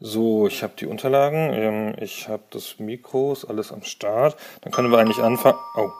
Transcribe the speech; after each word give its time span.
So, 0.00 0.46
ich 0.46 0.62
habe 0.62 0.74
die 0.78 0.86
Unterlagen, 0.86 1.52
ähm, 1.52 1.94
ich 1.98 2.28
habe 2.28 2.44
das 2.50 2.78
Mikro, 2.78 3.32
ist 3.32 3.44
alles 3.44 3.72
am 3.72 3.82
Start. 3.82 4.36
Dann 4.60 4.72
können 4.72 4.92
wir 4.92 4.98
eigentlich 4.98 5.18
anfangen. 5.18 5.58
Oh. 5.76 5.90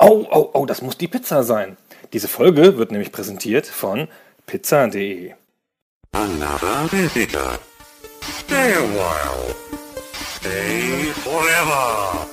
Oh, 0.00 0.26
oh, 0.30 0.50
oh, 0.54 0.66
das 0.66 0.82
muss 0.82 0.96
die 0.96 1.06
Pizza 1.06 1.44
sein. 1.44 1.76
Diese 2.12 2.26
Folge 2.26 2.78
wird 2.78 2.90
nämlich 2.90 3.12
präsentiert 3.12 3.66
von 3.66 4.08
pizza.de. 4.46 5.34
Another 6.12 6.90
visitor. 6.90 7.58
Stay 8.22 8.74
a 8.74 8.80
while. 8.80 9.54
Stay 10.36 11.12
forever. 11.22 12.26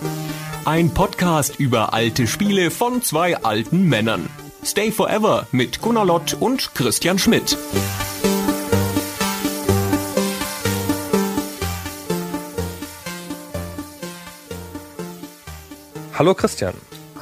Ein 0.65 0.91
Podcast 0.93 1.59
über 1.59 1.93
alte 1.93 2.25
Spiele 2.25 2.71
von 2.71 3.03
zwei 3.03 3.37
alten 3.37 3.83
Männern. 3.83 4.27
Stay 4.63 4.91
Forever 4.91 5.45
mit 5.51 5.81
Gunnar 5.81 6.05
Lott 6.05 6.35
und 6.39 6.73
Christian 6.73 7.19
Schmidt. 7.19 7.57
Hallo 16.17 16.33
Christian. 16.33 16.73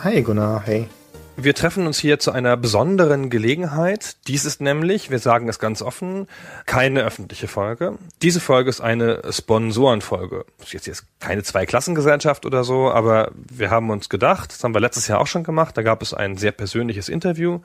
Hi 0.05 0.21
Gunnar, 0.21 0.63
hey. 0.65 0.87
Wir 1.35 1.53
treffen 1.53 1.85
uns 1.85 1.99
hier 1.99 2.17
zu 2.17 2.31
einer 2.31 2.55
besonderen 2.55 3.29
Gelegenheit. 3.29 4.15
Dies 4.27 4.45
ist 4.45 4.61
nämlich, 4.61 5.11
wir 5.11 5.19
sagen 5.19 5.49
es 5.49 5.59
ganz 5.59 5.81
offen, 5.81 6.27
keine 6.65 7.03
öffentliche 7.03 7.49
Folge. 7.49 7.97
Diese 8.21 8.39
Folge 8.39 8.69
ist 8.69 8.79
eine 8.79 9.21
Sponsorenfolge. 9.29 10.45
Das 10.59 10.67
ist 10.67 10.73
jetzt, 10.73 10.87
jetzt 10.87 11.05
keine 11.19 11.43
Zweiklassengesellschaft 11.43 12.45
oder 12.45 12.63
so, 12.63 12.89
aber 12.89 13.33
wir 13.35 13.69
haben 13.69 13.89
uns 13.89 14.07
gedacht, 14.07 14.53
das 14.53 14.63
haben 14.63 14.73
wir 14.73 14.79
letztes 14.79 15.09
Jahr 15.09 15.19
auch 15.19 15.27
schon 15.27 15.43
gemacht, 15.43 15.75
da 15.75 15.81
gab 15.81 16.01
es 16.01 16.13
ein 16.13 16.37
sehr 16.37 16.53
persönliches 16.53 17.09
Interview 17.09 17.59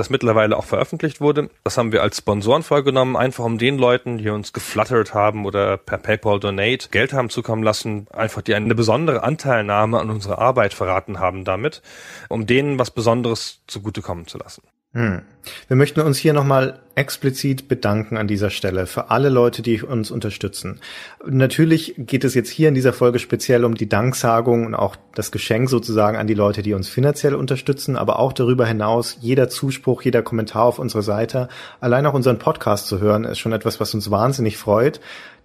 das 0.00 0.10
mittlerweile 0.10 0.56
auch 0.56 0.64
veröffentlicht 0.64 1.20
wurde. 1.20 1.50
Das 1.62 1.76
haben 1.76 1.92
wir 1.92 2.02
als 2.02 2.16
Sponsoren 2.16 2.62
vorgenommen, 2.62 3.16
einfach 3.16 3.44
um 3.44 3.58
den 3.58 3.76
Leuten, 3.76 4.18
die 4.18 4.30
uns 4.30 4.52
geflattert 4.52 5.12
haben 5.12 5.44
oder 5.44 5.76
per 5.76 5.98
PayPal 5.98 6.40
Donate 6.40 6.88
Geld 6.90 7.12
haben 7.12 7.28
zukommen 7.28 7.62
lassen, 7.62 8.06
einfach 8.10 8.40
die 8.40 8.54
eine 8.54 8.74
besondere 8.74 9.22
Anteilnahme 9.22 10.00
an 10.00 10.10
unserer 10.10 10.38
Arbeit 10.38 10.72
verraten 10.72 11.20
haben 11.20 11.44
damit, 11.44 11.82
um 12.28 12.46
denen 12.46 12.78
was 12.78 12.90
Besonderes 12.90 13.60
zugutekommen 13.66 14.26
zu 14.26 14.38
lassen. 14.38 14.62
Hm. 14.92 15.22
Wir 15.68 15.76
möchten 15.76 16.00
uns 16.00 16.18
hier 16.18 16.32
nochmal 16.32 16.80
explizit 16.96 17.68
bedanken 17.68 18.16
an 18.16 18.26
dieser 18.26 18.50
Stelle 18.50 18.86
für 18.86 19.10
alle 19.10 19.28
Leute, 19.28 19.62
die 19.62 19.82
uns 19.82 20.10
unterstützen. 20.10 20.80
Natürlich 21.24 21.94
geht 21.96 22.24
es 22.24 22.34
jetzt 22.34 22.50
hier 22.50 22.68
in 22.68 22.74
dieser 22.74 22.92
Folge 22.92 23.20
speziell 23.20 23.64
um 23.64 23.76
die 23.76 23.88
Danksagung 23.88 24.66
und 24.66 24.74
auch 24.74 24.96
das 25.14 25.30
Geschenk 25.30 25.70
sozusagen 25.70 26.16
an 26.16 26.26
die 26.26 26.34
Leute, 26.34 26.62
die 26.62 26.74
uns 26.74 26.88
finanziell 26.88 27.36
unterstützen, 27.36 27.96
aber 27.96 28.18
auch 28.18 28.32
darüber 28.32 28.66
hinaus 28.66 29.16
jeder 29.20 29.48
Zuspruch, 29.48 30.02
jeder 30.02 30.22
Kommentar 30.22 30.64
auf 30.64 30.80
unserer 30.80 31.02
Seite, 31.02 31.48
allein 31.80 32.04
auch 32.06 32.14
unseren 32.14 32.38
Podcast 32.38 32.88
zu 32.88 33.00
hören, 33.00 33.24
ist 33.24 33.38
schon 33.38 33.52
etwas, 33.52 33.78
was 33.80 33.94
uns 33.94 34.10
wahnsinnig 34.10 34.56
freut 34.56 35.00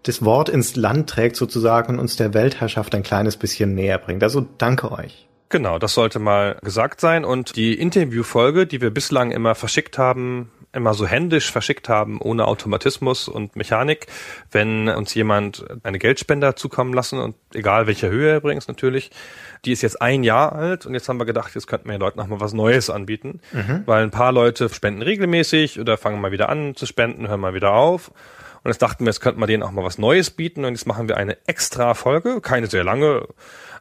das 0.08 0.24
Wort 0.24 0.50
ins 0.50 0.76
Land 0.76 1.10
trägt 1.10 1.36
sozusagen 1.36 1.94
und 1.94 2.00
uns 2.00 2.16
der 2.16 2.36
Weltherrschaft 2.36 2.94
ein 2.94 3.02
kleines 3.02 3.38
bisschen 3.38 3.74
näher 3.74 3.98
bringt. 3.98 4.22
Also 4.22 4.46
danke 4.60 4.92
euch. 4.92 5.28
Genau, 5.50 5.80
das 5.80 5.94
sollte 5.94 6.20
mal 6.20 6.58
gesagt 6.62 7.00
sein. 7.00 7.24
Und 7.24 7.56
die 7.56 7.74
Interviewfolge, 7.76 8.66
die 8.66 8.82
wir 8.82 8.90
bislang 8.90 9.32
immer 9.32 9.56
verschickt 9.56 9.98
haben, 9.98 10.52
immer 10.76 10.94
so 10.94 11.08
händisch 11.08 11.52
verschickt 11.52 11.88
haben, 11.88 12.20
ohne 12.20 12.46
Automatismus 12.48 13.28
und 13.30 13.56
Mechanik, 13.56 14.08
wenn 14.52 14.90
uns 14.90 15.14
jemand 15.14 15.66
eine 15.84 16.00
Geldspender 16.00 16.56
zukommen 16.56 16.94
lassen 16.94 17.20
und 17.20 17.36
egal 17.54 17.88
welcher 17.88 18.10
Höhe 18.10 18.36
übrigens 18.36 18.68
natürlich, 18.68 19.10
die 19.64 19.72
ist 19.72 19.82
jetzt 19.82 20.02
ein 20.02 20.24
Jahr 20.24 20.52
alt 20.52 20.86
und 20.86 20.94
jetzt 20.94 21.08
haben 21.08 21.18
wir 21.18 21.26
gedacht, 21.26 21.56
jetzt 21.56 21.68
könnten 21.68 21.88
wir 21.88 21.94
den 21.94 22.02
Leuten 22.02 22.20
noch 22.20 22.28
mal 22.28 22.42
was 22.42 22.54
Neues 22.54 22.90
anbieten, 22.90 23.40
mhm. 23.54 23.84
weil 23.86 24.04
ein 24.04 24.12
paar 24.12 24.34
Leute 24.34 24.68
spenden 24.68 25.02
regelmäßig 25.02 25.80
oder 25.80 25.98
fangen 25.98 26.20
mal 26.20 26.34
wieder 26.34 26.50
an 26.50 26.76
zu 26.76 26.86
spenden, 26.86 27.30
hören 27.30 27.40
mal 27.40 27.54
wieder 27.54 27.72
auf. 27.72 28.12
Und 28.64 28.72
jetzt 28.72 28.82
dachten 28.82 29.06
wir, 29.06 29.12
jetzt 29.12 29.22
könnten 29.22 29.40
wir 29.40 29.48
denen 29.48 29.64
auch 29.64 29.72
mal 29.72 29.84
was 29.84 30.00
Neues 30.00 30.32
bieten 30.32 30.66
und 30.66 30.74
jetzt 30.74 30.88
machen 30.88 31.08
wir 31.08 31.18
eine 31.18 31.38
extra 31.46 31.94
Folge, 31.94 32.42
keine 32.42 32.66
sehr 32.68 32.84
lange, 32.84 33.28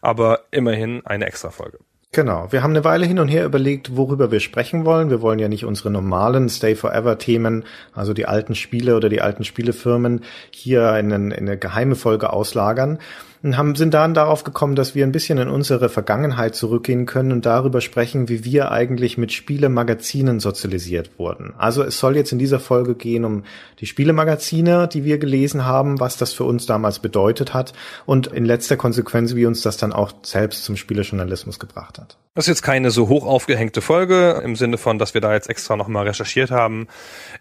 aber 0.05 0.41
immerhin 0.51 1.03
eine 1.05 1.27
extra 1.27 1.51
Folge. 1.51 1.79
Genau. 2.13 2.53
Wir 2.53 2.63
haben 2.63 2.71
eine 2.71 2.85
Weile 2.85 3.07
hin 3.07 3.19
und 3.19 3.27
her 3.27 3.45
überlegt, 3.45 3.97
worüber 3.97 4.31
wir 4.31 4.39
sprechen 4.39 4.85
wollen. 4.85 5.11
Wir 5.11 5.20
wollen 5.20 5.41
ja 5.41 5.48
nicht 5.48 5.65
unsere 5.65 5.91
normalen 5.91 6.48
Stay 6.48 6.77
Forever 6.77 7.19
Themen, 7.19 7.65
also 7.92 8.13
die 8.13 8.27
alten 8.27 8.55
Spiele 8.55 8.97
oder 8.97 9.09
die 9.09 9.20
alten 9.20 9.43
Spielefirmen 9.43 10.23
hier 10.53 10.97
in, 10.97 11.11
in 11.11 11.33
eine 11.33 11.59
geheime 11.59 11.97
Folge 11.97 12.33
auslagern 12.33 13.01
und 13.45 13.59
haben, 13.59 13.75
sind 13.75 13.93
dann 13.93 14.15
darauf 14.15 14.43
gekommen, 14.43 14.75
dass 14.75 14.95
wir 14.95 15.05
ein 15.05 15.13
bisschen 15.13 15.37
in 15.37 15.49
unsere 15.49 15.91
Vergangenheit 15.91 16.55
zurückgehen 16.55 17.05
können 17.05 17.31
und 17.31 17.45
darüber 17.45 17.83
sprechen, 17.83 18.31
wie 18.31 18.43
wir 18.43 18.71
eigentlich 18.71 19.19
mit 19.19 19.33
Spielemagazinen 19.33 20.41
sozialisiert 20.41 21.19
wurden. 21.19 21.53
Also 21.59 21.83
es 21.83 21.99
soll 21.99 22.17
jetzt 22.17 22.33
in 22.33 22.39
dieser 22.39 22.59
Folge 22.59 22.95
gehen 22.95 23.27
um 23.27 23.45
die 23.81 23.87
Spielemagazine, 23.87 24.89
die 24.89 25.05
wir 25.05 25.19
gelesen 25.19 25.67
haben, 25.67 26.01
was 26.01 26.17
das 26.17 26.33
für 26.33 26.45
uns 26.45 26.65
damals 26.65 27.01
bedeutet 27.01 27.53
hat 27.53 27.75
und 28.07 28.29
in 28.29 28.47
letzter 28.47 28.79
Konsequenz, 28.79 29.35
wie 29.35 29.45
uns 29.45 29.61
das 29.61 29.77
dann 29.77 29.93
auch 29.93 30.13
selbst 30.23 30.65
zum 30.65 30.79
Spielejournalismus 30.79 31.59
gebracht 31.59 31.99
hat. 31.99 32.17
Das 32.37 32.47
ist 32.47 32.49
jetzt 32.49 32.63
keine 32.63 32.91
so 32.91 33.09
hoch 33.09 33.25
aufgehängte 33.25 33.81
Folge 33.81 34.41
im 34.43 34.57
Sinne 34.57 34.77
von, 34.77 34.99
dass 34.99 35.15
wir 35.15 35.21
da 35.21 35.33
jetzt 35.35 35.49
extra 35.49 35.77
nochmal 35.77 36.09
recherchiert 36.09 36.51
haben, 36.51 36.89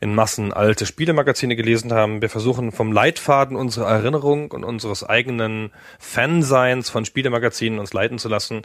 in 0.01 0.13
Massen 0.13 0.53
alte 0.53 0.85
Spielemagazine 0.85 1.55
gelesen 1.55 1.91
haben. 1.93 2.21
Wir 2.21 2.29
versuchen 2.29 2.71
vom 2.71 2.91
Leitfaden 2.91 3.57
unserer 3.57 3.87
Erinnerung 3.87 4.51
und 4.51 4.63
unseres 4.63 5.03
eigenen 5.03 5.71
Fanseins 5.99 6.89
von 6.89 7.05
Spielemagazinen 7.05 7.79
uns 7.79 7.93
leiten 7.93 8.19
zu 8.19 8.29
lassen 8.29 8.63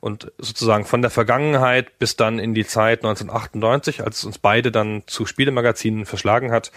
und 0.00 0.32
sozusagen 0.38 0.84
von 0.84 1.02
der 1.02 1.10
Vergangenheit 1.10 1.98
bis 1.98 2.16
dann 2.16 2.38
in 2.38 2.54
die 2.54 2.66
Zeit 2.66 3.00
1998, 3.00 4.04
als 4.04 4.18
es 4.18 4.24
uns 4.24 4.38
beide 4.38 4.70
dann 4.70 5.02
zu 5.06 5.26
Spielemagazinen 5.26 6.06
verschlagen 6.06 6.52
hat, 6.52 6.70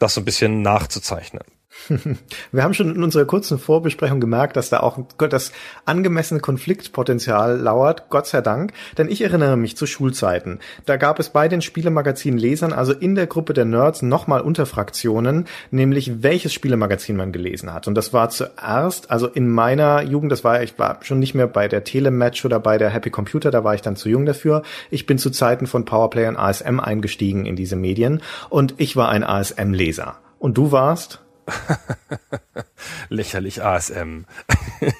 das 0.00 0.14
so 0.14 0.20
ein 0.20 0.24
bisschen 0.24 0.62
nachzuzeichnen. 0.62 1.44
Wir 2.52 2.62
haben 2.62 2.74
schon 2.74 2.94
in 2.94 3.02
unserer 3.02 3.24
kurzen 3.24 3.58
Vorbesprechung 3.58 4.20
gemerkt, 4.20 4.56
dass 4.56 4.70
da 4.70 4.80
auch 4.80 4.98
das 5.16 5.52
angemessene 5.84 6.40
Konfliktpotenzial 6.40 7.58
lauert, 7.58 8.10
Gott 8.10 8.26
sei 8.26 8.40
Dank. 8.40 8.72
Denn 8.98 9.08
ich 9.08 9.22
erinnere 9.22 9.56
mich 9.56 9.76
zu 9.76 9.86
Schulzeiten. 9.86 10.58
Da 10.86 10.96
gab 10.96 11.18
es 11.18 11.30
bei 11.30 11.48
den 11.48 11.62
Spielemagazin-Lesern, 11.62 12.72
also 12.72 12.92
in 12.92 13.14
der 13.14 13.26
Gruppe 13.26 13.54
der 13.54 13.64
Nerds, 13.64 14.02
nochmal 14.02 14.42
Unterfraktionen, 14.42 15.46
nämlich 15.70 16.22
welches 16.22 16.52
Spielemagazin 16.52 17.16
man 17.16 17.32
gelesen 17.32 17.72
hat. 17.72 17.88
Und 17.88 17.94
das 17.94 18.12
war 18.12 18.28
zuerst, 18.30 19.10
also 19.10 19.26
in 19.26 19.48
meiner 19.48 20.02
Jugend, 20.02 20.30
das 20.30 20.44
war, 20.44 20.62
ich 20.62 20.78
war 20.78 20.98
schon 21.02 21.18
nicht 21.18 21.34
mehr 21.34 21.46
bei 21.46 21.68
der 21.68 21.84
Telematch 21.84 22.44
oder 22.44 22.60
bei 22.60 22.78
der 22.78 22.90
Happy 22.90 23.10
Computer, 23.10 23.50
da 23.50 23.64
war 23.64 23.74
ich 23.74 23.82
dann 23.82 23.96
zu 23.96 24.08
jung 24.08 24.26
dafür. 24.26 24.62
Ich 24.90 25.06
bin 25.06 25.18
zu 25.18 25.30
Zeiten 25.30 25.66
von 25.66 25.84
Powerplay 25.84 26.28
und 26.28 26.36
ASM 26.36 26.80
eingestiegen 26.80 27.46
in 27.46 27.56
diese 27.56 27.76
Medien 27.76 28.20
und 28.50 28.74
ich 28.76 28.96
war 28.96 29.08
ein 29.08 29.24
ASM-Leser. 29.24 30.16
Und 30.38 30.58
du 30.58 30.72
warst? 30.72 31.21
Lächerlich 33.08 33.62
ASM. 33.62 34.24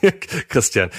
Christian. 0.48 0.91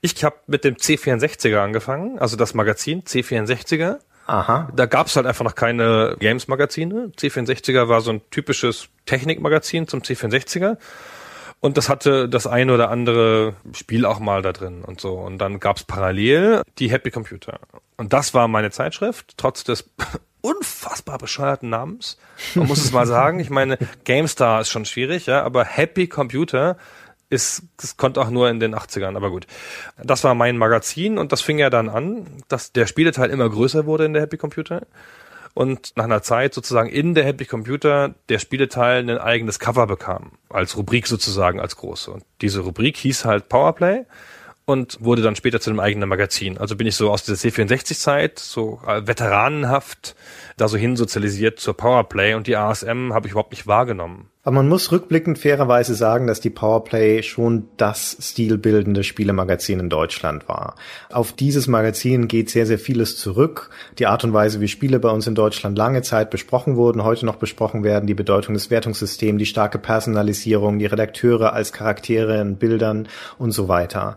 Ich 0.00 0.24
habe 0.24 0.36
mit 0.46 0.64
dem 0.64 0.76
C64er 0.76 1.58
angefangen, 1.58 2.18
also 2.18 2.36
das 2.36 2.54
Magazin 2.54 3.02
C64er. 3.02 3.98
Aha. 4.26 4.70
Da 4.74 4.86
gab 4.86 5.06
es 5.06 5.16
halt 5.16 5.26
einfach 5.26 5.44
noch 5.44 5.54
keine 5.54 6.16
Games-Magazine. 6.18 7.12
C64er 7.18 7.88
war 7.88 8.02
so 8.02 8.10
ein 8.10 8.20
typisches 8.30 8.88
Technikmagazin 9.06 9.88
zum 9.88 10.02
C64er. 10.02 10.76
Und 11.60 11.76
das 11.76 11.88
hatte 11.88 12.28
das 12.28 12.46
eine 12.46 12.74
oder 12.74 12.90
andere 12.90 13.54
Spiel 13.72 14.04
auch 14.04 14.20
mal 14.20 14.42
da 14.42 14.52
drin 14.52 14.84
und 14.84 15.00
so. 15.00 15.14
Und 15.14 15.38
dann 15.38 15.58
gab's 15.60 15.82
parallel 15.82 16.62
die 16.78 16.90
Happy 16.90 17.10
Computer. 17.10 17.58
Und 17.96 18.12
das 18.12 18.34
war 18.34 18.46
meine 18.46 18.70
Zeitschrift, 18.70 19.34
trotz 19.38 19.64
des 19.64 19.90
unfassbar 20.40 21.18
bescheuerten 21.18 21.70
Namens. 21.70 22.18
Man 22.54 22.66
muss 22.66 22.84
es 22.84 22.92
mal 22.92 23.06
sagen. 23.06 23.40
Ich 23.40 23.50
meine, 23.50 23.78
GameStar 24.04 24.60
ist 24.60 24.70
schon 24.70 24.84
schwierig, 24.84 25.26
ja, 25.26 25.42
aber 25.42 25.64
Happy 25.64 26.06
Computer 26.06 26.76
ist, 27.30 27.62
das 27.76 27.96
konnte 27.96 28.20
auch 28.20 28.30
nur 28.30 28.48
in 28.48 28.58
den 28.58 28.74
80ern, 28.74 29.16
aber 29.16 29.30
gut. 29.30 29.46
Das 30.02 30.24
war 30.24 30.34
mein 30.34 30.56
Magazin 30.56 31.18
und 31.18 31.32
das 31.32 31.40
fing 31.40 31.58
ja 31.58 31.70
dann 31.70 31.88
an, 31.88 32.26
dass 32.48 32.72
der 32.72 32.86
Spieleteil 32.86 33.30
immer 33.30 33.48
größer 33.48 33.86
wurde 33.86 34.06
in 34.06 34.14
der 34.14 34.22
Happy 34.22 34.38
Computer 34.38 34.86
und 35.54 35.96
nach 35.96 36.04
einer 36.04 36.22
Zeit 36.22 36.54
sozusagen 36.54 36.88
in 36.88 37.14
der 37.14 37.24
Happy 37.24 37.44
Computer 37.44 38.14
der 38.28 38.38
Spieleteil 38.38 39.10
ein 39.10 39.18
eigenes 39.18 39.58
Cover 39.58 39.86
bekam, 39.86 40.32
als 40.48 40.76
Rubrik 40.76 41.06
sozusagen, 41.06 41.60
als 41.60 41.76
große. 41.76 42.10
Und 42.10 42.24
diese 42.40 42.60
Rubrik 42.60 42.96
hieß 42.96 43.24
halt 43.24 43.48
Powerplay 43.48 44.04
und 44.68 44.98
wurde 45.00 45.22
dann 45.22 45.34
später 45.34 45.60
zu 45.60 45.70
einem 45.70 45.80
eigenen 45.80 46.10
Magazin. 46.10 46.58
Also 46.58 46.76
bin 46.76 46.86
ich 46.86 46.94
so 46.94 47.10
aus 47.10 47.24
der 47.24 47.36
C64-Zeit, 47.36 48.38
so 48.38 48.82
äh, 48.86 49.06
veteranenhaft, 49.06 50.14
da 50.58 50.68
so 50.68 50.76
hinsozialisiert 50.76 51.58
zur 51.58 51.74
Powerplay 51.74 52.34
und 52.34 52.46
die 52.46 52.54
ASM 52.54 53.14
habe 53.14 53.26
ich 53.26 53.32
überhaupt 53.32 53.52
nicht 53.52 53.66
wahrgenommen. 53.66 54.28
Aber 54.48 54.56
man 54.56 54.68
muss 54.68 54.92
rückblickend 54.92 55.38
fairerweise 55.38 55.94
sagen, 55.94 56.26
dass 56.26 56.40
die 56.40 56.50
Powerplay 56.50 57.22
schon 57.22 57.68
das 57.76 58.16
stilbildende 58.20 59.04
Spielemagazin 59.04 59.78
in 59.78 59.90
Deutschland 59.90 60.48
war. 60.48 60.74
Auf 61.10 61.32
dieses 61.32 61.66
Magazin 61.66 62.28
geht 62.28 62.48
sehr, 62.48 62.64
sehr 62.64 62.78
vieles 62.78 63.18
zurück. 63.18 63.70
Die 63.98 64.06
Art 64.06 64.24
und 64.24 64.32
Weise, 64.32 64.60
wie 64.60 64.68
Spiele 64.68 65.00
bei 65.00 65.10
uns 65.10 65.26
in 65.26 65.34
Deutschland 65.34 65.76
lange 65.76 66.00
Zeit 66.02 66.30
besprochen 66.30 66.76
wurden, 66.76 67.04
heute 67.04 67.26
noch 67.26 67.36
besprochen 67.36 67.84
werden, 67.84 68.06
die 68.06 68.14
Bedeutung 68.14 68.54
des 68.54 68.70
Wertungssystems, 68.70 69.38
die 69.38 69.46
starke 69.46 69.78
Personalisierung, 69.78 70.78
die 70.78 70.86
Redakteure 70.86 71.52
als 71.52 71.72
Charaktere 71.72 72.40
in 72.40 72.56
Bildern 72.56 73.08
und 73.38 73.52
so 73.52 73.68
weiter. 73.68 74.16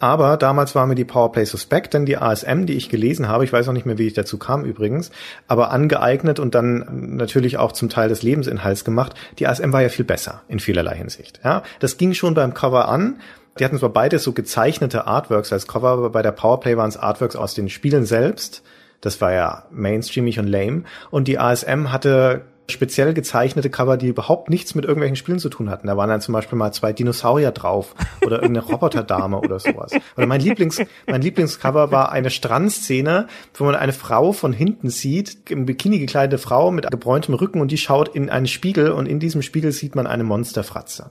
Aber 0.00 0.36
damals 0.36 0.74
war 0.74 0.86
mir 0.86 0.94
die 0.94 1.04
Powerplay 1.04 1.44
suspekt, 1.44 1.94
denn 1.94 2.06
die 2.06 2.18
ASM, 2.18 2.66
die 2.66 2.74
ich 2.74 2.88
gelesen 2.88 3.28
habe, 3.28 3.44
ich 3.44 3.52
weiß 3.52 3.68
auch 3.68 3.72
nicht 3.72 3.86
mehr, 3.86 3.98
wie 3.98 4.06
ich 4.06 4.14
dazu 4.14 4.38
kam 4.38 4.64
übrigens, 4.64 5.10
aber 5.48 5.70
angeeignet 5.70 6.38
und 6.38 6.54
dann 6.54 7.16
natürlich 7.16 7.56
auch 7.58 7.72
zum 7.72 7.88
Teil 7.88 8.08
des 8.08 8.22
Lebensinhalts 8.22 8.84
gemacht, 8.84 9.14
die 9.38 9.46
ASM 9.46 9.72
war 9.72 9.82
ja 9.82 9.88
viel 9.88 10.04
besser 10.04 10.42
in 10.48 10.60
vielerlei 10.60 10.96
Hinsicht. 10.96 11.40
Ja, 11.44 11.62
das 11.80 11.96
ging 11.96 12.14
schon 12.14 12.34
beim 12.34 12.54
Cover 12.54 12.88
an. 12.88 13.20
Die 13.58 13.64
hatten 13.64 13.78
zwar 13.78 13.88
beide 13.88 14.20
so 14.20 14.32
gezeichnete 14.32 15.06
Artworks 15.08 15.52
als 15.52 15.66
Cover, 15.66 15.88
aber 15.88 16.10
bei 16.10 16.22
der 16.22 16.32
Powerplay 16.32 16.76
waren 16.76 16.88
es 16.88 16.96
Artworks 16.96 17.34
aus 17.34 17.54
den 17.54 17.68
Spielen 17.68 18.04
selbst. 18.04 18.62
Das 19.00 19.20
war 19.20 19.32
ja 19.32 19.64
mainstreamig 19.70 20.38
und 20.38 20.46
lame. 20.46 20.84
Und 21.10 21.28
die 21.28 21.38
ASM 21.38 21.90
hatte 21.90 22.42
speziell 22.70 23.14
gezeichnete 23.14 23.70
Cover, 23.70 23.96
die 23.96 24.08
überhaupt 24.08 24.50
nichts 24.50 24.74
mit 24.74 24.84
irgendwelchen 24.84 25.16
Spielen 25.16 25.38
zu 25.38 25.48
tun 25.48 25.70
hatten. 25.70 25.86
Da 25.86 25.96
waren 25.96 26.10
dann 26.10 26.20
zum 26.20 26.34
Beispiel 26.34 26.58
mal 26.58 26.72
zwei 26.72 26.92
Dinosaurier 26.92 27.50
drauf 27.50 27.94
oder 28.24 28.42
irgendeine 28.42 28.66
Roboterdame 28.66 29.38
oder 29.38 29.58
sowas. 29.58 29.92
Oder 30.16 30.26
mein 30.26 30.40
Lieblings, 30.40 30.80
mein 31.06 31.22
Lieblingscover 31.22 31.90
war 31.90 32.12
eine 32.12 32.30
Strandszene, 32.30 33.26
wo 33.54 33.64
man 33.64 33.74
eine 33.74 33.92
Frau 33.92 34.32
von 34.32 34.52
hinten 34.52 34.90
sieht, 34.90 35.50
im 35.50 35.66
Bikini 35.66 35.98
gekleidete 35.98 36.38
Frau 36.38 36.70
mit 36.70 36.90
gebräuntem 36.90 37.34
Rücken 37.34 37.60
und 37.60 37.70
die 37.70 37.78
schaut 37.78 38.14
in 38.14 38.28
einen 38.30 38.46
Spiegel 38.46 38.92
und 38.92 39.06
in 39.06 39.18
diesem 39.18 39.42
Spiegel 39.42 39.72
sieht 39.72 39.94
man 39.94 40.06
eine 40.06 40.24
Monsterfratze. 40.24 41.10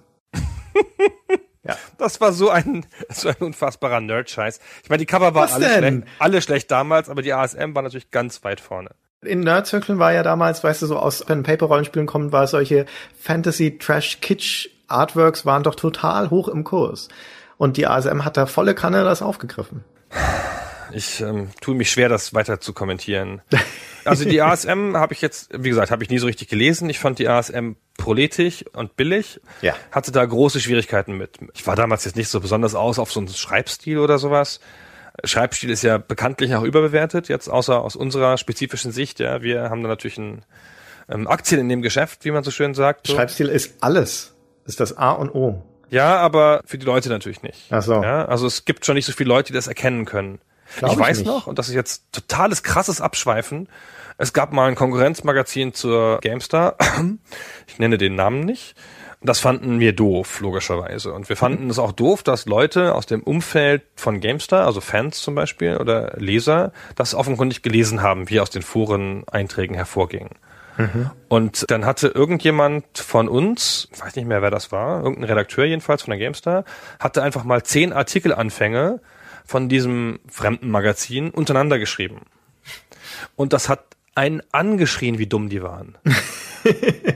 Ja. 1.63 1.75
Das 1.97 2.21
war 2.21 2.31
so 2.31 2.49
ein, 2.49 2.85
so 3.09 3.27
ein 3.27 3.35
unfassbarer 3.39 3.99
Nerd-Scheiß. 3.99 4.61
Ich 4.83 4.89
meine, 4.89 4.99
die 4.99 5.05
Cover 5.05 5.35
waren 5.35 5.51
alle 5.51 5.67
schlecht, 5.67 6.07
alle 6.19 6.41
schlecht 6.41 6.71
damals, 6.71 7.09
aber 7.09 7.21
die 7.21 7.33
ASM 7.33 7.75
war 7.75 7.81
natürlich 7.81 8.09
ganz 8.09 8.43
weit 8.45 8.61
vorne 8.61 8.91
in 9.23 9.41
Nerd-Zirkeln 9.41 9.99
war 9.99 10.13
ja 10.13 10.23
damals, 10.23 10.63
weißt 10.63 10.83
du, 10.83 10.87
so 10.87 10.97
aus 10.97 11.25
Pen-Paper-Rollenspielen 11.25 12.07
kommen, 12.07 12.31
war 12.31 12.47
solche 12.47 12.85
Fantasy-Trash-Kitsch-Artworks 13.19 15.45
waren 15.45 15.63
doch 15.63 15.75
total 15.75 16.29
hoch 16.29 16.47
im 16.47 16.63
Kurs. 16.63 17.09
Und 17.57 17.75
die 17.77 17.87
ASM 17.87 18.23
hat 18.23 18.37
da 18.37 18.45
volle 18.45 18.75
Kanne 18.75 19.03
das 19.03 19.23
aufgegriffen. 19.23 19.83
Ich 20.93 21.19
ähm, 21.21 21.49
tue 21.59 21.75
mich 21.75 21.91
schwer, 21.91 22.07
das 22.09 22.33
weiter 22.33 22.61
zu 22.61 22.73
kommentieren. 22.73 23.41
Also 24.05 24.23
die 24.23 24.41
ASM 24.41 24.95
habe 24.95 25.13
ich 25.13 25.21
jetzt, 25.21 25.49
wie 25.51 25.67
gesagt, 25.69 25.91
habe 25.91 26.01
ich 26.03 26.09
nie 26.09 26.19
so 26.19 26.27
richtig 26.27 26.47
gelesen. 26.47 26.89
Ich 26.89 26.99
fand 26.99 27.19
die 27.19 27.27
ASM 27.27 27.73
proletisch 27.97 28.63
und 28.73 28.95
billig. 28.95 29.41
Ja. 29.61 29.75
Hatte 29.91 30.13
da 30.13 30.23
große 30.23 30.61
Schwierigkeiten 30.61 31.17
mit. 31.17 31.39
Ich 31.53 31.67
war 31.67 31.75
damals 31.75 32.05
jetzt 32.05 32.15
nicht 32.15 32.29
so 32.29 32.39
besonders 32.39 32.73
aus 32.75 32.99
auf 32.99 33.11
so 33.11 33.19
einen 33.19 33.27
Schreibstil 33.29 33.97
oder 33.97 34.17
sowas. 34.17 34.61
Schreibstil 35.23 35.69
ist 35.69 35.83
ja 35.83 35.97
bekanntlich 35.97 36.53
auch 36.55 36.63
überbewertet, 36.63 37.27
jetzt 37.27 37.47
außer 37.47 37.81
aus 37.81 37.95
unserer 37.95 38.37
spezifischen 38.37 38.91
Sicht. 38.91 39.19
Ja, 39.19 39.41
wir 39.41 39.69
haben 39.69 39.81
da 39.81 39.89
natürlich 39.89 40.17
ein 40.17 40.43
ähm, 41.09 41.27
Aktien 41.27 41.59
in 41.59 41.69
dem 41.69 41.81
Geschäft, 41.81 42.25
wie 42.25 42.31
man 42.31 42.43
so 42.43 42.51
schön 42.51 42.73
sagt. 42.73 43.07
So. 43.07 43.15
Schreibstil 43.15 43.47
ist 43.47 43.75
alles. 43.81 44.35
Ist 44.65 44.79
das 44.79 44.97
A 44.97 45.11
und 45.11 45.33
O. 45.33 45.63
Ja, 45.89 46.17
aber 46.17 46.61
für 46.65 46.77
die 46.77 46.85
Leute 46.85 47.09
natürlich 47.09 47.41
nicht. 47.41 47.67
Ach 47.69 47.81
so. 47.81 48.03
Ja, 48.03 48.25
also 48.25 48.45
es 48.45 48.65
gibt 48.65 48.85
schon 48.85 48.95
nicht 48.95 49.05
so 49.05 49.13
viele 49.13 49.29
Leute, 49.29 49.47
die 49.47 49.53
das 49.53 49.67
erkennen 49.67 50.05
können. 50.05 50.39
Glaub 50.77 50.91
ich, 50.91 50.97
ich 50.97 51.03
weiß 51.03 51.17
nicht. 51.19 51.27
noch, 51.27 51.47
und 51.47 51.57
das 51.57 51.69
ist 51.69 51.75
jetzt 51.75 52.03
totales 52.11 52.61
krasses 52.61 52.99
Abschweifen. 52.99 53.69
Es 54.17 54.33
gab 54.33 54.51
mal 54.51 54.67
ein 54.67 54.75
Konkurrenzmagazin 54.75 55.73
zur 55.73 56.19
GameStar. 56.19 56.75
Ich 57.67 57.79
nenne 57.79 57.97
den 57.97 58.15
Namen 58.15 58.39
nicht. 58.39 58.75
Das 59.21 59.39
fanden 59.39 59.79
wir 59.79 59.93
doof, 59.93 60.41
logischerweise. 60.41 61.11
Und 61.11 61.27
wir 61.27 61.37
fanden 61.37 61.69
es 61.69 61.79
auch 61.79 61.91
doof, 61.91 62.21
dass 62.21 62.45
Leute 62.45 62.93
aus 62.93 63.07
dem 63.07 63.23
Umfeld 63.23 63.81
von 63.95 64.21
GameStar, 64.21 64.65
also 64.65 64.79
Fans 64.79 65.19
zum 65.21 65.33
Beispiel 65.33 65.77
oder 65.77 66.13
Leser, 66.17 66.71
das 66.95 67.15
offenkundig 67.15 67.63
gelesen 67.63 68.03
haben, 68.03 68.29
wie 68.29 68.39
aus 68.39 68.51
den 68.51 68.61
Foren-Einträgen 68.61 69.75
hervorging. 69.75 70.29
Mhm. 70.77 71.09
Und 71.27 71.65
dann 71.71 71.85
hatte 71.85 72.09
irgendjemand 72.09 72.85
von 72.99 73.27
uns, 73.27 73.89
ich 73.91 74.01
weiß 74.01 74.15
nicht 74.15 74.27
mehr, 74.27 74.43
wer 74.43 74.51
das 74.51 74.71
war, 74.71 75.01
irgendein 75.03 75.25
Redakteur 75.25 75.65
jedenfalls 75.65 76.03
von 76.03 76.11
der 76.11 76.19
GameStar, 76.19 76.63
hatte 76.99 77.23
einfach 77.23 77.43
mal 77.43 77.63
zehn 77.63 77.93
Artikelanfänge 77.93 79.01
von 79.45 79.69
diesem 79.69 80.19
fremden 80.29 80.69
Magazin 80.69 81.31
untereinander 81.31 81.79
geschrieben. 81.79 82.21
Und 83.35 83.53
das 83.53 83.69
hat 83.69 83.83
einen 84.13 84.41
angeschrien, 84.51 85.17
wie 85.17 85.27
dumm 85.27 85.49
die 85.49 85.63
waren. 85.63 85.97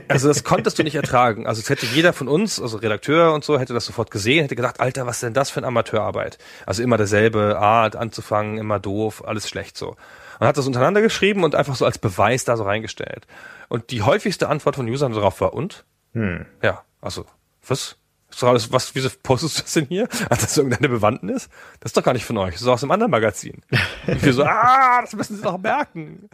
also 0.08 0.28
das 0.28 0.44
konntest 0.44 0.78
du 0.78 0.82
nicht 0.82 0.94
ertragen. 0.94 1.46
Also 1.46 1.60
es 1.60 1.70
hätte 1.70 1.86
jeder 1.86 2.12
von 2.12 2.28
uns, 2.28 2.60
also 2.60 2.78
Redakteur 2.78 3.32
und 3.32 3.44
so, 3.44 3.58
hätte 3.58 3.74
das 3.74 3.86
sofort 3.86 4.10
gesehen, 4.10 4.42
hätte 4.42 4.56
gedacht, 4.56 4.80
Alter, 4.80 5.06
was 5.06 5.16
ist 5.16 5.22
denn 5.22 5.34
das 5.34 5.50
für 5.50 5.58
eine 5.58 5.68
Amateurarbeit? 5.68 6.38
Also 6.66 6.82
immer 6.82 6.96
derselbe 6.96 7.58
Art 7.58 7.96
anzufangen, 7.96 8.58
immer 8.58 8.78
doof, 8.78 9.24
alles 9.26 9.48
schlecht 9.48 9.76
so. 9.76 9.96
Und 10.40 10.46
hat 10.46 10.56
das 10.56 10.66
untereinander 10.66 11.02
geschrieben 11.02 11.44
und 11.44 11.54
einfach 11.54 11.76
so 11.76 11.84
als 11.84 11.98
Beweis 11.98 12.44
da 12.44 12.56
so 12.56 12.64
reingestellt. 12.64 13.26
Und 13.68 13.90
die 13.90 14.02
häufigste 14.02 14.48
Antwort 14.48 14.76
von 14.76 14.88
Usern 14.88 15.12
darauf 15.12 15.40
war, 15.40 15.54
und? 15.54 15.84
Hm. 16.14 16.46
Ja, 16.62 16.82
also, 17.00 17.26
was? 17.66 17.96
So 18.34 18.48
alles, 18.48 18.72
was, 18.72 18.94
wieso 18.94 19.10
postest 19.22 19.58
du 19.58 19.62
das 19.62 19.72
denn 19.74 19.86
hier? 19.86 20.08
Hat 20.30 20.42
das 20.42 20.56
irgendeine 20.56 20.88
Bewandtnis? 20.88 21.48
Das 21.80 21.90
ist 21.90 21.96
doch 21.96 22.02
gar 22.02 22.14
nicht 22.14 22.24
von 22.24 22.38
euch. 22.38 22.54
Das 22.54 22.62
ist 22.62 22.68
aus 22.68 22.82
einem 22.82 22.92
anderen 22.92 23.10
Magazin. 23.10 23.62
Und 24.06 24.22
wir 24.22 24.32
so, 24.32 24.42
ah, 24.46 25.02
das 25.02 25.12
müssen 25.12 25.36
Sie 25.36 25.42
doch 25.42 25.58
merken. 25.58 26.28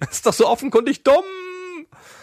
Das 0.00 0.10
ist 0.10 0.26
doch 0.26 0.32
so 0.32 0.48
offenkundig 0.48 1.04
dumm. 1.04 1.24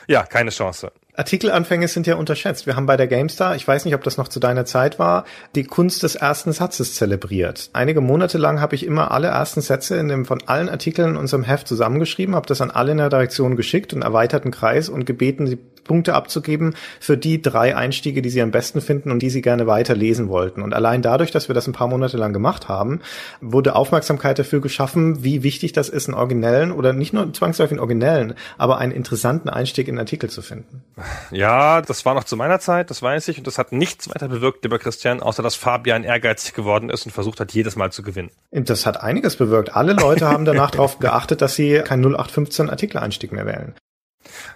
Ja, 0.07 0.23
keine 0.23 0.51
Chance. 0.51 0.91
Artikelanfänge 1.17 1.87
sind 1.87 2.07
ja 2.07 2.15
unterschätzt. 2.15 2.65
Wir 2.65 2.75
haben 2.75 2.85
bei 2.85 2.97
der 2.97 3.07
GameStar, 3.07 3.55
ich 3.55 3.67
weiß 3.67 3.85
nicht, 3.85 3.95
ob 3.95 4.03
das 4.03 4.17
noch 4.17 4.27
zu 4.27 4.39
deiner 4.39 4.65
Zeit 4.65 4.99
war, 4.99 5.23
die 5.55 5.63
Kunst 5.63 6.03
des 6.03 6.15
ersten 6.15 6.51
Satzes 6.51 6.95
zelebriert. 6.95 7.69
Einige 7.73 8.01
Monate 8.01 8.37
lang 8.37 8.59
habe 8.59 8.75
ich 8.75 8.85
immer 8.85 9.11
alle 9.11 9.27
ersten 9.27 9.61
Sätze 9.61 9.95
in 9.95 10.09
dem 10.09 10.25
von 10.25 10.43
allen 10.45 10.67
Artikeln 10.69 11.11
in 11.11 11.17
unserem 11.17 11.43
Heft 11.43 11.67
zusammengeschrieben, 11.67 12.35
habe 12.35 12.47
das 12.47 12.61
an 12.61 12.71
alle 12.71 12.91
in 12.91 12.97
der 12.97 13.09
Direktion 13.09 13.55
geschickt 13.55 13.93
und 13.93 14.01
erweiterten 14.01 14.51
Kreis 14.51 14.89
und 14.89 15.05
gebeten, 15.05 15.47
sie 15.47 15.57
Punkte 15.85 16.13
abzugeben 16.13 16.75
für 16.99 17.17
die 17.17 17.41
drei 17.41 17.77
Einstiege, 17.77 18.21
die 18.21 18.29
sie 18.29 18.41
am 18.41 18.51
besten 18.51 18.81
finden 18.81 19.11
und 19.11 19.19
die 19.19 19.29
sie 19.29 19.41
gerne 19.41 19.67
weiter 19.67 19.95
lesen 19.95 20.27
wollten. 20.27 20.61
Und 20.61 20.73
allein 20.73 21.01
dadurch, 21.01 21.31
dass 21.31 21.47
wir 21.47 21.55
das 21.55 21.67
ein 21.67 21.73
paar 21.73 21.87
Monate 21.87 22.17
lang 22.17 22.33
gemacht 22.33 22.67
haben, 22.67 22.99
wurde 23.39 23.75
Aufmerksamkeit 23.75 24.37
dafür 24.37 24.59
geschaffen, 24.59 25.23
wie 25.23 25.43
wichtig 25.43 25.71
das 25.71 25.87
ist, 25.87 26.09
einen 26.09 26.17
originellen 26.17 26.73
oder 26.73 26.91
nicht 26.91 27.13
nur 27.13 27.31
zwangsläufig 27.31 27.73
einen 27.73 27.79
originellen, 27.79 28.33
aber 28.57 28.79
einen 28.79 28.91
interessanten 28.91 29.47
Einstieg 29.47 29.87
in 29.87 29.97
Artikel 29.97 30.29
zu 30.29 30.41
finden. 30.41 30.83
Ja, 31.31 31.81
das 31.81 32.05
war 32.05 32.13
noch 32.15 32.23
zu 32.23 32.35
meiner 32.35 32.59
Zeit, 32.59 32.89
das 32.89 33.01
weiß 33.01 33.27
ich, 33.29 33.37
und 33.37 33.47
das 33.47 33.57
hat 33.57 33.71
nichts 33.71 34.09
weiter 34.09 34.27
bewirkt, 34.27 34.63
lieber 34.63 34.79
Christian, 34.79 35.21
außer 35.21 35.43
dass 35.43 35.55
Fabian 35.55 36.03
ehrgeizig 36.03 36.53
geworden 36.53 36.89
ist 36.89 37.05
und 37.05 37.11
versucht 37.11 37.39
hat, 37.39 37.53
jedes 37.53 37.75
Mal 37.75 37.91
zu 37.91 38.01
gewinnen. 38.01 38.31
Das 38.51 38.85
hat 38.85 39.01
einiges 39.01 39.35
bewirkt. 39.35 39.75
Alle 39.75 39.93
Leute 39.93 40.27
haben 40.27 40.45
danach 40.45 40.71
darauf 40.75 40.99
geachtet, 40.99 41.41
dass 41.41 41.55
sie 41.55 41.81
kein 41.85 42.01
0815 42.03 42.69
Artikeleinstieg 42.69 43.31
mehr 43.31 43.45
wählen. 43.45 43.75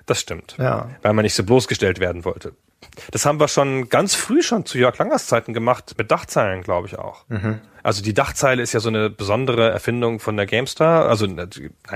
Das 0.06 0.19
stimmt. 0.19 0.56
Ja. 0.57 0.89
Weil 1.01 1.13
man 1.13 1.24
nicht 1.24 1.36
so 1.36 1.44
bloßgestellt 1.44 2.00
werden 2.00 2.25
wollte. 2.25 2.54
Das 3.12 3.25
haben 3.25 3.39
wir 3.39 3.48
schon 3.48 3.89
ganz 3.89 4.16
früh 4.16 4.42
schon 4.42 4.66
zu 4.66 4.77
Jörg 4.77 4.98
Langers 4.98 5.27
Zeiten 5.27 5.54
gemacht, 5.54 5.95
mit 5.98 6.12
Dachzeilen, 6.12 6.62
glaube 6.62 6.88
ich 6.88 6.98
auch. 6.98 7.25
Mhm. 7.27 7.60
Also 7.83 8.04
die 8.04 8.13
Dachzeile 8.13 8.62
ist 8.62 8.74
ja 8.74 8.80
so 8.80 8.89
eine 8.89 9.10
besondere 9.10 9.69
Erfindung 9.69 10.19
von 10.19 10.36
der 10.36 10.45
GameStar, 10.45 11.07
also 11.07 11.25
nein, 11.25 11.50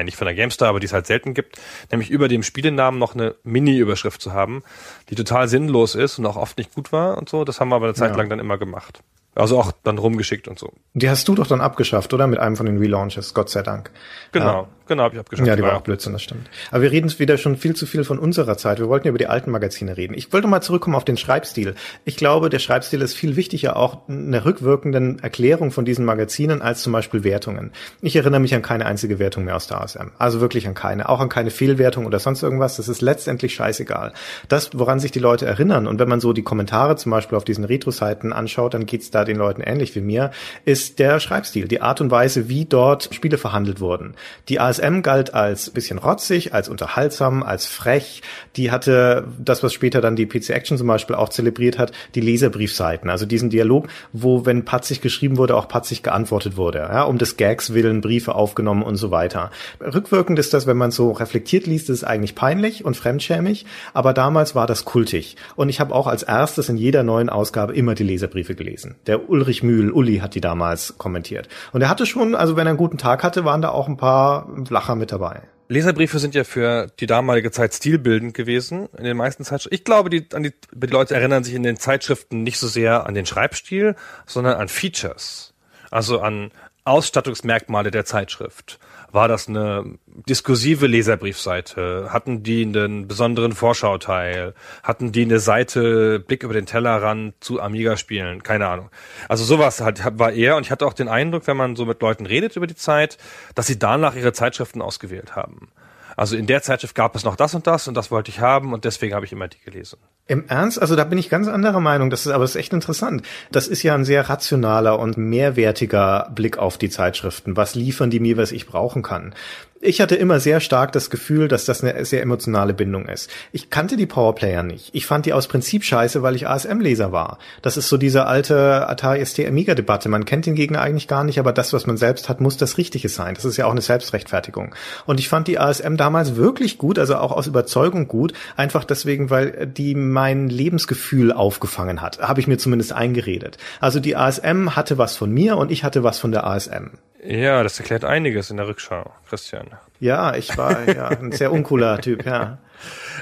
nicht 0.06 0.18
von 0.18 0.26
der 0.26 0.36
GameStar, 0.36 0.70
aber 0.70 0.80
die 0.80 0.86
es 0.86 0.94
halt 0.94 1.08
selten 1.08 1.34
gibt, 1.34 1.60
nämlich 1.92 2.10
über 2.10 2.28
dem 2.28 2.44
Spielenamen 2.44 3.00
noch 3.00 3.16
eine 3.16 3.36
Mini-Überschrift 3.44 4.22
zu 4.22 4.34
haben, 4.34 4.64
die 5.10 5.16
total 5.16 5.48
sinnlos 5.48 5.96
ist 5.96 6.20
und 6.20 6.26
auch 6.26 6.38
oft 6.38 6.58
nicht 6.58 6.74
gut 6.74 6.92
war 6.92 7.18
und 7.18 7.30
so. 7.30 7.44
Das 7.44 7.60
haben 7.60 7.70
wir 7.70 7.76
aber 7.76 7.86
eine 7.86 7.96
Zeit 7.96 8.12
ja. 8.12 8.18
lang 8.18 8.30
dann 8.30 8.40
immer 8.40 8.58
gemacht. 8.58 9.02
Also 9.36 9.60
auch 9.60 9.72
dann 9.84 9.98
rumgeschickt 9.98 10.48
und 10.48 10.60
so. 10.60 10.74
Die 10.94 11.10
hast 11.10 11.28
du 11.28 11.34
doch 11.34 11.48
dann 11.48 11.60
abgeschafft, 11.60 12.14
oder? 12.14 12.28
Mit 12.28 12.40
einem 12.40 12.56
von 12.56 12.68
den 12.68 12.78
Relaunches, 12.78 13.34
Gott 13.34 13.50
sei 13.50 13.64
Dank. 13.64 13.90
Genau. 14.32 14.68
Genau, 14.88 15.04
habe 15.04 15.16
ich 15.16 15.20
abgeschafft. 15.20 15.48
Ja, 15.48 15.56
die 15.56 15.62
war 15.62 15.76
auch 15.76 15.82
Blödsinn, 15.82 16.14
das 16.14 16.24
stimmt. 16.24 16.50
Aber 16.72 16.82
wir 16.82 16.92
reden 16.92 17.12
wieder 17.20 17.38
schon 17.38 17.58
viel 17.58 17.76
zu 17.76 17.86
viel 17.86 18.04
von 18.04 18.20
unserer 18.20 18.58
Zeit. 18.58 18.80
Wir 18.80 18.90
wollten 18.90 19.08
über 19.08 19.18
die 19.18 19.28
alten 19.28 19.52
Magazine 19.52 19.98
reden. 19.98 20.14
Ich 20.14 20.32
wollte 20.34 20.48
mal 20.48 20.62
zurückkommen 20.62 20.96
auf 20.96 21.06
den 21.06 21.18
Schreibstil. 21.18 21.76
Ich 22.06 22.18
glaube, 22.18 22.50
der 22.50 22.60
Schreibstil 22.60 23.02
ist 23.02 23.14
viel 23.14 23.36
wichtiger 23.36 23.78
auch 23.78 24.08
eine 24.08 24.46
rückwirkenden 24.46 25.20
Erklärung 25.20 25.72
von 25.72 25.86
diesen 25.86 26.06
Magazinen 26.06 26.62
als 26.62 26.82
zum 26.82 26.94
Beispiel 26.94 27.24
Wertungen. 27.24 27.72
Ich 28.02 28.16
erinnere 28.16 28.40
mich 28.40 28.56
an 28.56 28.62
keine 28.62 28.86
einzige 28.86 29.20
Wertung 29.20 29.46
mehr 29.46 29.56
aus 29.56 29.68
der 29.68 29.82
ASM. 29.82 30.12
Also 30.18 30.42
wirklich 30.42 30.68
an 30.68 30.74
keine. 30.74 31.10
Auch 31.10 31.20
an 31.20 31.30
keine 31.30 31.52
Fehlwertung 31.52 32.06
oder 32.06 32.20
sonst 32.20 32.44
irgendwas. 32.44 32.78
Das 32.78 32.88
ist 32.88 33.02
letztendlich 33.02 33.54
scheißegal. 33.54 34.14
Das, 34.48 34.72
woran 34.74 35.00
sich 35.00 35.12
die 35.12 35.20
Leute 35.20 35.46
erinnern 35.46 35.88
und 35.88 36.00
wenn 36.00 36.10
man 36.10 36.20
so 36.20 36.34
die 36.34 36.44
Kommentare 36.44 36.96
zum 36.96 37.12
Beispiel 37.12 37.38
auf 37.38 37.46
diesen 37.46 37.64
Retro-Seiten 37.64 38.34
anschaut, 38.34 38.74
dann 38.74 38.86
geht's 38.86 39.12
da 39.12 39.24
den 39.26 39.38
Leuten 39.38 39.62
ähnlich 39.62 39.96
wie 39.96 40.02
mir, 40.02 40.32
ist 40.66 41.00
der 41.00 41.20
Schreibstil, 41.20 41.68
die 41.68 41.82
Art 41.82 42.02
und 42.02 42.12
Weise, 42.12 42.50
wie 42.50 42.66
dort 42.66 43.10
Spiele 43.14 43.38
verhandelt 43.38 43.80
wurden. 43.80 44.16
Die 44.50 44.60
ASM 44.60 44.73
galt 45.04 45.34
als 45.34 45.70
bisschen 45.70 45.98
rotzig, 46.00 46.54
als 46.54 46.70
unterhaltsam, 46.70 47.44
als 47.44 47.66
frech. 47.66 48.22
Die 48.56 48.72
hatte 48.72 49.28
das, 49.40 49.64
was 49.64 49.74
später 49.74 50.02
dann 50.02 50.16
die 50.16 50.26
PC 50.26 50.52
Action 50.52 50.78
zum 50.78 50.88
Beispiel 50.88 51.16
auch 51.16 51.30
zelebriert 51.30 51.78
hat, 51.78 51.92
die 52.16 52.22
Leserbriefseiten, 52.22 53.10
also 53.10 53.26
diesen 53.26 53.50
Dialog, 53.50 53.88
wo, 54.12 54.46
wenn 54.46 54.66
patzig 54.66 55.02
geschrieben 55.02 55.38
wurde, 55.38 55.56
auch 55.56 55.68
patzig 55.68 56.04
geantwortet 56.04 56.58
wurde, 56.58 56.80
ja, 56.80 57.04
um 57.04 57.18
des 57.18 57.38
Gags 57.38 57.74
willen 57.74 58.02
Briefe 58.02 58.36
aufgenommen 58.36 58.84
und 58.84 58.96
so 58.96 59.12
weiter. 59.12 59.52
Rückwirkend 59.82 60.40
ist 60.40 60.54
das, 60.54 60.68
wenn 60.68 60.78
man 60.78 60.92
so 60.92 61.12
reflektiert 61.12 61.68
liest, 61.68 61.90
ist 61.90 62.00
es 62.00 62.04
eigentlich 62.04 62.36
peinlich 62.36 62.86
und 62.86 62.98
fremdschämig, 62.98 63.66
aber 63.94 64.14
damals 64.14 64.56
war 64.56 64.68
das 64.68 64.86
kultig. 64.86 65.36
Und 65.56 65.70
ich 65.70 65.80
habe 65.80 65.94
auch 65.94 66.08
als 66.08 66.24
erstes 66.24 66.70
in 66.70 66.78
jeder 66.78 67.04
neuen 67.04 67.30
Ausgabe 67.30 67.74
immer 67.74 67.96
die 67.96 68.04
Leserbriefe 68.04 68.56
gelesen. 68.56 68.96
Der 69.08 69.30
Ulrich 69.30 69.64
Mühl, 69.64 69.92
Uli 69.92 70.18
hat 70.18 70.36
die 70.36 70.42
damals 70.42 70.98
kommentiert. 70.98 71.48
Und 71.72 71.82
er 71.82 71.90
hatte 71.90 72.06
schon, 72.06 72.36
also 72.36 72.56
wenn 72.56 72.68
er 72.68 72.72
einen 72.72 72.78
guten 72.78 72.98
Tag 72.98 73.24
hatte, 73.24 73.46
waren 73.46 73.62
da 73.62 73.70
auch 73.70 73.88
ein 73.88 73.98
paar 73.98 74.48
Lacher 74.70 74.96
mit 74.96 75.12
dabei. 75.12 75.42
Leserbriefe 75.70 76.20
sind 76.20 76.36
ja 76.36 76.44
für 76.44 76.88
die 77.00 77.06
damalige 77.06 77.52
Zeit 77.52 77.74
stilbildend 77.74 78.34
gewesen 78.34 78.90
in 78.98 79.06
den 79.06 79.18
meisten 79.18 79.44
Zeitschriften. 79.44 79.76
Ich 79.76 79.84
glaube, 79.84 80.10
die, 80.10 80.28
an 80.34 80.44
die, 80.44 80.54
die 80.72 80.88
Leute 80.88 81.16
erinnern 81.16 81.44
sich 81.44 81.56
in 81.56 81.64
den 81.64 81.78
Zeitschriften 81.78 82.44
nicht 82.44 82.60
so 82.60 82.68
sehr 82.68 83.06
an 83.06 83.14
den 83.14 83.26
Schreibstil, 83.26 83.96
sondern 84.26 84.56
an 84.56 84.68
Features. 84.68 85.54
Also 85.90 86.20
an 86.20 86.52
Ausstattungsmerkmale 86.86 87.92
der 87.92 88.06
Zeitschrift. 88.06 88.78
War 89.14 89.28
das 89.28 89.48
eine 89.48 90.00
diskursive 90.06 90.88
Leserbriefseite? 90.88 92.08
Hatten 92.10 92.42
die 92.42 92.64
einen 92.64 93.08
besonderen 93.08 93.52
Vorschauteil? 93.52 94.56
Hatten 94.82 95.12
die 95.12 95.22
eine 95.22 95.38
Seite 95.38 96.20
Blick 96.20 96.42
über 96.42 96.56
den 96.56 96.66
Tellerrand 96.66 97.36
zu 97.40 97.62
Amiga-Spielen? 97.62 98.42
Keine 98.42 98.68
Ahnung. 98.68 98.90
Also 99.30 99.44
sowas 99.44 99.82
halt 99.82 100.02
war 100.18 100.32
er 100.32 100.58
und 100.58 100.66
ich 100.66 100.72
hatte 100.72 100.88
auch 100.88 100.94
den 100.94 101.10
Eindruck, 101.10 101.46
wenn 101.46 101.56
man 101.56 101.76
so 101.76 101.86
mit 101.86 102.02
Leuten 102.02 102.26
redet 102.26 102.56
über 102.56 102.66
die 102.66 102.76
Zeit, 102.76 103.20
dass 103.54 103.68
sie 103.68 103.78
danach 103.78 104.16
ihre 104.16 104.34
Zeitschriften 104.34 104.82
ausgewählt 104.82 105.36
haben. 105.36 105.70
Also 106.16 106.36
in 106.36 106.48
der 106.48 106.62
Zeitschrift 106.62 106.96
gab 106.96 107.16
es 107.16 107.24
noch 107.24 107.36
das 107.36 107.56
und 107.56 107.68
das 107.68 107.88
und 107.88 107.96
das 107.96 108.12
wollte 108.12 108.30
ich 108.30 108.40
haben 108.40 108.74
und 108.74 108.86
deswegen 108.86 109.16
habe 109.16 109.26
ich 109.26 109.32
immer 109.32 109.48
die 109.48 109.60
gelesen. 109.60 109.98
Im 110.28 110.48
Ernst? 110.48 110.82
Also 110.82 110.96
da 110.96 111.04
bin 111.04 111.18
ich 111.18 111.30
ganz 111.30 111.48
anderer 111.48 111.80
Meinung. 111.80 112.10
Das 112.10 112.26
ist 112.26 112.32
aber 112.32 112.44
ist 112.44 112.56
echt 112.56 112.74
interessant. 112.74 113.24
Das 113.52 113.68
ist 113.68 113.84
ja 113.84 113.94
ein 113.94 114.06
sehr 114.06 114.30
rationaler 114.30 115.00
und 115.00 115.18
mehrwertiger 115.18 116.32
Blick 116.34 116.58
auf 116.58 116.78
die 116.78 116.90
Zeitschriften. 116.90 117.58
Was 117.58 117.76
liefern 117.76 118.10
die 118.10 118.20
mir, 118.20 118.38
was 118.38 118.52
ich 118.52 118.66
brauchen 118.66 119.02
kann? 119.04 119.36
Ich 119.84 120.00
hatte 120.00 120.16
immer 120.16 120.40
sehr 120.40 120.62
stark 120.62 120.94
das 120.94 121.10
Gefühl, 121.10 121.48
dass 121.48 121.66
das 121.66 121.84
eine 121.84 122.06
sehr 122.06 122.22
emotionale 122.22 122.74
Bindung 122.74 123.06
ist. 123.06 123.30
Ich 123.52 123.70
kannte 123.70 123.98
die 123.98 124.06
Powerplayer 124.06 124.64
nicht. 124.64 124.90
Ich 124.94 125.06
fand 125.06 125.26
die 125.26 125.34
aus 125.34 125.48
Prinzip 125.48 125.84
scheiße, 125.84 126.24
weil 126.24 126.36
ich 126.36 126.48
ASM-Leser 126.48 127.12
war. 127.12 127.38
Das 127.62 127.76
ist 127.76 127.90
so 127.90 127.98
diese 127.98 128.26
alte 128.26 128.88
Atari 128.88 129.24
ST 129.26 129.46
Amiga-Debatte. 129.46 130.08
Man 130.08 130.24
kennt 130.24 130.46
den 130.46 130.56
Gegner 130.56 130.82
eigentlich 130.82 131.10
gar 131.10 131.26
nicht, 131.26 131.38
aber 131.38 131.52
das, 131.52 131.74
was 131.74 131.86
man 131.86 131.98
selbst 131.98 132.30
hat, 132.30 132.40
muss 132.40 132.56
das 132.56 132.78
Richtige 132.78 133.10
sein. 133.10 133.36
Das 133.36 133.44
ist 133.44 133.58
ja 133.58 133.66
auch 133.66 133.72
eine 133.72 133.82
Selbstrechtfertigung. 133.82 134.74
Und 135.06 135.20
ich 135.20 135.28
fand 135.28 135.48
die 135.48 135.60
ASM 135.60 135.98
damals 135.98 136.38
wirklich 136.38 136.78
gut, 136.78 136.98
also 136.98 137.18
auch 137.18 137.32
aus 137.32 137.48
Überzeugung 137.48 138.08
gut, 138.08 138.34
einfach 138.56 138.86
deswegen, 138.86 139.30
weil 139.30 139.68
die 139.68 139.96
mein 139.96 140.48
Lebensgefühl 140.48 141.34
aufgefangen 141.34 142.02
hat. 142.02 142.20
Habe 142.20 142.40
ich 142.40 142.48
mir 142.48 142.58
zumindest 142.58 142.94
eingeredet. 142.94 143.58
Also 143.82 144.00
die 144.00 144.16
ASM 144.16 144.76
hatte 144.78 144.98
was 144.98 145.18
von 145.18 145.32
mir 145.32 145.58
und 145.58 145.72
ich 145.72 145.84
hatte 145.84 146.04
was 146.04 146.20
von 146.20 146.32
der 146.32 146.48
ASM. 146.48 146.92
Ja, 147.26 147.64
das 147.64 147.80
erklärt 147.80 148.04
einiges 148.04 148.50
in 148.50 148.58
der 148.58 148.68
Rückschau, 148.68 149.12
Christian. 149.30 149.68
Ja, 150.00 150.36
ich 150.36 150.58
war 150.58 150.88
ja 150.90 151.08
ein 151.08 151.32
sehr 151.32 151.52
uncooler 151.52 151.98
Typ, 152.02 152.26
ja. 152.26 152.58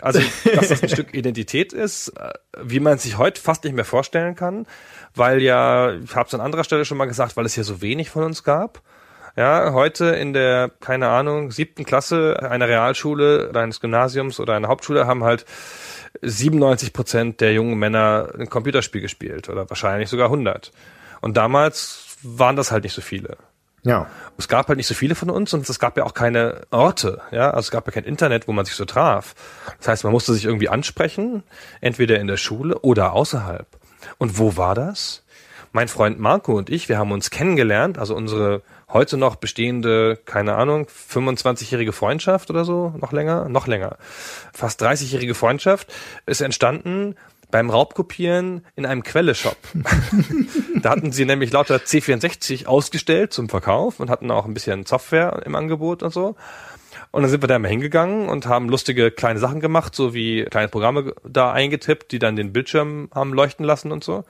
Also, 0.01 0.21
dass 0.55 0.69
das 0.69 0.81
ein 0.81 0.89
Stück 0.89 1.13
Identität 1.13 1.71
ist, 1.71 2.09
äh, 2.09 2.33
wie 2.59 2.79
man 2.79 2.97
sich 2.97 3.17
heute 3.17 3.39
fast 3.39 3.63
nicht 3.63 3.75
mehr 3.75 3.85
vorstellen 3.85 4.35
kann, 4.35 4.65
weil 5.13 5.41
ja, 5.41 5.93
ich 5.93 6.15
habe 6.15 6.27
es 6.27 6.33
an 6.33 6.41
anderer 6.41 6.63
Stelle 6.63 6.85
schon 6.85 6.97
mal 6.97 7.05
gesagt, 7.05 7.37
weil 7.37 7.45
es 7.45 7.55
ja 7.55 7.63
so 7.63 7.81
wenig 7.81 8.09
von 8.09 8.23
uns 8.23 8.43
gab. 8.43 8.81
Ja, 9.37 9.71
heute 9.71 10.07
in 10.07 10.33
der, 10.33 10.71
keine 10.79 11.07
Ahnung, 11.07 11.51
siebten 11.51 11.85
Klasse 11.85 12.39
einer 12.41 12.67
Realschule 12.67 13.49
oder 13.49 13.61
eines 13.61 13.79
Gymnasiums 13.79 14.39
oder 14.39 14.55
einer 14.55 14.67
Hauptschule 14.67 15.07
haben 15.07 15.23
halt 15.23 15.45
97 16.21 16.91
Prozent 16.91 17.39
der 17.39 17.53
jungen 17.53 17.77
Männer 17.77 18.33
ein 18.37 18.49
Computerspiel 18.49 19.01
gespielt 19.01 19.47
oder 19.47 19.69
wahrscheinlich 19.69 20.09
sogar 20.09 20.25
100. 20.27 20.71
Und 21.21 21.37
damals 21.37 22.17
waren 22.23 22.55
das 22.55 22.71
halt 22.71 22.83
nicht 22.83 22.93
so 22.93 23.01
viele. 23.01 23.37
Ja. 23.83 24.07
Es 24.37 24.47
gab 24.47 24.67
halt 24.67 24.77
nicht 24.77 24.87
so 24.87 24.93
viele 24.93 25.15
von 25.15 25.29
uns 25.29 25.53
und 25.53 25.67
es 25.67 25.79
gab 25.79 25.97
ja 25.97 26.03
auch 26.03 26.13
keine 26.13 26.61
Orte, 26.71 27.21
ja, 27.31 27.49
also 27.49 27.59
es 27.59 27.71
gab 27.71 27.87
ja 27.87 27.93
kein 27.93 28.03
Internet, 28.03 28.47
wo 28.47 28.51
man 28.51 28.65
sich 28.65 28.75
so 28.75 28.85
traf. 28.85 29.35
Das 29.79 29.87
heißt, 29.87 30.03
man 30.03 30.13
musste 30.13 30.33
sich 30.33 30.45
irgendwie 30.45 30.69
ansprechen, 30.69 31.43
entweder 31.79 32.19
in 32.19 32.27
der 32.27 32.37
Schule 32.37 32.79
oder 32.79 33.13
außerhalb. 33.13 33.67
Und 34.17 34.37
wo 34.37 34.57
war 34.57 34.75
das? 34.75 35.23
Mein 35.73 35.87
Freund 35.87 36.19
Marco 36.19 36.57
und 36.57 36.69
ich, 36.69 36.89
wir 36.89 36.97
haben 36.97 37.11
uns 37.11 37.29
kennengelernt, 37.29 37.97
also 37.97 38.15
unsere 38.15 38.61
heute 38.89 39.15
noch 39.15 39.35
bestehende, 39.37 40.19
keine 40.25 40.55
Ahnung, 40.55 40.87
25-jährige 40.87 41.93
Freundschaft 41.93 42.49
oder 42.49 42.65
so, 42.65 42.93
noch 42.99 43.13
länger, 43.13 43.47
noch 43.47 43.67
länger, 43.67 43.97
fast 44.53 44.83
30-jährige 44.83 45.33
Freundschaft 45.33 45.91
ist 46.25 46.41
entstanden 46.41 47.15
beim 47.51 47.69
Raubkopieren 47.69 48.65
in 48.75 48.85
einem 48.85 49.03
Quelle-Shop. 49.03 49.57
da 50.81 50.91
hatten 50.91 51.11
sie 51.11 51.25
nämlich 51.25 51.51
lauter 51.51 51.77
C64 51.77 52.65
ausgestellt 52.65 53.33
zum 53.33 53.49
Verkauf 53.49 53.99
und 53.99 54.09
hatten 54.09 54.31
auch 54.31 54.45
ein 54.45 54.53
bisschen 54.53 54.85
Software 54.85 55.43
im 55.45 55.55
Angebot 55.55 56.03
und 56.03 56.13
so. 56.13 56.35
Und 57.11 57.23
dann 57.23 57.29
sind 57.29 57.43
wir 57.43 57.47
da 57.47 57.59
mal 57.59 57.67
hingegangen 57.67 58.29
und 58.29 58.45
haben 58.45 58.69
lustige 58.69 59.11
kleine 59.11 59.39
Sachen 59.39 59.59
gemacht, 59.59 59.93
so 59.93 60.13
wie 60.13 60.45
kleine 60.45 60.69
Programme 60.69 61.13
da 61.27 61.51
eingetippt, 61.51 62.11
die 62.11 62.19
dann 62.19 62.35
den 62.35 62.53
Bildschirm 62.53 63.09
haben 63.13 63.33
leuchten 63.33 63.65
lassen 63.65 63.91
und 63.91 64.03
so. 64.03 64.23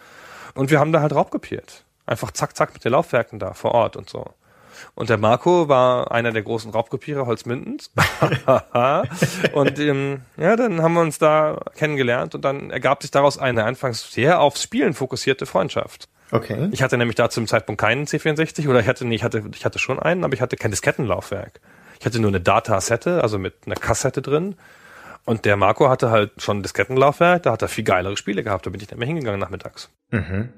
Und 0.55 0.71
wir 0.71 0.79
haben 0.79 0.91
da 0.91 1.01
halt 1.01 1.13
raubkopiert. 1.13 1.85
Einfach 2.05 2.31
zack, 2.31 2.57
zack 2.57 2.73
mit 2.73 2.83
den 2.83 2.91
Laufwerken 2.91 3.39
da 3.39 3.53
vor 3.53 3.73
Ort 3.73 3.95
und 3.95 4.09
so. 4.09 4.33
Und 4.95 5.09
der 5.09 5.17
Marco 5.17 5.67
war 5.67 6.11
einer 6.11 6.31
der 6.31 6.41
großen 6.41 6.71
Raubkopierer 6.71 7.25
Holzmündens. 7.25 7.91
und 9.53 9.79
ähm, 9.79 10.21
ja, 10.37 10.55
dann 10.55 10.81
haben 10.81 10.93
wir 10.93 11.01
uns 11.01 11.17
da 11.19 11.59
kennengelernt 11.75 12.35
und 12.35 12.45
dann 12.45 12.71
ergab 12.71 13.01
sich 13.01 13.11
daraus 13.11 13.37
eine 13.37 13.63
anfangs 13.63 14.11
sehr 14.11 14.39
aufs 14.39 14.63
Spielen 14.63 14.93
fokussierte 14.93 15.45
Freundschaft. 15.45 16.09
Okay. 16.31 16.69
Ich 16.71 16.81
hatte 16.81 16.97
nämlich 16.97 17.15
da 17.15 17.29
zum 17.29 17.47
Zeitpunkt 17.47 17.81
keinen 17.81 18.05
C64 18.05 18.69
oder 18.69 18.79
ich 18.79 18.87
hatte 18.87 19.05
nee, 19.05 19.15
ich 19.15 19.23
hatte 19.23 19.43
ich 19.53 19.65
hatte 19.65 19.79
schon 19.79 19.99
einen, 19.99 20.23
aber 20.23 20.33
ich 20.33 20.41
hatte 20.41 20.55
kein 20.55 20.71
Diskettenlaufwerk. 20.71 21.59
Ich 21.99 22.05
hatte 22.05 22.19
nur 22.19 22.29
eine 22.29 22.41
Datasette, 22.41 23.21
also 23.21 23.37
mit 23.37 23.53
einer 23.65 23.75
Kassette 23.75 24.21
drin. 24.21 24.55
Und 25.25 25.45
der 25.45 25.55
Marco 25.55 25.87
hatte 25.87 26.09
halt 26.09 26.41
schon 26.41 26.59
ein 26.59 26.63
Diskettenlaufwerk, 26.63 27.43
da 27.43 27.51
hat 27.51 27.61
er 27.61 27.67
viel 27.67 27.83
geilere 27.83 28.17
Spiele 28.17 28.43
gehabt, 28.43 28.65
da 28.65 28.71
bin 28.71 28.81
ich 28.81 28.89
nicht 28.89 28.97
mehr 28.97 29.07
hingegangen 29.07 29.39
nachmittags. 29.39 29.89
Mhm. 30.09 30.49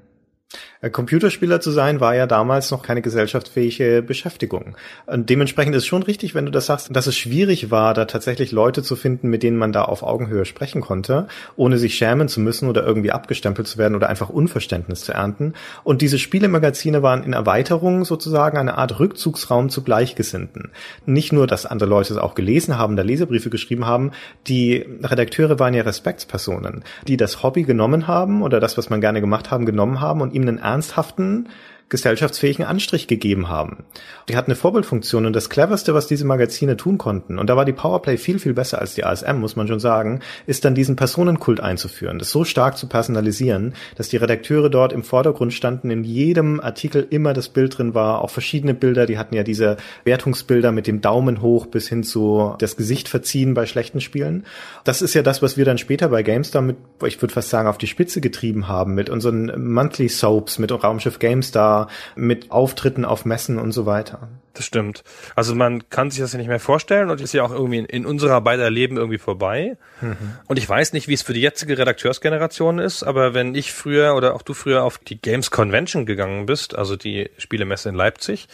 Äh, 0.80 0.90
Computerspieler 0.90 1.60
zu 1.60 1.70
sein 1.70 2.00
war 2.00 2.14
ja 2.14 2.26
damals 2.26 2.70
noch 2.70 2.82
keine 2.82 3.02
gesellschaftsfähige 3.02 4.02
Beschäftigung. 4.02 4.76
Und 5.06 5.30
dementsprechend 5.30 5.74
ist 5.74 5.86
schon 5.86 6.02
richtig, 6.02 6.34
wenn 6.34 6.46
du 6.46 6.52
das 6.52 6.66
sagst, 6.66 6.94
dass 6.94 7.06
es 7.06 7.16
schwierig 7.16 7.70
war, 7.70 7.94
da 7.94 8.04
tatsächlich 8.04 8.52
Leute 8.52 8.82
zu 8.82 8.96
finden, 8.96 9.28
mit 9.28 9.42
denen 9.42 9.56
man 9.56 9.72
da 9.72 9.82
auf 9.82 10.02
Augenhöhe 10.02 10.44
sprechen 10.44 10.80
konnte, 10.80 11.26
ohne 11.56 11.78
sich 11.78 11.94
schämen 11.94 12.28
zu 12.28 12.40
müssen 12.40 12.68
oder 12.68 12.84
irgendwie 12.86 13.12
abgestempelt 13.12 13.66
zu 13.66 13.78
werden 13.78 13.94
oder 13.94 14.08
einfach 14.08 14.28
Unverständnis 14.28 15.02
zu 15.02 15.12
ernten. 15.12 15.54
Und 15.84 16.02
diese 16.02 16.18
Spielemagazine 16.18 17.02
waren 17.02 17.24
in 17.24 17.32
Erweiterung 17.32 18.04
sozusagen 18.04 18.58
eine 18.58 18.76
Art 18.78 18.98
Rückzugsraum 18.98 19.70
zu 19.70 19.82
Gleichgesinnten. 19.82 20.70
Nicht 21.06 21.32
nur, 21.32 21.46
dass 21.46 21.66
andere 21.66 21.88
Leute 21.88 22.12
es 22.12 22.18
auch 22.18 22.34
gelesen 22.34 22.78
haben, 22.78 22.96
da 22.96 23.02
Lesebriefe 23.02 23.50
geschrieben 23.50 23.86
haben, 23.86 24.12
die 24.46 24.84
Redakteure 25.02 25.58
waren 25.58 25.74
ja 25.74 25.82
Respektspersonen, 25.82 26.84
die 27.06 27.16
das 27.16 27.42
Hobby 27.42 27.62
genommen 27.62 28.06
haben 28.06 28.42
oder 28.42 28.60
das, 28.60 28.76
was 28.76 28.90
man 28.90 29.00
gerne 29.00 29.20
gemacht 29.20 29.50
haben, 29.50 29.66
genommen 29.66 30.00
haben 30.00 30.20
und 30.20 30.33
ihm 30.34 30.42
einen 30.42 30.58
ernsthaften 30.58 31.48
gesellschaftsfähigen 31.88 32.64
Anstrich 32.64 33.06
gegeben 33.06 33.48
haben. 33.48 33.84
Die 34.28 34.36
hat 34.36 34.46
eine 34.46 34.54
Vorbildfunktion 34.54 35.26
und 35.26 35.34
das 35.34 35.50
cleverste, 35.50 35.94
was 35.94 36.06
diese 36.06 36.24
Magazine 36.24 36.76
tun 36.76 36.98
konnten, 36.98 37.38
und 37.38 37.48
da 37.48 37.56
war 37.56 37.64
die 37.64 37.72
Powerplay 37.72 38.16
viel, 38.16 38.38
viel 38.38 38.54
besser 38.54 38.80
als 38.80 38.94
die 38.94 39.04
ASM, 39.04 39.36
muss 39.36 39.56
man 39.56 39.68
schon 39.68 39.80
sagen, 39.80 40.20
ist 40.46 40.64
dann 40.64 40.74
diesen 40.74 40.96
Personenkult 40.96 41.60
einzuführen, 41.60 42.18
das 42.18 42.30
so 42.30 42.44
stark 42.44 42.78
zu 42.78 42.88
personalisieren, 42.88 43.74
dass 43.96 44.08
die 44.08 44.16
Redakteure 44.16 44.70
dort 44.70 44.92
im 44.92 45.02
Vordergrund 45.02 45.52
standen, 45.52 45.90
in 45.90 46.04
jedem 46.04 46.60
Artikel 46.60 47.06
immer 47.10 47.32
das 47.32 47.48
Bild 47.48 47.78
drin 47.78 47.94
war, 47.94 48.22
auch 48.22 48.30
verschiedene 48.30 48.74
Bilder, 48.74 49.06
die 49.06 49.18
hatten 49.18 49.34
ja 49.34 49.42
diese 49.42 49.76
Wertungsbilder 50.04 50.72
mit 50.72 50.86
dem 50.86 51.00
Daumen 51.00 51.42
hoch 51.42 51.66
bis 51.66 51.88
hin 51.88 52.02
zu 52.02 52.54
das 52.58 52.76
Gesicht 52.76 53.08
verziehen 53.08 53.54
bei 53.54 53.66
schlechten 53.66 54.00
Spielen. 54.00 54.44
Das 54.84 55.02
ist 55.02 55.14
ja 55.14 55.22
das, 55.22 55.42
was 55.42 55.56
wir 55.56 55.64
dann 55.64 55.78
später 55.78 56.08
bei 56.08 56.22
GameStar 56.22 56.62
mit, 56.62 56.76
ich 57.04 57.20
würde 57.20 57.34
fast 57.34 57.50
sagen, 57.50 57.68
auf 57.68 57.78
die 57.78 57.86
Spitze 57.86 58.20
getrieben 58.20 58.68
haben, 58.68 58.94
mit 58.94 59.10
unseren 59.10 59.72
Monthly 59.72 60.08
Soaps, 60.08 60.58
mit 60.58 60.72
Raumschiff 60.72 61.18
GameStar, 61.18 61.73
mit 62.16 62.50
Auftritten 62.50 63.04
auf 63.04 63.24
Messen 63.24 63.58
und 63.58 63.72
so 63.72 63.86
weiter. 63.86 64.28
Das 64.54 64.64
stimmt. 64.64 65.02
Also 65.34 65.56
man 65.56 65.88
kann 65.90 66.12
sich 66.12 66.20
das 66.20 66.32
ja 66.32 66.38
nicht 66.38 66.46
mehr 66.46 66.60
vorstellen 66.60 67.10
und 67.10 67.20
ist 67.20 67.34
ja 67.34 67.42
auch 67.42 67.50
irgendwie 67.50 67.78
in, 67.78 67.86
in 67.86 68.06
unserer 68.06 68.40
beider 68.40 68.70
Leben 68.70 68.96
irgendwie 68.96 69.18
vorbei. 69.18 69.76
Mhm. 70.00 70.16
Und 70.46 70.58
ich 70.58 70.68
weiß 70.68 70.92
nicht, 70.92 71.08
wie 71.08 71.14
es 71.14 71.22
für 71.22 71.32
die 71.32 71.40
jetzige 71.40 71.76
Redakteursgeneration 71.76 72.78
ist, 72.78 73.02
aber 73.02 73.34
wenn 73.34 73.56
ich 73.56 73.72
früher 73.72 74.14
oder 74.14 74.34
auch 74.34 74.42
du 74.42 74.54
früher 74.54 74.84
auf 74.84 74.98
die 74.98 75.20
Games 75.20 75.50
Convention 75.50 76.06
gegangen 76.06 76.46
bist, 76.46 76.76
also 76.76 76.94
die 76.94 77.30
Spielemesse 77.36 77.88
in 77.88 77.96
Leipzig, 77.96 78.46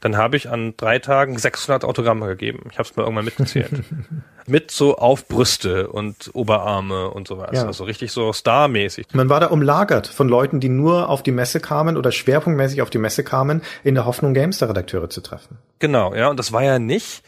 dann 0.00 0.16
habe 0.16 0.36
ich 0.36 0.48
an 0.48 0.74
drei 0.76 1.00
Tagen 1.00 1.36
600 1.36 1.84
Autogramme 1.84 2.28
gegeben. 2.28 2.68
Ich 2.70 2.78
habe 2.78 2.88
es 2.88 2.94
mal 2.94 3.02
irgendwann 3.02 3.24
mitgezählt. 3.24 3.72
Mit 4.46 4.70
so 4.70 4.96
auf 4.96 5.28
Brüste 5.28 5.88
und 5.88 6.30
Oberarme 6.32 7.10
und 7.10 7.28
sowas. 7.28 7.50
Ja. 7.52 7.66
Also 7.66 7.84
richtig 7.84 8.12
so 8.12 8.32
starmäßig. 8.32 9.08
Man 9.12 9.28
war 9.28 9.40
da 9.40 9.48
umlagert 9.48 10.06
von 10.06 10.26
Leuten, 10.26 10.58
die 10.58 10.70
nur 10.70 11.10
auf 11.10 11.22
die 11.22 11.32
Messe 11.32 11.60
kamen 11.60 11.98
oder 11.98 12.12
schwerpunktmäßig 12.12 12.80
auf 12.80 12.88
die 12.88 12.96
Messe 12.96 13.24
kamen, 13.24 13.60
in 13.84 13.94
der 13.94 14.06
Hoffnung, 14.06 14.32
Gamester-Redakteure 14.32 15.10
zu 15.10 15.20
treffen. 15.20 15.47
Genau, 15.78 16.14
ja, 16.14 16.28
und 16.28 16.38
das 16.38 16.52
war 16.52 16.62
ja 16.62 16.78
nicht, 16.78 17.22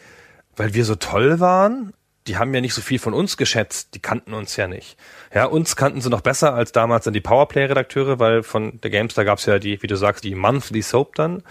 weil 0.55 0.73
wir 0.73 0.85
so 0.85 0.95
toll 0.95 1.39
waren. 1.39 1.93
Die 2.27 2.37
haben 2.37 2.53
ja 2.53 2.61
nicht 2.61 2.73
so 2.73 2.81
viel 2.81 2.99
von 2.99 3.13
uns 3.13 3.35
geschätzt, 3.35 3.95
die 3.95 3.99
kannten 3.99 4.33
uns 4.33 4.55
ja 4.55 4.67
nicht. 4.67 4.95
Ja, 5.33 5.45
uns 5.45 5.75
kannten 5.75 6.01
sie 6.01 6.09
noch 6.09 6.21
besser 6.21 6.53
als 6.53 6.71
damals 6.71 7.05
dann 7.05 7.13
die 7.13 7.21
Powerplay-Redakteure, 7.21 8.19
weil 8.19 8.43
von 8.43 8.79
der 8.81 8.91
Gamestar 8.91 9.25
gab's 9.25 9.45
ja 9.47 9.57
die, 9.57 9.81
wie 9.81 9.87
du 9.87 9.95
sagst, 9.95 10.23
die 10.23 10.35
Monthly 10.35 10.81
Soap 10.83 11.15
dann. 11.15 11.41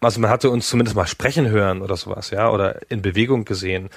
Also 0.00 0.20
man 0.20 0.30
hatte 0.30 0.50
uns 0.50 0.68
zumindest 0.68 0.96
mal 0.96 1.06
sprechen 1.06 1.48
hören 1.48 1.80
oder 1.80 1.96
sowas, 1.96 2.30
ja, 2.30 2.50
oder 2.50 2.80
in 2.90 3.00
Bewegung 3.00 3.44
gesehen. 3.44 3.88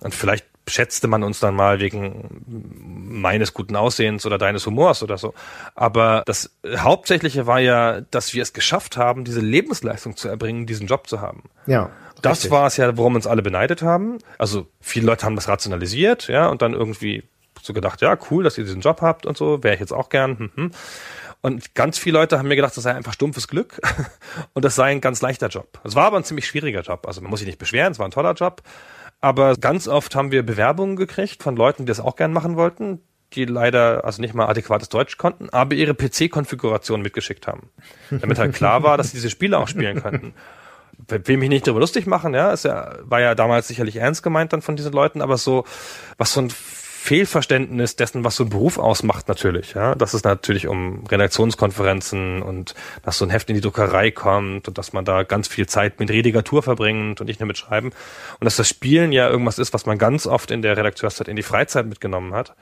Und 0.00 0.14
vielleicht 0.14 0.46
schätzte 0.68 1.08
man 1.08 1.22
uns 1.22 1.40
dann 1.40 1.54
mal 1.54 1.80
wegen 1.80 2.44
meines 2.46 3.52
guten 3.52 3.76
Aussehens 3.76 4.24
oder 4.26 4.38
deines 4.38 4.66
Humors 4.66 5.02
oder 5.02 5.18
so. 5.18 5.34
Aber 5.74 6.22
das 6.26 6.50
Hauptsächliche 6.76 7.46
war 7.46 7.58
ja, 7.58 8.00
dass 8.00 8.32
wir 8.34 8.42
es 8.42 8.52
geschafft 8.52 8.96
haben, 8.96 9.24
diese 9.24 9.40
Lebensleistung 9.40 10.16
zu 10.16 10.28
erbringen, 10.28 10.66
diesen 10.66 10.86
Job 10.86 11.08
zu 11.08 11.20
haben. 11.20 11.44
Ja. 11.66 11.90
Das 12.22 12.38
richtig. 12.38 12.50
war 12.50 12.66
es 12.66 12.76
ja, 12.76 12.96
worum 12.96 13.14
uns 13.16 13.26
alle 13.26 13.42
beneidet 13.42 13.82
haben. 13.82 14.18
Also 14.38 14.66
viele 14.80 15.06
Leute 15.06 15.26
haben 15.26 15.36
das 15.36 15.48
rationalisiert, 15.48 16.28
ja, 16.28 16.48
und 16.48 16.62
dann 16.62 16.72
irgendwie 16.72 17.24
so 17.60 17.72
gedacht, 17.72 18.00
ja, 18.00 18.16
cool, 18.30 18.44
dass 18.44 18.58
ihr 18.58 18.64
diesen 18.64 18.80
Job 18.80 19.02
habt 19.02 19.26
und 19.26 19.36
so, 19.36 19.62
wäre 19.62 19.74
ich 19.74 19.80
jetzt 19.80 19.92
auch 19.92 20.08
gern. 20.08 20.38
Hm, 20.38 20.50
hm. 20.54 20.70
Und 21.42 21.74
ganz 21.74 21.98
viele 21.98 22.18
Leute 22.18 22.38
haben 22.38 22.46
mir 22.48 22.56
gedacht, 22.56 22.76
das 22.76 22.84
sei 22.84 22.94
einfach 22.94 23.12
stumpfes 23.12 23.48
Glück 23.48 23.80
und 24.52 24.64
das 24.64 24.76
sei 24.76 24.90
ein 24.92 25.00
ganz 25.00 25.20
leichter 25.22 25.48
Job. 25.48 25.80
Es 25.84 25.96
war 25.96 26.06
aber 26.06 26.16
ein 26.16 26.24
ziemlich 26.24 26.46
schwieriger 26.46 26.82
Job. 26.82 27.06
Also 27.06 27.20
man 27.20 27.30
muss 27.30 27.40
sich 27.40 27.46
nicht 27.46 27.58
beschweren, 27.58 27.92
es 27.92 27.98
war 27.98 28.06
ein 28.06 28.12
toller 28.12 28.34
Job. 28.34 28.62
Aber 29.20 29.54
ganz 29.56 29.88
oft 29.88 30.14
haben 30.14 30.30
wir 30.32 30.44
Bewerbungen 30.44 30.96
gekriegt 30.96 31.42
von 31.42 31.56
Leuten, 31.56 31.84
die 31.84 31.90
das 31.90 32.00
auch 32.00 32.16
gern 32.16 32.32
machen 32.32 32.56
wollten, 32.56 33.00
die 33.34 33.44
leider 33.44 34.04
also 34.04 34.20
nicht 34.20 34.34
mal 34.34 34.46
adäquates 34.46 34.88
Deutsch 34.88 35.16
konnten, 35.16 35.48
aber 35.50 35.74
ihre 35.74 35.94
PC-Konfiguration 35.94 37.02
mitgeschickt 37.02 37.46
haben. 37.46 37.70
Damit 38.10 38.38
halt 38.38 38.54
klar 38.54 38.82
war, 38.82 38.96
dass 38.96 39.10
sie 39.10 39.16
diese 39.16 39.30
Spiele 39.30 39.58
auch 39.58 39.68
spielen 39.68 40.02
könnten. 40.02 40.34
Will 41.08 41.36
mich 41.36 41.48
nicht 41.48 41.66
darüber 41.66 41.80
lustig 41.80 42.06
machen, 42.06 42.34
ja, 42.34 42.52
ist 42.52 42.64
ja, 42.64 42.94
war 43.02 43.20
ja 43.20 43.34
damals 43.34 43.68
sicherlich 43.68 43.96
ernst 43.96 44.22
gemeint 44.22 44.52
dann 44.52 44.62
von 44.62 44.76
diesen 44.76 44.92
Leuten, 44.92 45.20
aber 45.22 45.36
so, 45.36 45.64
was 46.16 46.32
so 46.32 46.42
ein 46.42 46.50
Fehlverständnis 47.02 47.96
dessen, 47.96 48.22
was 48.22 48.36
so 48.36 48.44
ein 48.44 48.50
Beruf 48.50 48.78
ausmacht 48.78 49.26
natürlich, 49.26 49.74
ja, 49.74 49.96
dass 49.96 50.14
es 50.14 50.22
natürlich 50.22 50.68
um 50.68 51.04
Redaktionskonferenzen 51.04 52.42
und 52.42 52.76
dass 53.02 53.18
so 53.18 53.24
ein 53.24 53.30
Heft 53.30 53.50
in 53.50 53.56
die 53.56 53.60
Druckerei 53.60 54.12
kommt 54.12 54.68
und 54.68 54.78
dass 54.78 54.92
man 54.92 55.04
da 55.04 55.24
ganz 55.24 55.48
viel 55.48 55.66
Zeit 55.66 55.98
mit 55.98 56.10
Redigatur 56.10 56.62
verbringt 56.62 57.20
und 57.20 57.26
nicht 57.26 57.40
nur 57.40 57.48
mit 57.48 57.58
Schreiben 57.58 57.88
und 57.88 58.44
dass 58.44 58.54
das 58.54 58.68
Spielen 58.68 59.10
ja 59.10 59.28
irgendwas 59.28 59.58
ist, 59.58 59.74
was 59.74 59.84
man 59.84 59.98
ganz 59.98 60.28
oft 60.28 60.52
in 60.52 60.62
der 60.62 60.76
Redakteurzeit 60.76 61.26
in 61.26 61.34
die 61.34 61.42
Freizeit 61.42 61.86
mitgenommen 61.86 62.34
hat. 62.34 62.54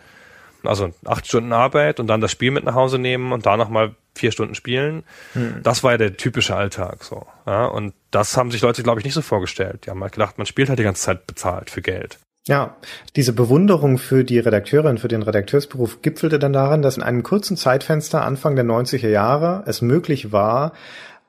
Also 0.64 0.94
acht 1.04 1.26
Stunden 1.26 1.52
Arbeit 1.52 2.00
und 2.00 2.06
dann 2.06 2.22
das 2.22 2.30
Spiel 2.30 2.50
mit 2.50 2.64
nach 2.64 2.74
Hause 2.74 2.98
nehmen 2.98 3.32
und 3.32 3.44
da 3.44 3.58
nochmal 3.58 3.94
vier 4.14 4.32
Stunden 4.32 4.54
spielen. 4.54 5.04
Hm. 5.34 5.60
Das 5.62 5.84
war 5.84 5.92
ja 5.92 5.98
der 5.98 6.16
typische 6.16 6.56
Alltag 6.56 7.04
so. 7.04 7.26
Ja, 7.46 7.66
und 7.66 7.92
das 8.10 8.36
haben 8.36 8.50
sich 8.50 8.62
Leute, 8.62 8.82
glaube 8.82 9.00
ich, 9.00 9.04
nicht 9.04 9.14
so 9.14 9.22
vorgestellt. 9.22 9.86
Die 9.86 9.90
haben 9.90 10.02
halt 10.02 10.12
gedacht, 10.12 10.38
man 10.38 10.46
spielt 10.46 10.68
halt 10.68 10.78
die 10.78 10.84
ganze 10.84 11.02
Zeit 11.02 11.26
bezahlt 11.26 11.70
für 11.70 11.82
Geld. 11.82 12.18
Ja, 12.46 12.76
diese 13.16 13.34
Bewunderung 13.34 13.98
für 13.98 14.24
die 14.24 14.38
Redakteurin, 14.38 14.96
für 14.96 15.08
den 15.08 15.22
Redakteursberuf 15.22 16.00
gipfelte 16.00 16.38
dann 16.38 16.54
darin, 16.54 16.80
dass 16.80 16.96
in 16.96 17.02
einem 17.02 17.22
kurzen 17.22 17.56
Zeitfenster 17.56 18.24
Anfang 18.24 18.56
der 18.56 18.64
90er 18.64 19.08
Jahre 19.08 19.62
es 19.66 19.82
möglich 19.82 20.32
war, 20.32 20.72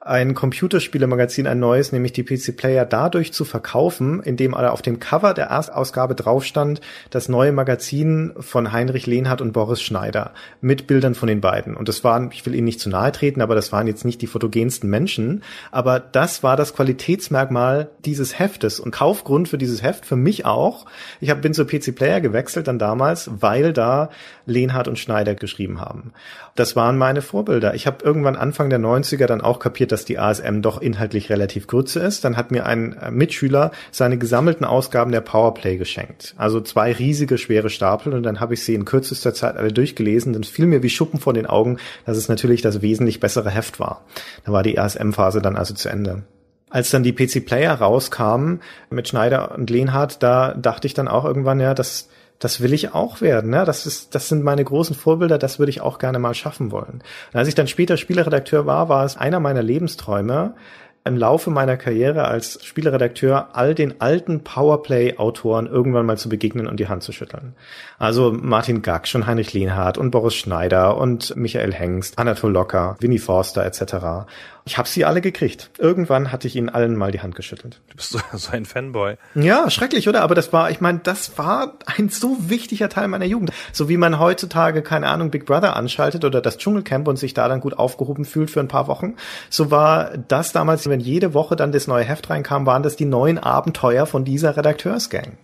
ein 0.04 0.34
Computerspielemagazin, 0.34 1.46
ein 1.46 1.60
neues, 1.60 1.92
nämlich 1.92 2.12
die 2.12 2.24
PC 2.24 2.58
Player, 2.58 2.86
dadurch 2.86 3.34
zu 3.34 3.46
verkaufen, 3.46 4.24
indem 4.24 4.56
auf 4.56 4.82
dem 4.82 5.00
Cover 5.00 5.36
der 5.36 5.46
Erstausgabe 5.46 6.16
drauf 6.16 6.44
stand, 6.44 6.82
das 7.12 7.30
neue 7.30 7.52
Magazin 7.52 8.34
von 8.40 8.72
Heinrich 8.72 9.06
Lehnhardt 9.06 9.42
und 9.42 9.54
Boris 9.54 9.80
Schneider 9.80 10.32
mit 10.60 10.88
Bildern 10.88 11.14
von 11.14 11.28
den 11.28 11.40
beiden. 11.40 11.76
Und 11.76 11.88
das 11.88 12.04
waren, 12.04 12.32
ich 12.32 12.44
will 12.48 12.56
Ihnen 12.56 12.66
nicht 12.66 12.80
zu 12.80 12.90
nahe 12.90 13.12
treten, 13.12 13.42
aber 13.42 13.54
das 13.54 13.72
waren 13.72 13.86
jetzt 13.86 14.04
nicht 14.04 14.24
die 14.24 14.28
fotogensten 14.28 14.90
Menschen, 14.90 15.44
aber 15.70 16.00
das 16.00 16.42
war 16.42 16.58
das 16.58 16.74
Qualitätsmerkmal 16.74 17.92
dieses 18.04 18.40
Heftes 18.40 18.80
und 18.80 18.90
Kaufgrund 18.90 19.50
für 19.50 19.60
dieses 19.60 19.84
Heft 19.84 20.08
für 20.08 20.16
mich 20.16 20.46
auch. 20.46 20.88
Ich 21.20 21.30
hab, 21.30 21.44
bin 21.44 21.54
zur 21.54 21.68
PC 21.68 21.94
Player 21.94 22.22
gewechselt 22.22 22.68
dann 22.68 22.80
damals, 22.80 23.30
weil 23.40 23.72
da 23.72 24.10
Lehnhardt 24.48 24.88
und 24.88 24.98
Schneider 24.98 25.36
geschrieben 25.36 25.80
haben. 25.80 26.12
Das 26.56 26.76
waren 26.76 26.98
meine 26.98 27.22
Vorbilder. 27.22 27.76
Ich 27.76 27.86
habe 27.86 28.04
irgendwann 28.04 28.36
Anfang 28.36 28.72
der 28.72 28.80
90er 28.80 29.28
dann 29.28 29.42
auch 29.42 29.60
kapiert, 29.60 29.91
dass 29.92 30.06
die 30.06 30.20
ASM 30.20 30.62
doch 30.62 30.82
inhaltlich 30.82 31.30
relativ 31.30 31.68
kurze 31.68 32.00
ist. 32.00 32.24
Dann 32.24 32.38
hat 32.38 32.52
mir 32.52 32.66
ein 32.66 32.94
äh, 32.94 33.12
Mitschüler 33.12 33.72
seine 33.92 34.18
gesammelten 34.18 34.66
Ausgaben 34.66 35.12
der 35.12 35.22
Powerplay 35.22 35.78
geschenkt. 35.78 36.34
Also 36.38 36.62
zwei 36.62 36.92
riesige, 36.92 37.38
schwere 37.38 37.70
Stapel 37.70 38.14
und 38.14 38.24
dann 38.24 38.40
habe 38.40 38.54
ich 38.54 38.64
sie 38.64 38.76
in 38.76 38.86
kürzester 38.86 39.34
Zeit 39.34 39.58
alle 39.58 39.72
durchgelesen. 39.72 40.34
Dann 40.34 40.44
fiel 40.44 40.66
mir 40.66 40.84
wie 40.84 40.90
Schuppen 40.90 41.20
vor 41.20 41.34
den 41.34 41.46
Augen, 41.46 41.78
dass 42.06 42.18
es 42.18 42.30
natürlich 42.30 42.62
das 42.62 42.82
wesentlich 42.82 43.20
bessere 43.20 43.50
Heft 43.50 43.80
war. 43.80 44.06
Da 44.46 44.52
war 44.52 44.64
die 44.64 44.80
ASM-Phase 44.80 45.42
dann 45.42 45.56
also 45.56 45.74
zu 45.74 45.90
Ende 45.90 46.24
als 46.72 46.90
dann 46.90 47.04
die 47.04 47.12
PC 47.12 47.46
Player 47.46 47.74
rauskamen 47.74 48.62
mit 48.90 49.08
Schneider 49.08 49.54
und 49.56 49.70
Lehnhardt, 49.70 50.24
da 50.24 50.54
dachte 50.54 50.88
ich 50.88 50.94
dann 50.94 51.10
auch 51.10 51.26
irgendwann, 51.26 51.60
ja, 51.60 51.74
das, 51.74 52.08
das 52.42 52.60
will 52.60 52.74
ich 52.74 52.94
auch 52.94 53.22
werden. 53.22 53.52
Ne? 53.52 53.64
Das, 53.66 53.86
ist, 53.86 54.14
das 54.16 54.28
sind 54.28 54.44
meine 54.44 54.66
großen 54.66 54.96
Vorbilder, 54.96 55.38
das 55.38 55.60
würde 55.60 55.70
ich 55.70 55.80
auch 55.80 56.00
gerne 56.00 56.20
mal 56.20 56.34
schaffen 56.34 56.72
wollen. 56.72 57.02
Und 57.32 57.40
als 57.40 57.48
ich 57.48 57.56
dann 57.56 57.68
später 57.68 57.96
Spieleredakteur 57.96 58.66
war, 58.66 58.90
war 58.90 59.06
es 59.06 59.16
einer 59.16 59.40
meiner 59.40 59.64
Lebensträume, 59.64 60.56
im 61.04 61.18
Laufe 61.18 61.50
meiner 61.50 61.78
Karriere 61.78 62.26
als 62.26 62.64
Spieleredakteur 62.64 63.56
all 63.56 63.74
den 63.74 64.02
alten 64.02 64.44
Powerplay-Autoren 64.44 65.66
irgendwann 65.66 66.06
mal 66.06 66.18
zu 66.18 66.30
begegnen 66.30 66.68
und 66.68 66.80
die 66.80 66.88
Hand 66.88 67.02
zu 67.02 67.12
schütteln. 67.12 67.56
Also 67.98 68.32
Martin 68.32 68.84
Gack, 68.84 69.10
und 69.16 69.26
Heinrich 69.26 69.54
Lienhardt 69.54 69.98
und 69.98 70.12
Boris 70.12 70.36
Schneider 70.36 70.98
und 70.98 71.36
Michael 71.36 71.74
Hengst, 71.74 72.20
Anatol 72.20 72.52
Locker, 72.52 72.98
Winnie 73.00 73.18
Forster 73.18 73.66
etc. 73.66 74.28
Ich 74.66 74.78
habe 74.78 74.88
sie 74.88 75.06
alle 75.06 75.22
gekriegt. 75.22 75.72
Irgendwann 75.80 76.32
hatte 76.32 76.48
ich 76.48 76.56
ihnen 76.56 76.70
allen 76.70 76.96
mal 76.96 77.12
die 77.12 77.22
Hand 77.22 77.36
geschüttelt. 77.36 77.82
Du 77.90 77.96
bist 77.96 78.12
so, 78.12 78.20
so 78.34 78.52
ein 78.52 78.66
Fanboy. 78.66 79.16
Ja, 79.34 79.70
schrecklich, 79.70 80.08
oder? 80.08 80.22
Aber 80.22 80.36
das 80.36 80.54
war, 80.54 80.70
ich 80.70 80.82
meine, 80.82 81.00
das 81.00 81.38
war 81.38 81.74
ein 81.86 82.10
so 82.10 82.38
wichtiger 82.40 82.90
Teil 82.90 83.08
meiner 83.08 83.26
Jugend. 83.26 83.52
So 83.72 83.90
wie 83.90 83.98
man 83.98 84.20
heutzutage, 84.20 84.82
keine 84.82 85.08
Ahnung, 85.08 85.32
Big 85.32 85.46
Brother 85.46 85.76
anschaltet 85.76 86.26
oder 86.26 86.42
das 86.42 86.58
Dschungelcamp 86.58 87.08
und 87.08 87.18
sich 87.18 87.34
da 87.34 87.48
dann 87.48 87.60
gut 87.60 87.78
aufgehoben 87.78 88.26
fühlt 88.26 88.52
für 88.52 88.60
ein 88.60 88.68
paar 88.68 88.88
Wochen. 88.88 89.16
So 89.50 89.72
war 89.72 90.18
das 90.18 90.52
damals, 90.52 90.88
wenn 90.88 91.00
jede 91.00 91.34
Woche 91.34 91.56
dann 91.56 91.72
das 91.72 91.88
neue 91.88 92.04
Heft 92.04 92.30
reinkam, 92.30 92.66
waren 92.66 92.84
das 92.84 92.96
die 92.96 93.06
neuen 93.06 93.40
Abenteuer 93.40 94.06
von 94.06 94.26
dieser 94.26 94.56
Redakteursgang. 94.56 95.38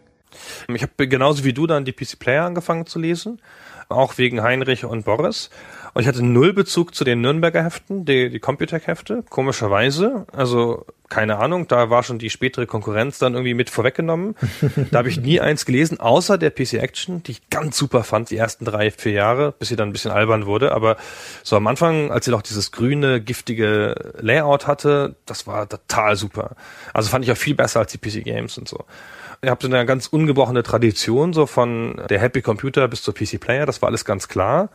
Ich 0.67 0.83
habe 0.83 1.07
genauso 1.07 1.43
wie 1.43 1.53
du 1.53 1.67
dann 1.67 1.85
die 1.85 1.93
PC 1.93 2.19
Player 2.19 2.45
angefangen 2.45 2.85
zu 2.85 2.99
lesen, 2.99 3.41
auch 3.89 4.17
wegen 4.17 4.43
Heinrich 4.43 4.85
und 4.85 5.05
Boris. 5.05 5.49
Und 5.93 6.01
ich 6.01 6.07
hatte 6.07 6.23
null 6.23 6.53
Bezug 6.53 6.95
zu 6.95 7.03
den 7.03 7.21
Nürnberger 7.21 7.63
Heften, 7.63 8.05
die, 8.05 8.29
die 8.29 8.39
Computec-Hefte, 8.39 9.23
komischerweise. 9.29 10.25
Also, 10.31 10.85
keine 11.09 11.37
Ahnung, 11.37 11.67
da 11.67 11.89
war 11.89 12.03
schon 12.03 12.19
die 12.19 12.29
spätere 12.29 12.65
Konkurrenz 12.65 13.17
dann 13.19 13.33
irgendwie 13.33 13.53
mit 13.53 13.69
vorweggenommen. 13.69 14.35
da 14.91 14.99
habe 14.99 15.09
ich 15.09 15.19
nie 15.19 15.39
eins 15.39 15.65
gelesen, 15.65 15.99
außer 15.99 16.37
der 16.37 16.49
PC 16.49 16.73
Action, 16.73 17.23
die 17.23 17.31
ich 17.31 17.49
ganz 17.49 17.77
super 17.77 18.03
fand, 18.03 18.29
die 18.29 18.37
ersten 18.37 18.65
drei, 18.65 18.91
vier 18.91 19.13
Jahre, 19.13 19.53
bis 19.53 19.69
sie 19.69 19.75
dann 19.75 19.89
ein 19.89 19.93
bisschen 19.93 20.11
albern 20.11 20.45
wurde. 20.45 20.73
Aber 20.73 20.97
so 21.43 21.55
am 21.55 21.67
Anfang, 21.67 22.11
als 22.11 22.25
sie 22.25 22.31
noch 22.31 22.41
dieses 22.41 22.71
grüne, 22.71 23.21
giftige 23.21 24.13
Layout 24.19 24.67
hatte, 24.67 25.15
das 25.25 25.47
war 25.47 25.67
total 25.67 26.15
super. 26.15 26.55
Also 26.93 27.09
fand 27.09 27.23
ich 27.25 27.31
auch 27.31 27.37
viel 27.37 27.55
besser 27.55 27.79
als 27.79 27.91
die 27.91 27.97
PC 27.97 28.23
Games 28.23 28.57
und 28.57 28.67
so. 28.67 28.85
Ihr 29.43 29.51
habt 29.51 29.61
so 29.61 29.67
eine 29.67 29.85
ganz 29.85 30.07
ungebrochene 30.07 30.63
Tradition, 30.63 31.31
so 31.31 31.45
von 31.45 32.01
der 32.09 32.19
Happy 32.19 32.41
Computer 32.41 32.87
bis 32.87 33.03
zur 33.03 33.13
PC 33.13 33.39
Player, 33.39 33.65
das 33.65 33.81
war 33.81 33.89
alles 33.89 34.03
ganz 34.03 34.27
klar. 34.27 34.69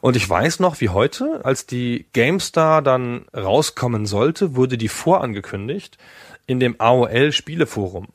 Und 0.00 0.16
ich 0.16 0.28
weiß 0.28 0.60
noch, 0.60 0.80
wie 0.80 0.88
heute, 0.90 1.40
als 1.44 1.66
die 1.66 2.06
GameStar 2.12 2.82
dann 2.82 3.26
rauskommen 3.36 4.06
sollte, 4.06 4.54
wurde 4.56 4.78
die 4.78 4.88
vorangekündigt 4.88 5.98
in 6.46 6.60
dem 6.60 6.76
AOL 6.78 7.32
Spieleforum. 7.32 8.08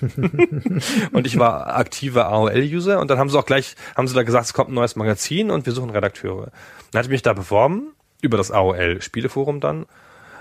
und 1.12 1.26
ich 1.26 1.38
war 1.38 1.76
aktiver 1.76 2.28
AOL-User 2.28 3.00
und 3.00 3.10
dann 3.10 3.18
haben 3.18 3.30
sie 3.30 3.38
auch 3.38 3.46
gleich, 3.46 3.74
haben 3.96 4.06
sie 4.06 4.14
da 4.14 4.22
gesagt, 4.22 4.46
es 4.46 4.52
kommt 4.52 4.70
ein 4.70 4.74
neues 4.74 4.94
Magazin 4.94 5.50
und 5.50 5.66
wir 5.66 5.72
suchen 5.72 5.90
Redakteure. 5.90 6.52
Dann 6.92 6.98
hatte 7.00 7.08
ich 7.08 7.12
mich 7.12 7.22
da 7.22 7.32
beworben, 7.32 7.88
über 8.22 8.36
das 8.36 8.50
AOL 8.50 9.02
Spieleforum 9.02 9.60
dann 9.60 9.86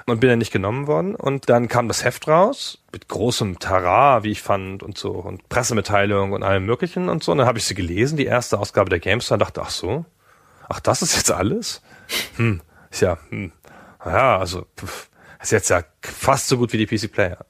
und 0.06 0.20
bin 0.20 0.30
dann 0.30 0.40
nicht 0.40 0.52
genommen 0.52 0.88
worden. 0.88 1.16
Und 1.16 1.50
dann 1.50 1.68
kam 1.68 1.88
das 1.88 2.04
Heft 2.04 2.28
raus 2.28 2.80
mit 2.92 3.08
großem 3.08 3.60
Tara, 3.60 4.24
wie 4.24 4.32
ich 4.32 4.42
fand 4.42 4.84
und 4.84 4.98
so 4.98 5.12
und 5.12 5.50
Pressemitteilung 5.50 6.34
und 6.34 6.44
allem 6.44 6.66
möglichen 6.66 7.10
und 7.10 7.24
so. 7.24 7.32
Und 7.32 7.40
dann 7.40 7.48
habe 7.48 7.58
ich 7.58 7.66
sie 7.66 7.76
gelesen, 7.76 8.18
die 8.18 8.26
erste 8.26 8.60
Ausgabe 8.60 8.90
der 8.90 9.00
GameStar 9.00 9.36
und 9.36 9.42
dachte, 9.42 9.62
ach 9.62 9.70
so, 9.70 10.06
ach, 10.70 10.80
das 10.80 11.02
ist 11.02 11.16
jetzt 11.16 11.32
alles? 11.32 11.82
Hm, 12.38 12.62
ist 12.90 13.02
ja, 13.02 13.18
hm, 13.30 13.52
ja, 14.06 14.38
also, 14.40 14.66
pff, 14.80 15.10
ist 15.42 15.52
jetzt 15.52 15.70
ja 15.70 15.84
fast 16.02 16.48
so 16.48 16.58
gut 16.58 16.74
wie 16.74 16.86
die 16.86 16.86
PC 16.86 17.12
Player. 17.12 17.46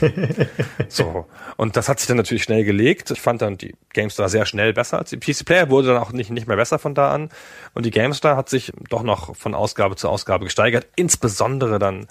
so. 0.88 1.26
Und 1.56 1.76
das 1.76 1.88
hat 1.88 2.00
sich 2.00 2.08
dann 2.08 2.16
natürlich 2.16 2.42
schnell 2.42 2.64
gelegt. 2.64 3.10
Ich 3.12 3.20
fand 3.20 3.42
dann 3.42 3.56
die 3.56 3.76
GameStar 3.92 4.28
sehr 4.28 4.46
schnell 4.46 4.72
besser 4.72 4.98
als 4.98 5.10
die 5.10 5.18
PC 5.18 5.44
Player 5.44 5.70
wurde 5.70 5.88
dann 5.88 5.98
auch 5.98 6.12
nicht, 6.12 6.30
nicht 6.30 6.48
mehr 6.48 6.56
besser 6.56 6.78
von 6.78 6.94
da 6.94 7.12
an. 7.12 7.30
Und 7.74 7.86
die 7.86 7.90
GameStar 7.90 8.36
hat 8.36 8.48
sich 8.48 8.72
doch 8.90 9.04
noch 9.04 9.36
von 9.36 9.54
Ausgabe 9.54 9.94
zu 9.96 10.08
Ausgabe 10.08 10.44
gesteigert. 10.44 10.88
Insbesondere 10.96 11.78
dann 11.78 12.08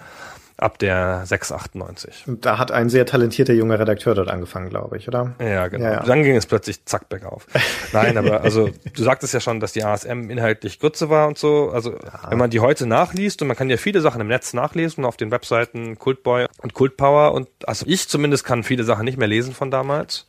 ab 0.61 0.77
der 0.77 1.25
698. 1.25 2.27
Und 2.27 2.45
da 2.45 2.59
hat 2.59 2.71
ein 2.71 2.89
sehr 2.89 3.05
talentierter 3.05 3.53
junger 3.53 3.79
Redakteur 3.79 4.13
dort 4.13 4.29
angefangen, 4.29 4.69
glaube 4.69 4.95
ich, 4.95 5.07
oder? 5.07 5.33
Ja, 5.39 5.67
genau. 5.67 5.85
Ja, 5.85 5.91
ja. 5.93 6.03
Dann 6.03 6.21
ging 6.21 6.35
es 6.35 6.45
plötzlich 6.45 6.85
zack 6.85 7.09
bergauf. 7.09 7.47
Nein, 7.93 8.17
aber 8.17 8.41
also 8.43 8.69
du 8.93 9.03
sagtest 9.03 9.33
ja 9.33 9.39
schon, 9.39 9.59
dass 9.59 9.73
die 9.73 9.83
ASM 9.83 10.29
inhaltlich 10.29 10.79
Grütze 10.79 11.09
war 11.09 11.27
und 11.27 11.39
so. 11.39 11.71
Also 11.71 11.93
ja. 11.93 12.29
wenn 12.29 12.37
man 12.37 12.51
die 12.51 12.59
heute 12.59 12.85
nachliest 12.85 13.41
und 13.41 13.47
man 13.47 13.57
kann 13.57 13.71
ja 13.71 13.77
viele 13.77 14.01
Sachen 14.01 14.21
im 14.21 14.27
Netz 14.27 14.53
nachlesen 14.53 15.03
auf 15.03 15.17
den 15.17 15.31
Webseiten 15.31 15.97
Cultboy 15.97 16.45
und 16.61 16.73
Cultpower 16.75 17.33
und 17.33 17.47
also 17.65 17.85
ich 17.87 18.07
zumindest 18.07 18.45
kann 18.45 18.63
viele 18.63 18.83
Sachen 18.83 19.05
nicht 19.05 19.17
mehr 19.17 19.27
lesen 19.27 19.53
von 19.53 19.71
damals. 19.71 20.27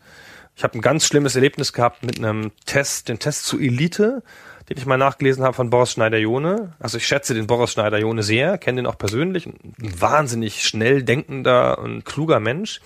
Ich 0.57 0.64
habe 0.64 0.79
ein 0.79 0.83
ganz 0.83 1.07
schlimmes 1.07 1.35
Erlebnis 1.35 1.73
gehabt 1.73 2.03
mit 2.03 2.18
einem 2.18 2.53
Test, 2.64 3.09
den 3.09 3.18
Test 3.18 3.45
zu 3.45 3.59
Elite 3.59 4.23
den 4.68 4.79
ich 4.79 4.87
mal 4.87 4.96
nachgelesen 4.96 5.44
habe 5.44 5.55
von 5.55 5.70
Boris 5.70 5.92
Schneider-Jone. 5.92 6.72
Also 6.79 6.98
ich 6.98 7.07
schätze 7.07 7.35
den 7.35 7.46
Boris 7.46 7.72
Schneider-Jone 7.72 8.22
sehr, 8.22 8.59
kenne 8.59 8.83
den 8.83 8.87
auch 8.87 8.98
persönlich. 8.98 9.46
Ein 9.46 9.55
wahnsinnig 9.81 10.64
schnell 10.64 11.03
denkender 11.03 11.79
und 11.79 12.05
kluger 12.05 12.40
Mensch. 12.40 12.81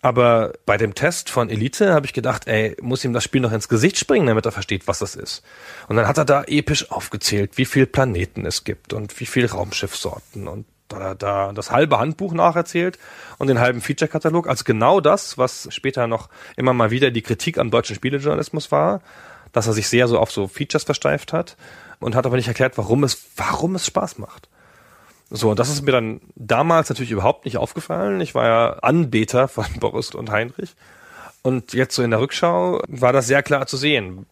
Aber 0.00 0.52
bei 0.64 0.76
dem 0.76 0.94
Test 0.94 1.28
von 1.28 1.50
Elite 1.50 1.92
habe 1.92 2.06
ich 2.06 2.12
gedacht, 2.12 2.46
ey, 2.46 2.76
muss 2.80 3.04
ihm 3.04 3.12
das 3.12 3.24
Spiel 3.24 3.40
noch 3.40 3.52
ins 3.52 3.68
Gesicht 3.68 3.98
springen, 3.98 4.26
damit 4.26 4.46
er 4.46 4.52
versteht, 4.52 4.86
was 4.86 5.00
das 5.00 5.16
ist. 5.16 5.42
Und 5.88 5.96
dann 5.96 6.06
hat 6.06 6.18
er 6.18 6.24
da 6.24 6.44
episch 6.44 6.92
aufgezählt, 6.92 7.58
wie 7.58 7.64
viel 7.64 7.86
Planeten 7.86 8.46
es 8.46 8.62
gibt 8.62 8.92
und 8.92 9.18
wie 9.18 9.26
viel 9.26 9.46
Raumschiffsorten 9.46 10.46
und 10.46 10.66
da, 10.86 10.98
da, 10.98 11.14
da 11.14 11.52
das 11.52 11.70
halbe 11.70 11.98
Handbuch 11.98 12.32
nacherzählt 12.32 12.98
und 13.38 13.48
den 13.48 13.58
halben 13.58 13.80
Feature-Katalog. 13.80 14.48
Also 14.48 14.64
genau 14.64 15.00
das, 15.00 15.36
was 15.36 15.68
später 15.70 16.06
noch 16.06 16.28
immer 16.56 16.72
mal 16.72 16.90
wieder 16.90 17.10
die 17.10 17.22
Kritik 17.22 17.58
am 17.58 17.70
deutschen 17.70 17.96
Spielejournalismus 17.96 18.70
war 18.70 19.02
dass 19.52 19.66
er 19.66 19.72
sich 19.72 19.88
sehr 19.88 20.08
so 20.08 20.18
auf 20.18 20.30
so 20.30 20.48
Features 20.48 20.84
versteift 20.84 21.32
hat 21.32 21.56
und 22.00 22.14
hat 22.14 22.26
aber 22.26 22.36
nicht 22.36 22.48
erklärt, 22.48 22.78
warum 22.78 23.04
es, 23.04 23.26
warum 23.36 23.74
es 23.74 23.86
Spaß 23.86 24.18
macht. 24.18 24.48
So, 25.30 25.50
und 25.50 25.58
das 25.58 25.68
ist 25.68 25.82
mir 25.82 25.92
dann 25.92 26.20
damals 26.36 26.88
natürlich 26.88 27.10
überhaupt 27.10 27.44
nicht 27.44 27.58
aufgefallen. 27.58 28.20
Ich 28.20 28.34
war 28.34 28.46
ja 28.46 28.70
Anbeter 28.80 29.48
von 29.48 29.66
Boris 29.80 30.14
und 30.14 30.30
Heinrich. 30.30 30.74
Und 31.42 31.72
jetzt 31.72 31.94
so 31.94 32.02
in 32.02 32.10
der 32.10 32.20
Rückschau 32.20 32.82
war 32.88 33.12
das 33.12 33.26
sehr 33.26 33.42
klar 33.42 33.66
zu 33.66 33.76
sehen, 33.76 34.26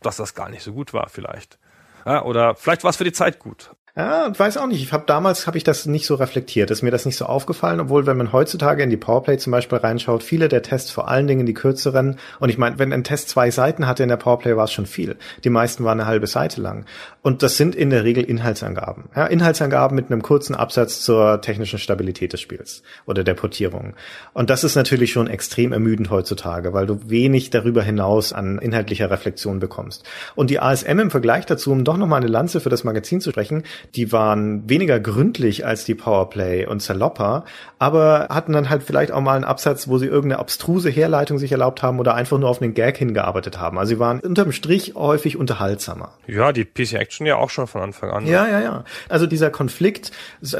dass 0.00 0.16
das 0.16 0.34
gar 0.34 0.48
nicht 0.48 0.62
so 0.62 0.72
gut 0.72 0.92
war 0.92 1.08
vielleicht. 1.08 1.58
Ja, 2.06 2.24
oder 2.24 2.54
vielleicht 2.54 2.84
war 2.84 2.90
es 2.90 2.96
für 2.96 3.04
die 3.04 3.12
Zeit 3.12 3.38
gut. 3.38 3.70
Ja, 3.98 4.30
weiß 4.38 4.58
auch 4.58 4.68
nicht. 4.68 4.80
Ich 4.80 4.92
habe 4.92 5.02
damals 5.08 5.48
habe 5.48 5.58
ich 5.58 5.64
das 5.64 5.84
nicht 5.86 6.06
so 6.06 6.14
reflektiert, 6.14 6.70
ist 6.70 6.82
mir 6.82 6.92
das 6.92 7.04
nicht 7.04 7.16
so 7.16 7.24
aufgefallen, 7.24 7.80
obwohl 7.80 8.06
wenn 8.06 8.16
man 8.16 8.32
heutzutage 8.32 8.84
in 8.84 8.90
die 8.90 8.96
Powerplay 8.96 9.38
zum 9.38 9.50
Beispiel 9.50 9.78
reinschaut, 9.78 10.22
viele 10.22 10.46
der 10.46 10.62
Tests, 10.62 10.92
vor 10.92 11.08
allen 11.08 11.26
Dingen 11.26 11.46
die 11.46 11.54
kürzeren, 11.54 12.16
und 12.38 12.48
ich 12.48 12.58
meine, 12.58 12.78
wenn 12.78 12.92
ein 12.92 13.02
Test 13.02 13.28
zwei 13.28 13.50
Seiten 13.50 13.88
hatte 13.88 14.04
in 14.04 14.08
der 14.08 14.16
Powerplay, 14.16 14.56
war 14.56 14.66
es 14.66 14.72
schon 14.72 14.86
viel. 14.86 15.16
Die 15.42 15.50
meisten 15.50 15.82
waren 15.82 15.98
eine 15.98 16.08
halbe 16.08 16.28
Seite 16.28 16.60
lang. 16.60 16.84
Und 17.22 17.42
das 17.42 17.56
sind 17.56 17.74
in 17.74 17.90
der 17.90 18.04
Regel 18.04 18.22
Inhaltsangaben. 18.22 19.06
Ja, 19.16 19.26
Inhaltsangaben 19.26 19.96
mit 19.96 20.12
einem 20.12 20.22
kurzen 20.22 20.54
Absatz 20.54 21.00
zur 21.00 21.40
technischen 21.40 21.80
Stabilität 21.80 22.32
des 22.32 22.40
Spiels 22.40 22.84
oder 23.04 23.24
der 23.24 23.34
Portierung. 23.34 23.94
Und 24.32 24.48
das 24.48 24.62
ist 24.62 24.76
natürlich 24.76 25.10
schon 25.10 25.26
extrem 25.26 25.72
ermüdend 25.72 26.10
heutzutage, 26.10 26.72
weil 26.72 26.86
du 26.86 27.10
wenig 27.10 27.50
darüber 27.50 27.82
hinaus 27.82 28.32
an 28.32 28.58
inhaltlicher 28.58 29.10
Reflexion 29.10 29.58
bekommst. 29.58 30.04
Und 30.36 30.50
die 30.50 30.60
ASM 30.60 31.00
im 31.00 31.10
Vergleich 31.10 31.46
dazu, 31.46 31.72
um 31.72 31.82
doch 31.82 31.96
nochmal 31.96 32.20
eine 32.20 32.30
Lanze 32.30 32.60
für 32.60 32.70
das 32.70 32.84
Magazin 32.84 33.20
zu 33.20 33.30
sprechen, 33.30 33.64
die 33.94 34.12
waren 34.12 34.68
weniger 34.68 35.00
gründlich 35.00 35.66
als 35.66 35.84
die 35.84 35.94
Powerplay 35.94 36.66
und 36.66 36.82
Salopper, 36.82 37.44
aber 37.78 38.28
hatten 38.30 38.52
dann 38.52 38.70
halt 38.70 38.82
vielleicht 38.82 39.12
auch 39.12 39.20
mal 39.20 39.36
einen 39.36 39.44
Absatz, 39.44 39.88
wo 39.88 39.98
sie 39.98 40.06
irgendeine 40.06 40.40
abstruse 40.40 40.90
Herleitung 40.90 41.38
sich 41.38 41.52
erlaubt 41.52 41.82
haben 41.82 41.98
oder 41.98 42.14
einfach 42.14 42.38
nur 42.38 42.48
auf 42.48 42.60
einen 42.60 42.74
Gag 42.74 42.96
hingearbeitet 42.96 43.58
haben. 43.58 43.78
Also 43.78 43.94
sie 43.94 43.98
waren 43.98 44.20
unterm 44.20 44.52
Strich 44.52 44.94
häufig 44.94 45.36
unterhaltsamer. 45.36 46.12
Ja, 46.26 46.52
die 46.52 46.64
PC 46.64 46.94
Action 46.94 47.26
ja 47.26 47.36
auch 47.36 47.50
schon 47.50 47.66
von 47.66 47.82
Anfang 47.82 48.10
an. 48.10 48.26
Ja, 48.26 48.46
ja, 48.48 48.60
ja. 48.60 48.84
Also 49.08 49.26
dieser 49.26 49.50
Konflikt, 49.50 50.10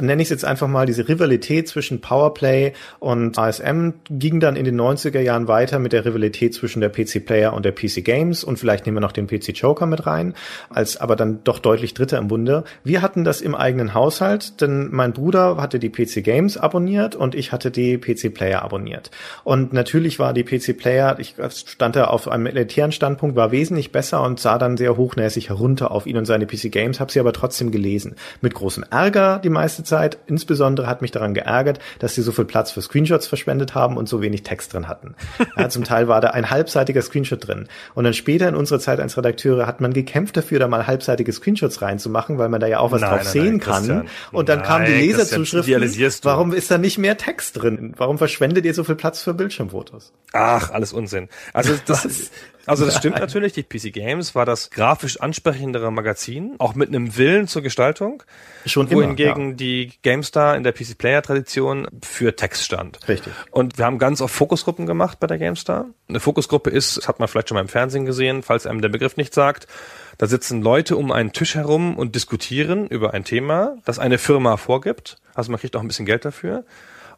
nenne 0.00 0.22
ich 0.22 0.26
es 0.26 0.30
jetzt 0.30 0.44
einfach 0.44 0.68
mal, 0.68 0.86
diese 0.86 1.08
Rivalität 1.08 1.68
zwischen 1.68 2.00
Powerplay 2.00 2.72
und 2.98 3.38
ASM 3.38 3.90
ging 4.10 4.40
dann 4.40 4.56
in 4.56 4.64
den 4.64 4.80
90er 4.80 5.20
Jahren 5.20 5.48
weiter 5.48 5.78
mit 5.78 5.92
der 5.92 6.04
Rivalität 6.04 6.54
zwischen 6.54 6.80
der 6.80 6.90
PC 6.90 7.24
Player 7.24 7.52
und 7.52 7.64
der 7.64 7.72
PC 7.72 8.04
Games 8.04 8.44
und 8.44 8.58
vielleicht 8.58 8.86
nehmen 8.86 8.96
wir 8.96 9.00
noch 9.00 9.12
den 9.12 9.26
PC 9.26 9.48
Joker 9.54 9.86
mit 9.86 10.06
rein, 10.06 10.34
als 10.70 10.96
aber 10.96 11.16
dann 11.16 11.42
doch 11.44 11.58
deutlich 11.58 11.94
Dritter 11.94 12.18
im 12.18 12.28
Bunde. 12.28 12.64
Wir 12.84 13.02
hatten 13.02 13.17
das 13.24 13.40
im 13.40 13.54
eigenen 13.54 13.94
Haushalt, 13.94 14.60
denn 14.60 14.88
mein 14.90 15.12
Bruder 15.12 15.56
hatte 15.56 15.78
die 15.78 15.90
PC 15.90 16.22
Games 16.22 16.56
abonniert 16.56 17.14
und 17.14 17.34
ich 17.34 17.52
hatte 17.52 17.70
die 17.70 17.98
PC 17.98 18.32
Player 18.32 18.62
abonniert. 18.62 19.10
Und 19.44 19.72
natürlich 19.72 20.18
war 20.18 20.32
die 20.32 20.44
PC 20.44 20.76
Player, 20.76 21.18
ich 21.18 21.36
stand 21.50 21.96
da 21.96 22.04
auf 22.04 22.28
einem 22.28 22.46
elitären 22.46 22.92
Standpunkt, 22.92 23.36
war 23.36 23.52
wesentlich 23.52 23.92
besser 23.92 24.22
und 24.22 24.40
sah 24.40 24.58
dann 24.58 24.76
sehr 24.76 24.96
hochnäsig 24.96 25.48
herunter 25.48 25.90
auf 25.90 26.06
ihn 26.06 26.16
und 26.16 26.24
seine 26.24 26.46
PC 26.46 26.70
Games, 26.70 27.00
habe 27.00 27.12
sie 27.12 27.20
aber 27.20 27.32
trotzdem 27.32 27.70
gelesen. 27.70 28.16
Mit 28.40 28.54
großem 28.54 28.84
Ärger 28.90 29.40
die 29.42 29.50
meiste 29.50 29.84
Zeit. 29.84 30.18
Insbesondere 30.26 30.86
hat 30.86 31.02
mich 31.02 31.10
daran 31.10 31.34
geärgert, 31.34 31.78
dass 31.98 32.14
sie 32.14 32.22
so 32.22 32.32
viel 32.32 32.44
Platz 32.44 32.70
für 32.70 32.82
Screenshots 32.82 33.26
verschwendet 33.26 33.74
haben 33.74 33.96
und 33.96 34.08
so 34.08 34.22
wenig 34.22 34.42
Text 34.42 34.72
drin 34.74 34.88
hatten. 34.88 35.14
Ja, 35.56 35.68
zum 35.68 35.84
Teil 35.84 36.08
war 36.08 36.20
da 36.20 36.28
ein 36.30 36.50
halbseitiger 36.50 37.02
Screenshot 37.02 37.46
drin. 37.46 37.68
Und 37.94 38.04
dann 38.04 38.14
später 38.14 38.48
in 38.48 38.54
unserer 38.54 38.80
Zeit 38.80 39.00
als 39.00 39.16
Redakteure 39.16 39.66
hat 39.66 39.80
man 39.80 39.92
gekämpft 39.92 40.36
dafür, 40.36 40.58
da 40.58 40.68
mal 40.68 40.86
halbseitige 40.86 41.32
Screenshots 41.32 41.82
reinzumachen, 41.82 42.38
weil 42.38 42.48
man 42.48 42.60
da 42.60 42.66
ja 42.66 42.80
auch 42.80 42.92
was 42.92 42.97
nein, 43.00 43.10
drauf 43.10 43.24
nein, 43.24 43.32
sehen 43.32 43.44
nein, 43.44 43.60
kann. 43.60 43.74
Christian. 43.74 44.08
Und 44.32 44.48
dann 44.48 44.62
kamen 44.62 44.86
die 44.86 44.92
Leserzuschriften. 44.92 46.20
Warum 46.22 46.52
ist 46.52 46.70
da 46.70 46.78
nicht 46.78 46.98
mehr 46.98 47.16
Text 47.16 47.60
drin? 47.60 47.94
Warum 47.96 48.18
verschwendet 48.18 48.64
ihr 48.64 48.74
so 48.74 48.84
viel 48.84 48.96
Platz 48.96 49.22
für 49.22 49.34
Bildschirmfotos? 49.34 50.12
Ach, 50.32 50.70
alles 50.70 50.92
Unsinn. 50.92 51.28
Also 51.52 51.74
das, 51.86 52.30
also 52.68 52.84
das 52.84 52.98
stimmt 52.98 53.18
natürlich. 53.18 53.54
Die 53.54 53.62
PC 53.62 53.92
Games 53.94 54.34
war 54.34 54.44
das 54.44 54.68
grafisch 54.70 55.20
ansprechendere 55.20 55.90
Magazin, 55.90 56.54
auch 56.58 56.74
mit 56.74 56.90
einem 56.90 57.16
Willen 57.16 57.48
zur 57.48 57.62
Gestaltung. 57.62 58.22
Schon 58.66 58.90
wohingegen 58.90 59.50
ja. 59.50 59.54
die 59.54 59.92
GameStar 60.02 60.54
in 60.54 60.64
der 60.64 60.72
PC 60.72 60.98
Player 60.98 61.22
Tradition 61.22 61.88
für 62.02 62.36
Text 62.36 62.64
stand. 62.64 63.08
Richtig. 63.08 63.32
Und 63.50 63.78
wir 63.78 63.86
haben 63.86 63.98
ganz 63.98 64.20
oft 64.20 64.34
Fokusgruppen 64.34 64.84
gemacht 64.84 65.18
bei 65.18 65.26
der 65.26 65.38
GameStar. 65.38 65.86
Eine 66.08 66.20
Fokusgruppe 66.20 66.68
ist, 66.68 66.98
das 66.98 67.08
hat 67.08 67.20
man 67.20 67.28
vielleicht 67.28 67.48
schon 67.48 67.54
mal 67.54 67.62
im 67.62 67.68
Fernsehen 67.68 68.04
gesehen, 68.04 68.42
falls 68.42 68.66
einem 68.66 68.82
der 68.82 68.90
Begriff 68.90 69.16
nicht 69.16 69.32
sagt, 69.32 69.66
da 70.18 70.26
sitzen 70.26 70.62
Leute 70.62 70.96
um 70.96 71.12
einen 71.12 71.32
Tisch 71.32 71.54
herum 71.54 71.96
und 71.96 72.14
diskutieren 72.14 72.88
über 72.88 73.14
ein 73.14 73.24
Thema, 73.24 73.76
das 73.84 73.98
eine 74.00 74.18
Firma 74.18 74.56
vorgibt. 74.56 75.16
Also 75.34 75.52
man 75.52 75.60
kriegt 75.60 75.76
auch 75.76 75.80
ein 75.80 75.88
bisschen 75.88 76.06
Geld 76.06 76.24
dafür. 76.24 76.64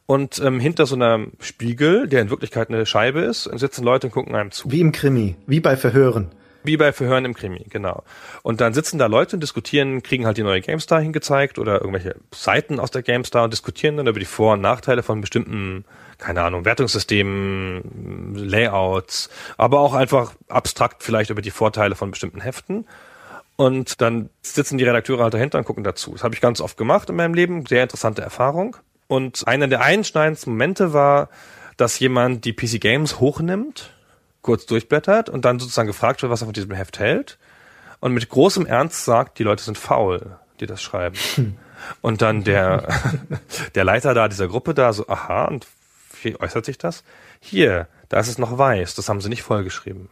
Und 0.04 0.38
ähm, 0.40 0.60
hinter 0.60 0.86
so 0.86 0.96
einem 0.96 1.32
Spiegel, 1.40 2.08
der 2.08 2.20
in 2.20 2.30
Wirklichkeit 2.30 2.68
eine 2.68 2.84
Scheibe 2.84 3.20
ist, 3.20 3.44
sitzen 3.44 3.84
Leute 3.84 4.08
und 4.08 4.12
gucken 4.12 4.34
einem 4.34 4.50
zu. 4.50 4.70
Wie 4.70 4.80
im 4.80 4.92
Krimi, 4.92 5.36
wie 5.46 5.60
bei 5.60 5.76
Verhören. 5.76 6.30
Wie 6.62 6.76
bei 6.76 6.92
Verhören 6.92 7.24
im 7.24 7.32
Krimi, 7.32 7.64
genau. 7.70 8.02
Und 8.42 8.60
dann 8.60 8.74
sitzen 8.74 8.98
da 8.98 9.06
Leute 9.06 9.36
und 9.36 9.40
diskutieren, 9.40 10.02
kriegen 10.02 10.26
halt 10.26 10.36
die 10.36 10.42
neue 10.42 10.60
GameStar 10.60 11.00
hingezeigt 11.00 11.58
oder 11.58 11.80
irgendwelche 11.80 12.16
Seiten 12.34 12.78
aus 12.80 12.90
der 12.90 13.02
GameStar 13.02 13.44
und 13.44 13.52
diskutieren 13.52 13.96
dann 13.96 14.08
über 14.08 14.18
die 14.18 14.26
Vor- 14.26 14.54
und 14.54 14.60
Nachteile 14.60 15.02
von 15.02 15.22
bestimmten, 15.22 15.84
keine 16.20 16.42
Ahnung, 16.42 16.64
Wertungssystemen, 16.64 18.34
Layouts, 18.34 19.30
aber 19.56 19.80
auch 19.80 19.94
einfach 19.94 20.32
abstrakt 20.48 21.02
vielleicht 21.02 21.30
über 21.30 21.42
die 21.42 21.50
Vorteile 21.50 21.94
von 21.94 22.10
bestimmten 22.10 22.40
Heften. 22.40 22.86
Und 23.56 24.00
dann 24.00 24.30
sitzen 24.42 24.78
die 24.78 24.84
Redakteure 24.84 25.22
halt 25.22 25.34
dahinter 25.34 25.58
und 25.58 25.64
gucken 25.64 25.84
dazu. 25.84 26.12
Das 26.12 26.24
habe 26.24 26.34
ich 26.34 26.40
ganz 26.40 26.60
oft 26.60 26.76
gemacht 26.76 27.10
in 27.10 27.16
meinem 27.16 27.34
Leben. 27.34 27.66
Sehr 27.66 27.82
interessante 27.82 28.22
Erfahrung. 28.22 28.76
Und 29.06 29.46
einer 29.46 29.66
der 29.66 29.82
einschneidendsten 29.82 30.52
Momente 30.52 30.92
war, 30.92 31.28
dass 31.76 31.98
jemand 31.98 32.44
die 32.44 32.52
PC 32.52 32.80
Games 32.80 33.20
hochnimmt 33.20 33.92
kurz 34.42 34.66
durchblättert 34.66 35.28
und 35.28 35.44
dann 35.44 35.58
sozusagen 35.58 35.88
gefragt 35.88 36.22
wird, 36.22 36.32
was 36.32 36.42
er 36.42 36.46
von 36.46 36.54
diesem 36.54 36.72
Heft 36.72 36.98
hält 36.98 37.38
und 38.00 38.14
mit 38.14 38.28
großem 38.28 38.66
Ernst 38.66 39.04
sagt, 39.04 39.38
die 39.38 39.42
Leute 39.42 39.62
sind 39.62 39.78
faul, 39.78 40.38
die 40.60 40.66
das 40.66 40.82
schreiben. 40.82 41.16
Und 42.02 42.22
dann 42.22 42.44
der, 42.44 42.88
der 43.74 43.84
Leiter 43.84 44.14
da 44.14 44.28
dieser 44.28 44.48
Gruppe 44.48 44.74
da 44.74 44.92
so, 44.92 45.08
aha, 45.08 45.46
und 45.46 45.66
wie 46.24 46.38
äußert 46.38 46.64
sich 46.64 46.78
das? 46.78 47.04
Hier, 47.40 47.88
da 48.08 48.20
ist 48.20 48.28
es 48.28 48.38
noch 48.38 48.56
weiß, 48.58 48.94
das 48.94 49.08
haben 49.08 49.20
sie 49.20 49.28
nicht 49.28 49.42
vollgeschrieben. 49.42 50.08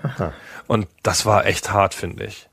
Aha. 0.00 0.32
Und 0.66 0.88
das 1.02 1.26
war 1.26 1.46
echt 1.46 1.72
hart, 1.72 1.94
finde 1.94 2.24
ich. 2.24 2.48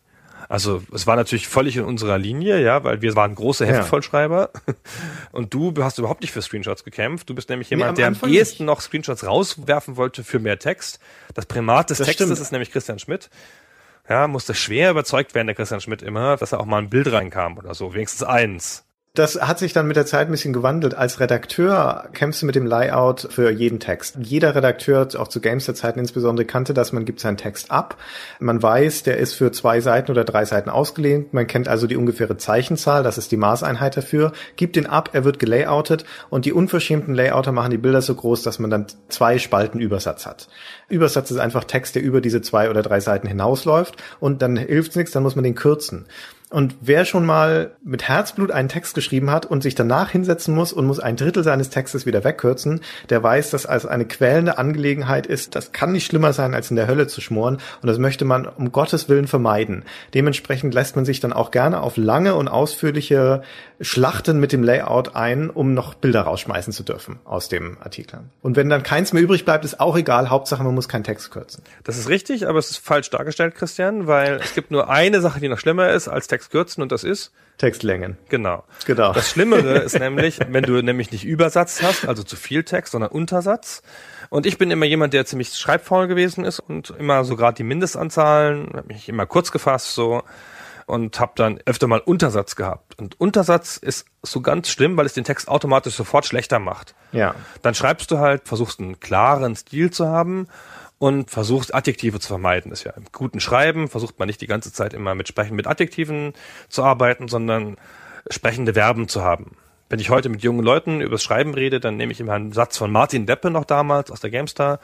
Also 0.49 0.82
es 0.91 1.06
war 1.06 1.15
natürlich 1.15 1.47
völlig 1.47 1.78
in 1.78 1.86
unserer 1.86 2.17
Linie, 2.17 2.60
ja, 2.60 2.84
weil 2.84 3.04
wir 3.04 3.15
waren 3.15 3.36
große 3.36 3.67
Heftvollschreiber 3.67 4.49
ja. 4.67 4.73
und 5.32 5.54
du 5.54 5.71
hast 5.84 5.99
überhaupt 5.99 6.21
nicht 6.21 6.32
für 6.32 6.41
Screenshots 6.41 6.84
gekämpft. 6.84 7.30
Du 7.30 7.36
bist 7.36 7.49
nämlich 7.49 7.69
jemand, 7.69 7.91
nee, 7.91 7.97
der 7.97 8.08
am 8.08 8.13
Anfang 8.15 8.32
ehesten 8.32 8.65
noch 8.65 8.82
Screenshots 8.82 9.28
rauswerfen 9.28 9.95
wollte 9.95 10.23
für 10.23 10.39
mehr 10.39 10.58
Text. 10.58 10.99
Das 11.36 11.45
Primat 11.45 11.91
des 11.91 11.99
das 11.99 12.08
Textes 12.08 12.25
stimmt. 12.25 12.41
ist 12.41 12.52
nämlich 12.52 12.71
Christian 12.71 12.97
Schmidt. 12.97 13.30
Ja, 14.10 14.28
musste 14.28 14.56
schwer 14.56 14.89
überzeugt 14.89 15.36
werden, 15.36 15.45
der 15.45 15.56
Christian 15.56 15.82
Schmidt 15.82 16.02
immer, 16.02 16.36
dass 16.38 16.52
er 16.52 16.60
auch 16.60 16.65
mal 16.65 16.80
ein 16.80 16.89
Bild 16.89 17.12
reinkam 17.12 17.60
oder 17.60 17.75
so, 17.75 17.93
wenigstens 17.93 18.23
eins. 18.23 18.86
Das 19.15 19.41
hat 19.41 19.58
sich 19.58 19.74
dann 19.74 19.88
mit 19.88 19.98
der 19.98 20.06
Zeit 20.06 20.28
ein 20.28 20.32
bisschen 20.32 20.54
gewandelt. 20.54 20.93
Als 20.93 21.19
Redakteur 21.19 22.10
kämpfst 22.13 22.43
du 22.43 22.45
mit 22.45 22.54
dem 22.54 22.67
Layout 22.67 23.28
für 23.32 23.50
jeden 23.50 23.80
Text. 23.80 24.17
Jeder 24.22 24.54
Redakteur, 24.54 25.08
auch 25.17 25.28
zu 25.28 25.41
Gamester-Zeiten 25.41 26.00
insbesondere, 26.00 26.45
kannte 26.45 26.76
das. 26.76 26.93
Man 26.93 27.06
gibt 27.06 27.19
seinen 27.19 27.36
Text 27.36 27.72
ab. 27.72 27.98
Man 28.39 28.62
weiß, 28.62 29.02
der 29.02 29.17
ist 29.17 29.34
für 29.34 29.52
zwei 29.52 29.82
Seiten 29.82 30.12
oder 30.12 30.26
drei 30.26 30.45
Seiten 30.45 30.69
ausgelehnt. 30.69 31.34
Man 31.34 31.48
kennt 31.48 31.67
also 31.67 31.88
die 31.88 31.98
ungefähre 31.98 32.38
Zeichenzahl. 32.38 33.02
Das 33.02 33.17
ist 33.17 33.32
die 33.32 33.38
Maßeinheit 33.38 33.98
dafür. 33.98 34.32
Gibt 34.58 34.76
den 34.76 34.86
ab, 34.86 35.10
er 35.13 35.24
wird 35.24 35.39
gelayoutet. 35.39 36.06
Und 36.30 36.45
die 36.45 36.54
unverschämten 36.54 37.15
Layouter 37.15 37.52
machen 37.52 37.72
die 37.72 37.80
Bilder 37.80 38.04
so 38.04 38.13
groß, 38.13 38.43
dass 38.43 38.60
man 38.60 38.69
dann 38.69 38.86
zwei 39.10 39.39
Spalten 39.39 39.80
Übersatz 39.80 40.28
hat. 40.28 40.50
Übersatz 40.88 41.32
ist 41.32 41.39
einfach 41.39 41.63
Text, 41.63 41.95
der 41.95 42.04
über 42.04 42.22
diese 42.22 42.41
zwei 42.43 42.69
oder 42.69 42.84
drei 42.84 43.00
Seiten 43.00 43.28
hinausläuft. 43.28 43.98
Und 44.19 44.43
dann 44.43 44.56
hilft's 44.56 44.95
nichts, 44.95 45.12
dann 45.12 45.24
muss 45.24 45.36
man 45.36 45.43
den 45.43 45.56
kürzen. 45.56 46.06
Und 46.51 46.75
wer 46.81 47.05
schon 47.05 47.27
mal 47.27 47.75
mit 47.83 48.07
Herzblut 48.07 48.49
einen 48.49 48.69
Text 48.69 48.95
geschrieben 48.95 49.29
hat 49.29 49.45
und 49.45 49.62
sich 49.62 49.75
danach 49.75 50.09
hinsetzen 50.09 50.55
muss 50.55 50.73
und 50.73 50.88
muss 50.88 50.99
ein 50.99 51.15
Drittel 51.15 51.43
seines 51.43 51.69
Textes 51.69 52.07
wieder 52.07 52.23
wegkürzen, 52.23 52.81
der 53.09 53.21
weiß, 53.21 53.51
dass 53.51 53.67
als 53.67 53.85
eine 53.85 54.05
quälende 54.05 54.57
Angelegenheit 54.57 55.27
ist, 55.27 55.53
das 55.55 55.73
kann 55.73 55.91
nicht 55.91 56.07
schlimmer 56.07 56.33
sein, 56.33 56.55
als 56.55 56.71
in 56.71 56.75
der 56.75 56.88
Hölle 56.88 57.05
zu 57.05 57.21
schmoren. 57.21 57.59
Und 57.83 57.88
das 57.88 57.99
möchte 57.99 58.25
man 58.25 58.47
um 58.47 58.71
Gottes 58.71 59.09
Willen 59.09 59.27
vermeiden. 59.27 59.85
Dementsprechend 60.15 60.73
lässt 60.73 60.95
man 60.95 61.05
sich 61.05 61.19
dann 61.19 61.33
auch 61.33 61.51
gerne 61.51 61.81
auf 61.81 61.97
lange 61.97 62.33
und 62.33 62.47
ausführliche 62.47 63.43
Schlachten 63.79 64.39
mit 64.39 64.51
dem 64.51 64.63
Layout 64.63 65.15
ein, 65.15 65.51
um 65.51 65.75
noch 65.75 65.93
Bilder 65.93 66.21
rausschmeißen 66.21 66.73
zu 66.73 66.81
dürfen 66.81 67.19
aus 67.25 67.47
dem 67.47 67.77
Artikel. 67.79 68.21
Und 68.41 68.55
wenn 68.55 68.69
dann 68.69 68.81
keins 68.81 69.13
mehr 69.13 69.21
übrig 69.21 69.45
bleibt, 69.45 69.65
ist 69.65 69.79
auch 69.79 69.95
egal. 69.95 70.31
Hauptsache, 70.31 70.63
man 70.63 70.73
muss 70.73 70.89
keinen 70.89 71.03
Text 71.03 71.29
kürzen. 71.29 71.63
Das 71.83 71.97
ist 71.97 72.09
richtig, 72.09 72.47
aber 72.47 72.57
es 72.57 72.71
ist 72.71 72.77
falsch 72.77 73.12
dargestellt, 73.12 73.53
Christian, 73.53 74.07
weil 74.07 74.39
es 74.43 74.55
gibt 74.55 74.71
nur 74.71 74.89
eine 74.89 75.21
Sache, 75.21 75.39
die 75.39 75.47
noch 75.47 75.59
schlimmer 75.59 75.91
ist 75.91 76.07
als 76.07 76.27
Text 76.27 76.38
kürzen 76.47 76.82
und 76.82 76.91
das 76.91 77.04
ist 77.04 77.34
Textlängen. 77.60 78.17
Genau. 78.30 78.63
Genau. 78.86 79.12
Das 79.12 79.30
Schlimmere 79.30 79.80
ist 79.84 79.99
nämlich, 79.99 80.39
wenn 80.47 80.63
du 80.63 80.82
nämlich 80.82 81.12
nicht 81.12 81.25
Übersatz 81.25 81.82
hast, 81.84 82.08
also 82.08 82.23
zu 82.23 82.38
viel 82.38 82.63
Text, 82.63 82.93
sondern 82.93 83.12
Untersatz. 83.12 83.84
Und 84.30 84.45
ich 84.45 84.58
bin 84.58 84.71
immer 84.71 84.86
jemand, 84.86 85.13
der 85.13 85.25
ziemlich 85.25 85.54
schreibfaul 85.56 86.08
gewesen 86.08 86.45
ist 86.45 86.60
und 86.60 86.91
immer 86.97 87.25
so 87.25 87.36
gerade 87.36 87.56
die 87.56 87.63
Mindestanzahlen, 87.63 88.69
habe 88.73 88.88
mich 88.88 89.10
immer 89.10 89.25
kurz 89.25 89.52
gefasst 89.52 89.93
so 89.93 90.23
und 90.86 91.19
habe 91.19 91.34
dann 91.36 91.60
öfter 91.65 91.88
mal 91.88 91.99
Untersatz 91.99 92.56
gehabt. 92.56 92.97
Und 92.97 93.19
Untersatz 93.19 93.78
ist 93.78 94.06
so 94.23 94.41
ganz 94.41 94.69
schlimm, 94.69 94.97
weil 94.97 95.06
es 95.06 95.13
den 95.13 95.23
Text 95.23 95.47
automatisch 95.47 95.95
sofort 95.95 96.25
schlechter 96.25 96.60
macht. 96.60 96.95
Ja. 97.12 97.36
Dann 97.62 97.75
schreibst 97.75 98.10
du 98.10 98.19
halt, 98.19 98.47
versuchst 98.47 98.80
einen 98.80 98.99
klaren 98.99 99.56
Stil 99.56 99.91
zu 99.91 100.08
haben 100.08 100.47
und 100.99 101.31
versucht 101.31 101.73
Adjektive 101.73 102.19
zu 102.19 102.27
vermeiden. 102.27 102.69
Das 102.69 102.81
ist 102.81 102.85
ja 102.85 102.91
im 102.91 103.05
guten 103.12 103.39
Schreiben 103.39 103.88
versucht 103.88 104.19
man 104.19 104.27
nicht 104.27 104.41
die 104.41 104.47
ganze 104.47 104.71
Zeit 104.71 104.93
immer 104.93 105.15
mit 105.15 105.27
Sprechen 105.27 105.55
mit 105.55 105.65
Adjektiven 105.65 106.33
zu 106.67 106.83
arbeiten, 106.83 107.27
sondern 107.27 107.77
sprechende 108.29 108.73
Verben 108.73 109.07
zu 109.07 109.23
haben. 109.23 109.55
Wenn 109.88 109.99
ich 109.99 110.12
heute 110.12 110.29
mit 110.29 110.43
jungen 110.43 110.63
Leuten 110.63 111.01
übers 111.01 111.23
Schreiben 111.23 111.55
rede, 111.55 111.79
dann 111.79 111.97
nehme 111.97 112.12
ich 112.12 112.19
immer 112.19 112.33
einen 112.33 112.51
Satz 112.51 112.77
von 112.77 112.91
Martin 112.91 113.25
Deppe 113.25 113.49
noch 113.49 113.65
damals 113.65 114.12
aus 114.12 114.19
der 114.19 114.29
GameStar, 114.29 114.79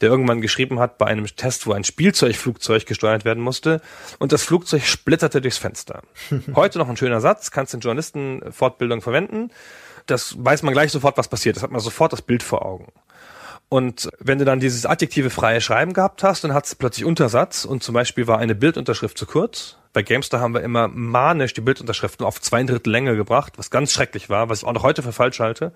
der 0.00 0.10
irgendwann 0.10 0.40
geschrieben 0.40 0.80
hat 0.80 0.98
bei 0.98 1.06
einem 1.06 1.24
Test, 1.26 1.66
wo 1.66 1.72
ein 1.72 1.84
Spielzeugflugzeug 1.84 2.84
gesteuert 2.84 3.24
werden 3.24 3.42
musste 3.42 3.80
und 4.18 4.32
das 4.32 4.42
Flugzeug 4.42 4.82
splitterte 4.82 5.40
durchs 5.40 5.58
Fenster. 5.58 6.02
Heute 6.54 6.78
noch 6.78 6.88
ein 6.88 6.96
schöner 6.96 7.20
Satz, 7.20 7.52
kannst 7.52 7.72
in 7.72 7.80
Journalistenfortbildung 7.80 9.00
verwenden. 9.00 9.50
Das 10.06 10.34
weiß 10.36 10.64
man 10.64 10.74
gleich 10.74 10.90
sofort, 10.90 11.16
was 11.16 11.28
passiert. 11.28 11.54
Das 11.56 11.62
hat 11.62 11.70
man 11.70 11.80
sofort 11.80 12.12
das 12.12 12.22
Bild 12.22 12.42
vor 12.42 12.66
Augen. 12.66 12.92
Und 13.72 14.10
wenn 14.18 14.38
du 14.38 14.44
dann 14.44 14.60
dieses 14.60 14.84
adjektive 14.84 15.30
freie 15.30 15.62
Schreiben 15.62 15.94
gehabt 15.94 16.22
hast, 16.22 16.44
dann 16.44 16.52
hat 16.52 16.66
es 16.66 16.74
plötzlich 16.74 17.06
Untersatz 17.06 17.64
und 17.64 17.82
zum 17.82 17.94
Beispiel 17.94 18.26
war 18.26 18.36
eine 18.36 18.54
Bildunterschrift 18.54 19.16
zu 19.16 19.24
kurz. 19.24 19.78
Bei 19.94 20.02
Gamestar 20.02 20.40
haben 20.40 20.52
wir 20.52 20.60
immer 20.60 20.88
manisch 20.88 21.54
die 21.54 21.62
Bildunterschriften 21.62 22.26
auf 22.26 22.38
zwei 22.38 22.62
Drittel 22.64 22.92
Länge 22.92 23.16
gebracht, 23.16 23.54
was 23.56 23.70
ganz 23.70 23.90
schrecklich 23.90 24.28
war, 24.28 24.50
was 24.50 24.58
ich 24.58 24.68
auch 24.68 24.74
noch 24.74 24.82
heute 24.82 25.02
für 25.02 25.12
falsch 25.12 25.40
halte. 25.40 25.72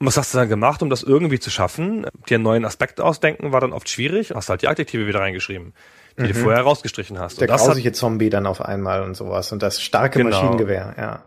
Und 0.00 0.06
was 0.06 0.16
hast 0.16 0.32
du 0.32 0.38
dann 0.38 0.48
gemacht, 0.48 0.82
um 0.82 0.88
das 0.88 1.02
irgendwie 1.02 1.38
zu 1.38 1.50
schaffen? 1.50 2.06
Dir 2.30 2.36
einen 2.36 2.44
neuen 2.44 2.64
Aspekt 2.64 2.98
ausdenken 2.98 3.52
war 3.52 3.60
dann 3.60 3.74
oft 3.74 3.90
schwierig. 3.90 4.32
Hast 4.34 4.48
halt 4.48 4.62
die 4.62 4.68
Adjektive 4.68 5.06
wieder 5.06 5.20
reingeschrieben, 5.20 5.74
die 6.16 6.22
mhm. 6.22 6.28
du 6.28 6.34
vorher 6.34 6.62
rausgestrichen 6.62 7.18
hast. 7.18 7.42
Der 7.42 7.48
grausige 7.48 7.92
Zombie 7.92 8.30
dann 8.30 8.46
auf 8.46 8.62
einmal 8.62 9.02
und 9.02 9.18
sowas 9.18 9.52
und 9.52 9.62
das 9.62 9.82
starke 9.82 10.20
genau. 10.20 10.30
Maschinengewehr, 10.30 10.94
ja. 10.96 11.22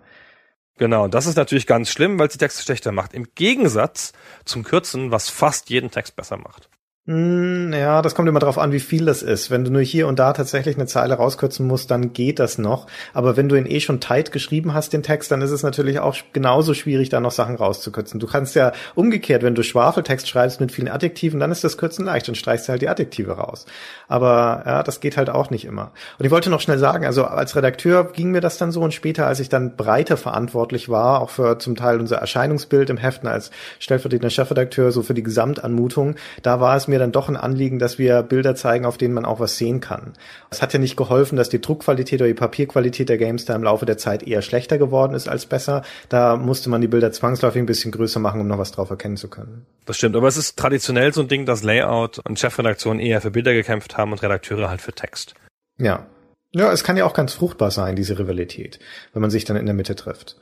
Genau, 0.77 1.07
das 1.07 1.25
ist 1.25 1.37
natürlich 1.37 1.67
ganz 1.67 1.89
schlimm, 1.89 2.19
weil 2.19 2.27
es 2.27 2.33
die 2.33 2.39
Texte 2.39 2.61
schlechter 2.63 2.91
macht. 2.91 3.13
Im 3.13 3.27
Gegensatz 3.35 4.11
zum 4.43 4.63
Kürzen, 4.63 5.09
was 5.11 5.29
fast 5.29 5.69
jeden 5.69 5.89
Text 5.89 6.15
besser 6.17 6.37
macht. 6.37 6.69
Mm, 7.07 7.71
ja, 7.71 8.01
das 8.01 8.15
kommt 8.15 8.27
immer 8.27 8.39
darauf 8.39 8.57
an, 8.57 8.71
wie 8.71 8.79
viel 8.79 9.05
das 9.05 9.21
ist. 9.21 9.51
Wenn 9.51 9.63
du 9.63 9.69
nur 9.69 9.83
hier 9.83 10.07
und 10.07 10.17
da 10.17 10.33
tatsächlich 10.33 10.75
eine 10.75 10.87
Zeile 10.87 11.13
rauskürzen 11.13 11.67
musst, 11.67 11.91
dann 11.91 12.13
geht 12.13 12.39
das 12.39 12.57
noch. 12.57 12.87
Aber 13.13 13.37
wenn 13.37 13.47
du 13.47 13.55
ihn 13.55 13.67
eh 13.67 13.79
schon 13.79 13.99
tight 13.99 14.31
geschrieben 14.31 14.73
hast, 14.73 14.91
den 14.91 15.03
Text, 15.03 15.29
dann 15.29 15.43
ist 15.43 15.51
es 15.51 15.61
natürlich 15.61 15.99
auch 15.99 16.15
genauso 16.33 16.73
schwierig, 16.73 17.09
da 17.09 17.19
noch 17.19 17.31
Sachen 17.31 17.57
rauszukürzen. 17.57 18.19
Du 18.19 18.25
kannst 18.25 18.55
ja 18.55 18.71
umgekehrt, 18.95 19.43
wenn 19.43 19.53
du 19.53 19.61
Schwafeltext 19.61 20.27
schreibst 20.27 20.59
mit 20.59 20.71
vielen 20.71 20.87
Adjektiven, 20.87 21.39
dann 21.39 21.51
ist 21.51 21.63
das 21.63 21.77
Kürzen 21.77 22.05
leicht 22.05 22.27
und 22.27 22.35
streichst 22.35 22.69
halt 22.69 22.81
die 22.81 22.89
Adjektive 22.89 23.33
raus. 23.33 23.67
Aber 24.07 24.63
ja, 24.65 24.81
das 24.81 24.99
geht 24.99 25.15
halt 25.15 25.29
auch 25.29 25.51
nicht 25.51 25.65
immer. 25.65 25.91
Und 26.17 26.25
ich 26.25 26.31
wollte 26.31 26.49
noch 26.49 26.61
schnell 26.61 26.79
sagen, 26.79 27.05
also 27.05 27.25
als 27.25 27.55
Redakteur 27.55 28.13
ging 28.13 28.31
mir 28.31 28.41
das 28.41 28.57
dann 28.57 28.71
so 28.71 28.81
und 28.81 28.95
später, 28.95 29.27
als 29.27 29.39
ich 29.39 29.49
dann 29.49 29.75
breiter 29.75 30.17
verantwortlich 30.17 30.89
war, 30.89 31.21
auch 31.21 31.29
für 31.29 31.59
zum 31.59 31.75
Teil 31.75 31.99
unser 31.99 32.17
Erscheinungsbild 32.17 32.89
im 32.89 32.97
Heften 32.97 33.27
als 33.27 33.51
stellvertretender 33.77 34.31
Chefredakteur, 34.31 34.91
so 34.91 35.03
für 35.03 35.13
die 35.13 35.21
Gesamtanmutung, 35.21 36.15
da 36.41 36.59
war 36.59 36.75
es 36.75 36.87
mir 36.87 36.94
mir 36.95 36.99
dann 36.99 37.11
doch 37.11 37.27
ein 37.27 37.35
Anliegen, 37.35 37.77
dass 37.77 37.99
wir 37.99 38.23
Bilder 38.23 38.55
zeigen, 38.55 38.85
auf 38.85 38.97
denen 38.97 39.13
man 39.13 39.25
auch 39.25 39.39
was 39.39 39.57
sehen 39.57 39.81
kann. 39.81 40.13
Es 40.49 40.61
hat 40.61 40.71
ja 40.71 40.79
nicht 40.79 40.95
geholfen, 40.95 41.35
dass 41.35 41.49
die 41.49 41.59
Druckqualität 41.59 42.21
oder 42.21 42.29
die 42.29 42.33
Papierqualität 42.33 43.09
der 43.09 43.17
GameStar 43.17 43.55
im 43.55 43.63
Laufe 43.63 43.85
der 43.85 43.97
Zeit 43.97 44.23
eher 44.23 44.41
schlechter 44.41 44.77
geworden 44.77 45.13
ist 45.13 45.27
als 45.27 45.45
besser. 45.45 45.83
Da 46.07 46.37
musste 46.37 46.69
man 46.69 46.79
die 46.79 46.87
Bilder 46.87 47.11
zwangsläufig 47.11 47.61
ein 47.61 47.65
bisschen 47.65 47.91
größer 47.91 48.19
machen, 48.19 48.39
um 48.39 48.47
noch 48.47 48.57
was 48.57 48.71
drauf 48.71 48.89
erkennen 48.89 49.17
zu 49.17 49.29
können. 49.29 49.65
Das 49.85 49.97
stimmt, 49.97 50.15
aber 50.15 50.27
es 50.27 50.37
ist 50.37 50.57
traditionell 50.57 51.13
so 51.13 51.21
ein 51.21 51.27
Ding, 51.27 51.45
dass 51.45 51.63
Layout 51.63 52.19
und 52.19 52.39
Chefredaktion 52.39 52.99
eher 52.99 53.19
für 53.19 53.31
Bilder 53.31 53.53
gekämpft 53.53 53.97
haben 53.97 54.13
und 54.13 54.23
Redakteure 54.23 54.69
halt 54.69 54.81
für 54.81 54.93
Text. 54.93 55.35
Ja. 55.77 56.05
Ja, 56.53 56.71
es 56.71 56.85
kann 56.85 56.95
ja 56.95 57.03
auch 57.03 57.13
ganz 57.13 57.33
fruchtbar 57.33 57.69
sein, 57.69 57.97
diese 57.97 58.17
Rivalität, 58.17 58.79
wenn 59.11 59.21
man 59.21 59.29
sich 59.29 59.43
dann 59.43 59.57
in 59.57 59.65
der 59.65 59.75
Mitte 59.75 59.95
trifft. 59.95 60.37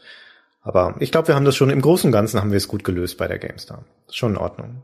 Aber 0.61 0.95
ich 0.99 1.11
glaube, 1.11 1.29
wir 1.29 1.35
haben 1.35 1.45
das 1.45 1.55
schon 1.55 1.71
im 1.71 1.81
Großen 1.81 2.07
und 2.07 2.11
Ganzen 2.11 2.39
haben 2.39 2.51
wir 2.51 2.57
es 2.57 2.67
gut 2.67 2.83
gelöst 2.83 3.17
bei 3.17 3.27
der 3.27 3.39
GameStar. 3.39 3.83
Schon 4.11 4.33
in 4.33 4.37
Ordnung. 4.37 4.83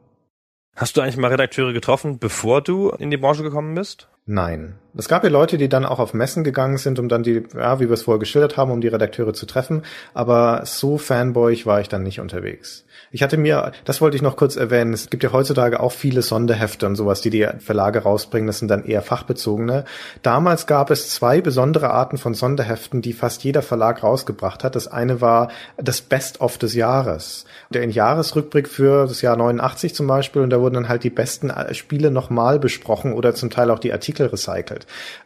Hast 0.76 0.96
du 0.96 1.02
eigentlich 1.02 1.18
mal 1.18 1.28
Redakteure 1.30 1.74
getroffen, 1.74 2.20
bevor 2.20 2.62
du 2.62 2.90
in 2.92 3.12
die 3.12 3.18
Branche 3.18 3.44
gekommen 3.44 3.76
bist? 3.76 4.10
Nein. 4.26 4.80
Es 4.98 5.08
gab 5.08 5.24
ja 5.24 5.30
Leute, 5.30 5.58
die 5.58 5.70
dann 5.70 5.86
auch 5.86 6.00
auf 6.00 6.14
Messen 6.14 6.44
gegangen 6.44 6.78
sind, 6.78 7.00
um 7.00 7.10
dann 7.10 7.24
die, 7.24 7.44
ja, 7.56 7.80
wie 7.80 7.90
wir 7.90 7.94
es 7.94 8.04
vorher 8.04 8.20
geschildert 8.20 8.58
haben, 8.58 8.72
um 8.72 8.82
die 8.82 8.88
Redakteure 8.88 9.34
zu 9.34 9.46
treffen. 9.46 9.84
Aber 10.14 10.62
so 10.66 10.98
fanboyig 10.98 11.66
war 11.66 11.80
ich 11.80 11.90
dann 11.90 12.04
nicht 12.04 12.20
unterwegs. 12.20 12.86
Ich 13.12 13.24
hatte 13.24 13.38
mir, 13.38 13.72
das 13.86 14.02
wollte 14.02 14.16
ich 14.18 14.22
noch 14.22 14.36
kurz 14.36 14.56
erwähnen, 14.56 14.94
es 14.94 15.10
gibt 15.10 15.24
ja 15.24 15.32
heutzutage 15.32 15.80
auch 15.80 15.92
viele 15.92 16.22
Sonderhefte 16.22 16.86
und 16.86 16.96
sowas, 16.96 17.22
die 17.22 17.32
die 17.32 17.48
Verlage 17.60 18.00
rausbringen. 18.04 18.48
Das 18.48 18.60
sind 18.60 18.68
dann 18.68 18.86
eher 18.86 19.02
fachbezogene. 19.02 19.86
Damals 20.22 20.68
gab 20.68 20.92
es 20.92 21.10
zwei 21.10 21.42
besondere 21.42 21.90
Arten 21.90 22.18
von 22.18 22.36
Sonderheften, 22.36 23.02
die 23.02 23.14
fast 23.14 23.44
jeder 23.44 23.62
Verlag 23.64 24.04
rausgebracht 24.04 24.64
hat. 24.64 24.76
Das 24.76 24.88
eine 24.88 25.22
war 25.22 25.50
das 25.78 26.02
Best-of 26.02 26.58
des 26.60 26.76
Jahres. 26.76 27.46
Der 27.72 27.82
in 27.82 27.90
Jahresrückblick 27.90 28.68
für 28.68 29.08
das 29.08 29.22
Jahr 29.22 29.38
89 29.38 29.96
zum 29.96 30.06
Beispiel 30.06 30.44
und 30.44 30.52
da 30.52 30.60
wurden 30.60 30.76
dann 30.76 30.90
halt 30.90 31.04
die 31.04 31.10
besten 31.10 31.52
Spiele 31.74 32.12
nochmal 32.12 32.60
besprochen 32.60 33.14
oder 33.14 33.34
zum 33.34 33.50
Teil 33.50 33.72
auch 33.72 33.80
die 33.80 33.94
Artikel 33.94 34.28
recycelt. 34.28 34.79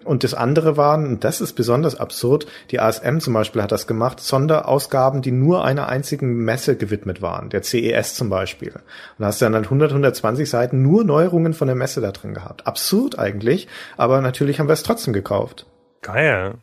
Und 0.03 0.23
das 0.23 0.33
andere 0.33 0.77
waren, 0.77 1.05
und 1.05 1.23
das 1.23 1.41
ist 1.41 1.53
besonders 1.53 1.99
absurd, 1.99 2.47
die 2.71 2.79
ASM 2.79 3.19
zum 3.19 3.33
Beispiel 3.33 3.61
hat 3.61 3.71
das 3.71 3.87
gemacht, 3.87 4.19
Sonderausgaben, 4.19 5.21
die 5.21 5.31
nur 5.31 5.65
einer 5.65 5.87
einzigen 5.87 6.35
Messe 6.43 6.75
gewidmet 6.75 7.21
waren, 7.21 7.49
der 7.49 7.63
CES 7.63 8.15
zum 8.15 8.29
Beispiel. 8.29 8.73
Und 8.73 8.83
da 9.19 9.27
hast 9.27 9.41
du 9.41 9.45
dann 9.45 9.55
halt 9.55 9.65
100, 9.65 9.91
120 9.91 10.49
Seiten 10.49 10.81
nur 10.81 11.03
Neuerungen 11.03 11.53
von 11.53 11.67
der 11.67 11.75
Messe 11.75 12.01
da 12.01 12.11
drin 12.11 12.33
gehabt. 12.33 12.67
Absurd 12.67 13.17
eigentlich, 13.19 13.67
aber 13.97 14.21
natürlich 14.21 14.59
haben 14.59 14.67
wir 14.67 14.73
es 14.73 14.83
trotzdem 14.83 15.13
gekauft. 15.13 15.65
Geil. 16.01 16.55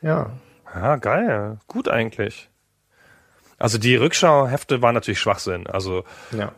Ja. 0.00 0.30
Ja, 0.74 0.96
geil. 0.96 1.58
Gut 1.66 1.88
eigentlich. 1.88 2.48
Also 3.58 3.78
die 3.78 3.96
Rückschauhefte 3.96 4.82
waren 4.82 4.94
natürlich 4.94 5.18
Schwachsinn. 5.18 5.66
Also 5.66 6.04
ja. 6.30 6.52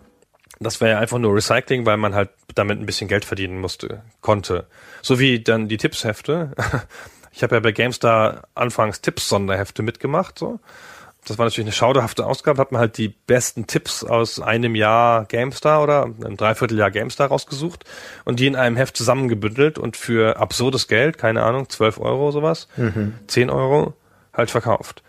Das 0.61 0.81
wäre 0.81 0.92
ja 0.92 0.99
einfach 0.99 1.18
nur 1.18 1.35
Recycling, 1.35 1.87
weil 1.87 1.96
man 1.96 2.14
halt 2.14 2.31
damit 2.55 2.79
ein 2.79 2.87
bisschen 2.87 3.09
Geld 3.09 3.25
verdienen 3.25 3.61
musste, 3.61 4.03
konnte. 4.20 4.66
So 5.03 5.18
wie 5.18 5.40
dann 5.40 5.68
die 5.68 5.79
Tippshefte. 5.79 6.53
Ich 7.33 7.44
habe 7.44 7.55
ja 7.55 7.61
bei 7.61 7.70
GameStar 7.70 8.42
anfangs 8.57 9.03
Tipps-Sonderhefte 9.03 9.85
mitgemacht, 9.85 10.37
so. 10.37 10.59
Das 11.25 11.38
war 11.38 11.46
natürlich 11.46 11.66
eine 11.66 11.73
schauderhafte 11.73 12.27
Ausgabe, 12.27 12.61
hat 12.61 12.73
man 12.73 12.81
halt 12.81 12.99
die 12.99 13.09
besten 13.09 13.68
Tipps 13.68 14.03
aus 14.03 14.40
einem 14.40 14.75
Jahr 14.75 15.27
GameStar 15.27 15.81
oder 15.81 16.03
einem 16.05 16.37
Dreivierteljahr 16.37 16.90
GameStar 16.90 17.29
rausgesucht 17.29 17.85
und 18.25 18.40
die 18.40 18.49
in 18.49 18.57
einem 18.57 18.77
Heft 18.77 18.96
zusammengebündelt 18.96 19.79
und 19.79 19.96
für 19.96 20.38
absurdes 20.38 20.88
Geld, 20.88 21.18
keine 21.18 21.44
Ahnung, 21.44 21.68
12 21.68 22.01
Euro 22.01 22.33
sowas, 22.33 22.66
mhm. 22.77 23.14
10 23.29 23.49
Euro, 23.49 23.94
halt 24.35 24.51
verkauft. 24.51 25.05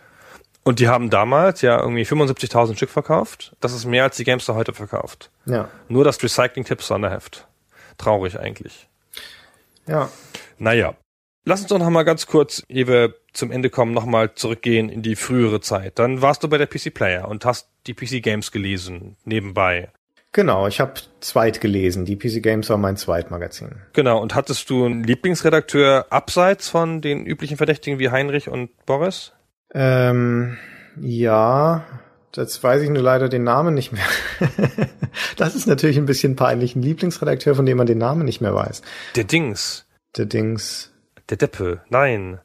Und 0.63 0.79
die 0.79 0.87
haben 0.87 1.09
damals 1.09 1.61
ja 1.61 1.79
irgendwie 1.79 2.03
75.000 2.03 2.75
Stück 2.75 2.89
verkauft. 2.89 3.55
Das 3.59 3.73
ist 3.73 3.85
mehr 3.85 4.03
als 4.03 4.17
die 4.17 4.23
GameStar 4.23 4.55
heute 4.55 4.73
verkauft. 4.73 5.31
Ja. 5.45 5.69
Nur 5.87 6.03
das 6.03 6.21
Recycling-Tipps-Sonderheft. 6.21 7.47
Traurig 7.97 8.39
eigentlich. 8.39 8.87
Ja. 9.87 10.09
Naja. 10.59 10.95
Lass 11.43 11.61
uns 11.61 11.69
doch 11.69 11.79
noch 11.79 11.89
mal 11.89 12.03
ganz 12.03 12.27
kurz, 12.27 12.63
ehe 12.69 12.87
wir 12.87 13.15
zum 13.33 13.51
Ende 13.51 13.71
kommen, 13.71 13.93
noch 13.93 14.05
mal 14.05 14.35
zurückgehen 14.35 14.89
in 14.89 15.01
die 15.01 15.15
frühere 15.15 15.59
Zeit. 15.59 15.97
Dann 15.97 16.21
warst 16.21 16.43
du 16.43 16.47
bei 16.47 16.59
der 16.59 16.67
PC 16.67 16.93
Player 16.93 17.27
und 17.27 17.45
hast 17.45 17.67
die 17.87 17.95
PC 17.95 18.21
Games 18.21 18.51
gelesen, 18.51 19.17
nebenbei. 19.25 19.89
Genau, 20.33 20.67
ich 20.67 20.79
habe 20.79 20.93
zweit 21.19 21.59
gelesen. 21.59 22.05
Die 22.05 22.15
PC 22.15 22.43
Games 22.43 22.69
war 22.69 22.77
mein 22.77 22.95
Zweitmagazin. 22.95 23.81
Genau, 23.93 24.21
und 24.21 24.35
hattest 24.35 24.69
du 24.69 24.85
einen 24.85 25.03
Lieblingsredakteur 25.03 26.05
abseits 26.09 26.69
von 26.69 27.01
den 27.01 27.25
üblichen 27.25 27.57
Verdächtigen 27.57 27.99
wie 27.99 28.11
Heinrich 28.11 28.47
und 28.47 28.69
Boris? 28.85 29.33
Ähm, 29.73 30.57
ja, 30.99 31.85
jetzt 32.35 32.63
weiß 32.63 32.81
ich 32.81 32.89
nur 32.89 33.03
leider 33.03 33.29
den 33.29 33.43
Namen 33.43 33.73
nicht 33.73 33.91
mehr. 33.91 34.05
das 35.37 35.55
ist 35.55 35.67
natürlich 35.67 35.97
ein 35.97 36.05
bisschen 36.05 36.35
peinlich. 36.35 36.75
Ein 36.75 36.81
Lieblingsredakteur, 36.81 37.55
von 37.55 37.65
dem 37.65 37.77
man 37.77 37.87
den 37.87 37.97
Namen 37.97 38.25
nicht 38.25 38.41
mehr 38.41 38.53
weiß. 38.53 38.81
Der 39.15 39.23
Dings. 39.23 39.85
Der 40.17 40.25
Dings. 40.25 40.91
Der 41.29 41.37
Deppe, 41.37 41.81
nein. 41.89 42.39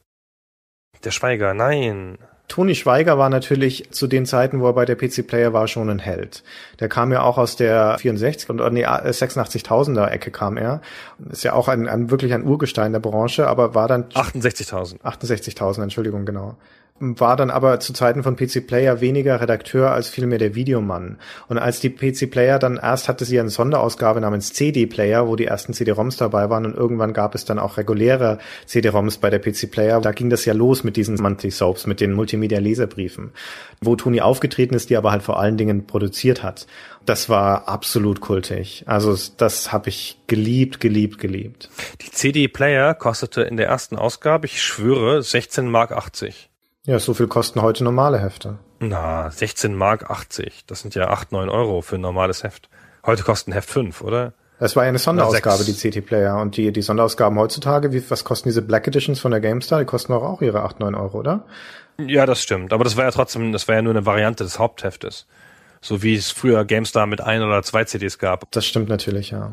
Der 1.05 1.11
Schweiger, 1.11 1.55
nein. 1.55 2.19
Toni 2.49 2.77
Schweiger 2.77 3.19
war 3.19 3.29
natürlich 3.29 3.91
zu 3.91 4.07
den 4.07 4.25
Zeiten, 4.25 4.61
wo 4.61 4.69
er 4.69 4.73
bei 4.73 4.85
der 4.85 4.95
PC 4.95 5.27
Player 5.27 5.53
war, 5.53 5.67
schon 5.67 5.91
ein 5.91 5.99
Held. 5.99 6.45
Der 6.79 6.89
kam 6.89 7.11
ja 7.11 7.23
auch 7.23 7.39
aus 7.39 7.57
der 7.57 7.99
64 7.99 8.49
und 8.51 8.73
nee, 8.73 8.87
86.000er 8.87 10.09
Ecke 10.09 10.31
kam 10.31 10.57
er. 10.57 10.81
Ist 11.29 11.43
ja 11.43 11.55
auch 11.55 11.67
ein, 11.67 11.89
ein 11.89 12.11
wirklich 12.11 12.33
ein 12.35 12.45
Urgestein 12.45 12.93
der 12.93 13.01
Branche, 13.01 13.49
aber 13.49 13.75
war 13.75 13.89
dann 13.89 14.05
68.000. 14.11 15.01
68.000, 15.01 15.83
Entschuldigung, 15.83 16.25
genau 16.25 16.57
war 16.99 17.37
dann 17.37 17.51
aber 17.51 17.79
zu 17.81 17.93
Zeiten 17.93 18.23
von 18.23 18.37
PC 18.37 18.67
Player 18.67 19.01
weniger 19.01 19.41
Redakteur 19.41 19.91
als 19.91 20.09
vielmehr 20.09 20.39
der 20.39 20.55
Videomann. 20.55 21.19
Und 21.49 21.59
als 21.59 21.81
die 21.81 21.91
PC 21.91 22.31
Player 22.31 22.59
dann 22.59 22.79
erst 22.79 23.09
hatte 23.09 23.25
sie 23.25 23.39
eine 23.39 23.51
Sonderausgabe 23.51 24.21
namens 24.21 24.53
CD 24.53 24.87
Player, 24.87 25.29
wo 25.29 25.37
die 25.37 25.45
ersten 25.45 25.75
CD-ROMs 25.75 26.17
dabei 26.17 26.49
waren 26.49 26.65
und 26.65 26.75
irgendwann 26.75 27.13
gab 27.13 27.35
es 27.35 27.45
dann 27.45 27.59
auch 27.59 27.77
reguläre 27.77 28.39
CD-ROMs 28.65 29.19
bei 29.19 29.29
der 29.29 29.41
PC 29.41 29.71
Player. 29.71 30.01
Da 30.01 30.13
ging 30.13 30.31
das 30.31 30.47
ja 30.47 30.55
los 30.55 30.85
mit 30.85 30.97
diesen 30.97 31.17
Monthly 31.17 31.51
Soaps, 31.51 31.87
mit 31.87 32.01
den 32.01 32.13
Multimedia-Leserbriefen, 32.15 33.33
wo 33.83 33.97
Toni 33.97 34.23
aufgetreten 34.23 34.75
ist, 34.75 34.89
die 34.89 34.97
aber 34.97 35.13
halt 35.13 35.23
vor 35.23 35.39
allen 35.39 35.59
Dingen 35.59 35.87
produziert 35.87 36.43
hat. 36.43 36.67
Das 37.05 37.29
war 37.29 37.69
absolut 37.69 38.21
kultig. 38.21 38.85
Also 38.87 39.17
das 39.37 39.71
habe 39.71 39.91
ich 39.91 40.19
geliebt, 40.27 40.81
geliebt, 40.81 41.19
geliebt. 41.19 41.69
Die 42.01 42.11
CD 42.11 42.49
Player 42.49 42.95
kostete 42.95 43.43
in 43.43 43.57
der 43.57 43.67
ersten 43.67 43.97
Ausgabe, 43.97 44.47
ich 44.47 44.63
schwöre, 44.63 45.23
16 45.23 45.71
Mark 45.71 45.93
80. 45.93 46.49
Ja, 46.87 47.01
so 47.01 47.14
viel 47.14 47.27
kosten 47.27 47.62
heute 47.62 47.83
normale 47.83 48.20
Hefte. 48.20 48.59
Na, 48.79 49.29
16 49.29 49.75
Mark 49.75 50.09
80. 50.09 50.66
Das 50.66 50.81
sind 50.81 50.94
ja 50.94 51.09
8, 51.09 51.33
9 51.33 51.49
Euro 51.49 51.83
für 51.83 51.96
ein 51.96 52.01
normales 52.01 52.44
Heft. 52.44 52.68
Heute 53.05 53.25
kosten 53.25 53.51
Heft 53.51 53.68
5, 53.68 54.03
oder? 54.03 54.35
Das 54.61 54.77
war 54.77 54.85
ja 54.85 54.88
eine 54.88 55.01
Sonderausgabe, 55.01 55.64
die 55.64 55.75
CT 55.75 56.07
Player. 56.07 56.40
Und 56.40 56.57
die, 56.57 56.70
die 56.70 56.83
Sonderausgaben 56.83 57.37
heutzutage, 57.40 57.92
wie, 57.92 58.09
was 58.09 58.22
kosten 58.22 58.49
diese 58.49 58.62
Black 58.62 58.87
Editions 58.87 59.18
von 59.18 59.33
der 59.33 59.40
GameStar? 59.40 59.81
Die 59.81 59.85
kosten 59.85 60.12
doch 60.12 60.22
auch 60.22 60.42
ihre 60.42 60.62
8, 60.62 60.79
9 60.79 60.94
Euro, 60.94 61.18
oder? 61.18 61.44
Ja, 61.99 62.25
das 62.25 62.40
stimmt. 62.40 62.72
Aber 62.72 62.85
das 62.85 62.96
war 62.96 63.05
ja 63.05 63.11
trotzdem, 63.11 63.53
das 63.53 63.66
war 63.66 63.75
ja 63.75 63.83
nur 63.83 63.92
eine 63.92 64.07
Variante 64.07 64.44
des 64.44 64.61
Hauptheftes. 64.61 65.27
So 65.81 66.05
wie 66.05 66.14
es 66.14 66.31
früher 66.31 66.64
GameStar 66.64 67.07
mit 67.07 67.20
ein 67.20 67.42
oder 67.42 67.64
zwei 67.64 67.83
CDs 67.83 68.18
gab. 68.18 68.49
Das 68.53 68.64
stimmt 68.64 68.88
natürlich, 68.88 69.33
ja. 69.33 69.53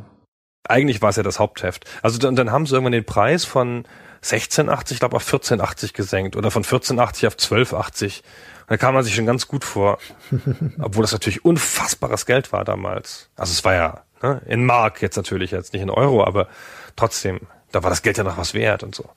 Eigentlich 0.67 1.01
war 1.01 1.09
es 1.09 1.15
ja 1.15 1.23
das 1.23 1.39
Hauptheft. 1.39 1.85
Also 2.03 2.19
dann, 2.19 2.35
dann 2.35 2.51
haben 2.51 2.67
sie 2.67 2.75
irgendwann 2.75 2.93
den 2.93 3.05
Preis 3.05 3.43
von 3.43 3.85
16,80, 4.23 4.91
ich 4.93 4.99
glaube, 4.99 5.15
auf 5.17 5.27
14,80 5.31 5.93
gesenkt 5.93 6.35
oder 6.35 6.49
von 6.51 6.63
14,80 6.63 7.27
auf 7.27 7.35
12,80. 7.35 8.21
Da 8.67 8.77
kam 8.77 8.93
man 8.93 9.03
sich 9.03 9.13
schon 9.15 9.25
ganz 9.25 9.47
gut 9.47 9.63
vor. 9.65 9.97
Obwohl 10.79 11.03
das 11.03 11.11
natürlich 11.11 11.43
unfassbares 11.43 12.25
Geld 12.25 12.53
war 12.53 12.63
damals. 12.63 13.29
Also 13.35 13.51
es 13.51 13.63
war 13.65 13.73
ja 13.73 14.03
ne, 14.21 14.41
in 14.45 14.65
Mark 14.65 15.01
jetzt 15.01 15.17
natürlich, 15.17 15.51
jetzt 15.51 15.73
nicht 15.73 15.81
in 15.81 15.89
Euro, 15.89 16.23
aber 16.23 16.47
trotzdem, 16.95 17.41
da 17.71 17.83
war 17.83 17.89
das 17.89 18.01
Geld 18.01 18.17
ja 18.17 18.23
noch 18.23 18.37
was 18.37 18.53
wert 18.53 18.83
und 18.83 18.95
so. 18.95 19.09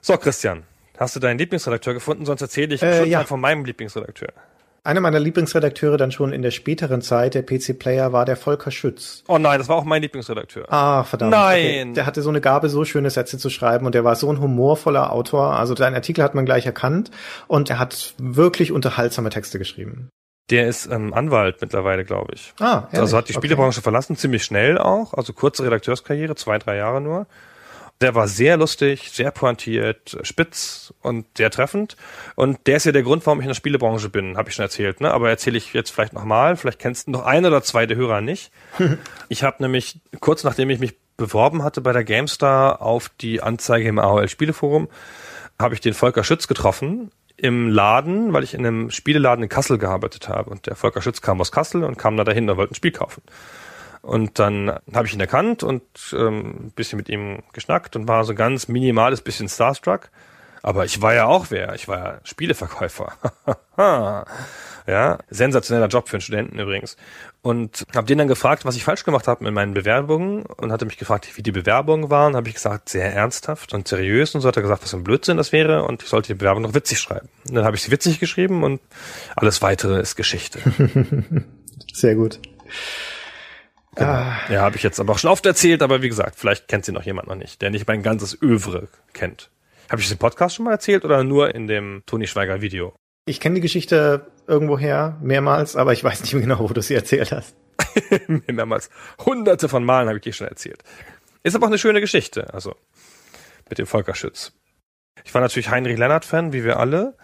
So, 0.00 0.16
Christian, 0.16 0.62
hast 0.96 1.16
du 1.16 1.20
deinen 1.20 1.38
Lieblingsredakteur 1.38 1.92
gefunden? 1.92 2.24
Sonst 2.24 2.40
erzähle 2.40 2.74
ich 2.74 2.82
Äh, 2.82 2.98
schon 3.00 3.08
ja. 3.10 3.24
von 3.24 3.40
meinem 3.40 3.64
Lieblingsredakteur. 3.64 4.32
Einer 4.84 5.00
meiner 5.00 5.18
Lieblingsredakteure 5.20 5.96
dann 5.96 6.12
schon 6.12 6.32
in 6.32 6.42
der 6.42 6.50
späteren 6.50 7.02
Zeit, 7.02 7.34
der 7.34 7.42
PC-Player, 7.42 8.12
war 8.12 8.24
der 8.24 8.36
Volker 8.36 8.70
Schütz. 8.70 9.22
Oh 9.28 9.38
nein, 9.38 9.58
das 9.58 9.68
war 9.68 9.76
auch 9.76 9.84
mein 9.84 10.00
Lieblingsredakteur. 10.02 10.66
Ah, 10.72 11.04
verdammt. 11.04 11.32
Nein. 11.32 11.58
Okay. 11.60 11.92
Der 11.94 12.06
hatte 12.06 12.22
so 12.22 12.30
eine 12.30 12.40
Gabe, 12.40 12.68
so 12.68 12.84
schöne 12.84 13.10
Sätze 13.10 13.38
zu 13.38 13.50
schreiben 13.50 13.86
und 13.86 13.94
der 13.94 14.04
war 14.04 14.16
so 14.16 14.30
ein 14.32 14.40
humorvoller 14.40 15.12
Autor. 15.12 15.56
Also 15.56 15.76
seinen 15.76 15.94
Artikel 15.94 16.22
hat 16.24 16.34
man 16.34 16.46
gleich 16.46 16.64
erkannt 16.64 17.10
und 17.48 17.68
er 17.70 17.78
hat 17.78 18.14
wirklich 18.18 18.72
unterhaltsame 18.72 19.30
Texte 19.30 19.58
geschrieben. 19.58 20.08
Der 20.50 20.66
ist 20.66 20.86
ähm, 20.90 21.12
Anwalt 21.12 21.56
mittlerweile, 21.60 22.04
glaube 22.06 22.32
ich. 22.34 22.54
Ah, 22.58 22.84
ehrlich? 22.86 23.00
Also 23.00 23.16
hat 23.18 23.28
die 23.28 23.32
Okay. 23.34 23.40
Spielebranche 23.40 23.82
verlassen, 23.82 24.16
ziemlich 24.16 24.44
schnell 24.44 24.78
auch, 24.78 25.12
also 25.12 25.34
kurze 25.34 25.62
Redakteurskarriere, 25.64 26.36
zwei, 26.36 26.58
drei 26.58 26.76
Jahre 26.76 27.02
nur. 27.02 27.26
Der 28.00 28.14
war 28.14 28.28
sehr 28.28 28.56
lustig, 28.56 29.10
sehr 29.10 29.32
pointiert, 29.32 30.18
spitz 30.22 30.94
und 31.02 31.26
sehr 31.36 31.50
treffend. 31.50 31.96
Und 32.36 32.58
der 32.66 32.76
ist 32.76 32.86
ja 32.86 32.92
der 32.92 33.02
Grund, 33.02 33.26
warum 33.26 33.40
ich 33.40 33.44
in 33.44 33.50
der 33.50 33.54
Spielebranche 33.54 34.08
bin, 34.08 34.36
habe 34.36 34.48
ich 34.48 34.54
schon 34.54 34.64
erzählt. 34.64 35.00
Ne? 35.00 35.10
Aber 35.10 35.28
erzähle 35.28 35.58
ich 35.58 35.72
jetzt 35.72 35.90
vielleicht 35.90 36.12
nochmal. 36.12 36.56
Vielleicht 36.56 36.78
kennst 36.78 37.08
du 37.08 37.10
noch 37.10 37.24
ein 37.24 37.44
oder 37.44 37.62
zwei 37.62 37.86
der 37.86 37.96
Hörer 37.96 38.20
nicht. 38.20 38.52
ich 39.28 39.42
habe 39.42 39.62
nämlich 39.62 40.00
kurz 40.20 40.44
nachdem 40.44 40.70
ich 40.70 40.78
mich 40.78 40.94
beworben 41.16 41.64
hatte 41.64 41.80
bei 41.80 41.92
der 41.92 42.04
GameStar 42.04 42.80
auf 42.80 43.10
die 43.20 43.42
Anzeige 43.42 43.88
im 43.88 43.98
AOL 43.98 44.28
Spieleforum, 44.28 44.88
habe 45.58 45.74
ich 45.74 45.80
den 45.80 45.92
Volker 45.92 46.24
Schütz 46.24 46.46
getroffen 46.46 47.10
im 47.36 47.68
Laden, 47.68 48.32
weil 48.32 48.44
ich 48.44 48.54
in 48.54 48.64
einem 48.64 48.90
Spieleladen 48.90 49.42
in 49.44 49.48
Kassel 49.48 49.78
gearbeitet 49.78 50.28
habe. 50.28 50.50
Und 50.50 50.66
der 50.66 50.76
Volker 50.76 51.02
Schütz 51.02 51.20
kam 51.20 51.40
aus 51.40 51.52
Kassel 51.52 51.84
und 51.84 51.98
kam 51.98 52.16
da 52.16 52.24
dahin 52.24 52.48
und 52.48 52.56
wollte 52.56 52.72
ein 52.72 52.76
Spiel 52.76 52.92
kaufen. 52.92 53.22
Und 54.08 54.38
dann 54.38 54.78
habe 54.94 55.06
ich 55.06 55.12
ihn 55.12 55.20
erkannt 55.20 55.62
und 55.62 55.82
ähm, 56.14 56.68
ein 56.68 56.72
bisschen 56.74 56.96
mit 56.96 57.10
ihm 57.10 57.42
geschnackt 57.52 57.94
und 57.94 58.08
war 58.08 58.24
so 58.24 58.34
ganz 58.34 58.66
minimales 58.66 59.20
bisschen 59.20 59.50
starstruck. 59.50 60.08
Aber 60.62 60.86
ich 60.86 61.02
war 61.02 61.12
ja 61.12 61.26
auch 61.26 61.50
wer. 61.50 61.74
Ich 61.74 61.88
war 61.88 61.98
ja 61.98 62.20
Spieleverkäufer. 62.24 63.12
ja, 64.86 65.18
sensationeller 65.28 65.88
Job 65.88 66.08
für 66.08 66.14
einen 66.14 66.22
Studenten 66.22 66.58
übrigens. 66.58 66.96
Und 67.42 67.84
habe 67.94 68.06
den 68.06 68.16
dann 68.16 68.28
gefragt, 68.28 68.64
was 68.64 68.76
ich 68.76 68.84
falsch 68.84 69.04
gemacht 69.04 69.28
habe 69.28 69.46
in 69.46 69.52
meinen 69.52 69.74
Bewerbungen 69.74 70.46
und 70.46 70.72
hatte 70.72 70.86
mich 70.86 70.96
gefragt, 70.96 71.28
wie 71.36 71.42
die 71.42 71.52
Bewerbungen 71.52 72.08
waren. 72.08 72.34
Habe 72.34 72.48
ich 72.48 72.54
gesagt, 72.54 72.88
sehr 72.88 73.14
ernsthaft 73.14 73.74
und 73.74 73.88
seriös. 73.88 74.34
Und 74.34 74.40
so 74.40 74.48
hat 74.48 74.56
er 74.56 74.62
gesagt, 74.62 74.82
was 74.82 74.90
für 74.90 74.96
ein 74.96 75.04
Blödsinn 75.04 75.36
das 75.36 75.52
wäre 75.52 75.84
und 75.84 76.02
ich 76.02 76.08
sollte 76.08 76.28
die 76.28 76.38
Bewerbung 76.38 76.62
noch 76.62 76.72
witzig 76.72 76.98
schreiben. 76.98 77.28
Und 77.46 77.56
dann 77.56 77.66
habe 77.66 77.76
ich 77.76 77.82
sie 77.82 77.90
witzig 77.90 78.20
geschrieben 78.20 78.64
und 78.64 78.80
alles 79.36 79.60
weitere 79.60 80.00
ist 80.00 80.16
Geschichte. 80.16 80.60
Sehr 81.92 82.14
gut. 82.14 82.40
Ja, 83.96 84.42
habe 84.50 84.76
ich 84.76 84.82
jetzt 84.82 85.00
aber 85.00 85.14
auch 85.14 85.18
schon 85.18 85.30
oft 85.30 85.44
erzählt, 85.46 85.82
aber 85.82 86.02
wie 86.02 86.08
gesagt, 86.08 86.36
vielleicht 86.38 86.68
kennt 86.68 86.84
sie 86.84 86.92
noch 86.92 87.02
jemand 87.02 87.28
noch 87.28 87.34
nicht, 87.34 87.62
der 87.62 87.70
nicht 87.70 87.86
mein 87.86 88.02
ganzes 88.02 88.40
Övre 88.40 88.88
kennt. 89.12 89.50
Habe 89.90 90.00
ich 90.00 90.10
im 90.10 90.18
Podcast 90.18 90.54
schon 90.54 90.66
mal 90.66 90.72
erzählt 90.72 91.04
oder 91.04 91.24
nur 91.24 91.54
in 91.54 91.66
dem 91.66 92.02
Toni 92.06 92.26
Schweiger 92.26 92.60
Video? 92.60 92.94
Ich 93.26 93.40
kenne 93.40 93.56
die 93.56 93.60
Geschichte 93.60 94.26
irgendwoher 94.46 95.18
mehrmals, 95.22 95.76
aber 95.76 95.92
ich 95.92 96.04
weiß 96.04 96.20
nicht 96.22 96.32
mehr 96.32 96.42
genau, 96.42 96.60
wo 96.60 96.68
du 96.68 96.82
sie 96.82 96.94
erzählt 96.94 97.32
hast. 97.32 97.56
Mehrmals 98.46 98.90
hunderte 99.24 99.68
von 99.68 99.84
Malen 99.84 100.08
habe 100.08 100.18
ich 100.18 100.22
die 100.22 100.32
schon 100.32 100.48
erzählt. 100.48 100.82
Ist 101.42 101.54
aber 101.56 101.66
auch 101.66 101.70
eine 101.70 101.78
schöne 101.78 102.00
Geschichte, 102.00 102.52
also 102.52 102.74
mit 103.68 103.78
dem 103.78 103.86
Volker 103.86 104.14
Schütz. 104.14 104.52
Ich 105.24 105.34
war 105.34 105.40
natürlich 105.40 105.70
Heinrich 105.70 105.98
Lennart-Fan, 105.98 106.52
wie 106.52 106.64
wir 106.64 106.78
alle. 106.78 107.16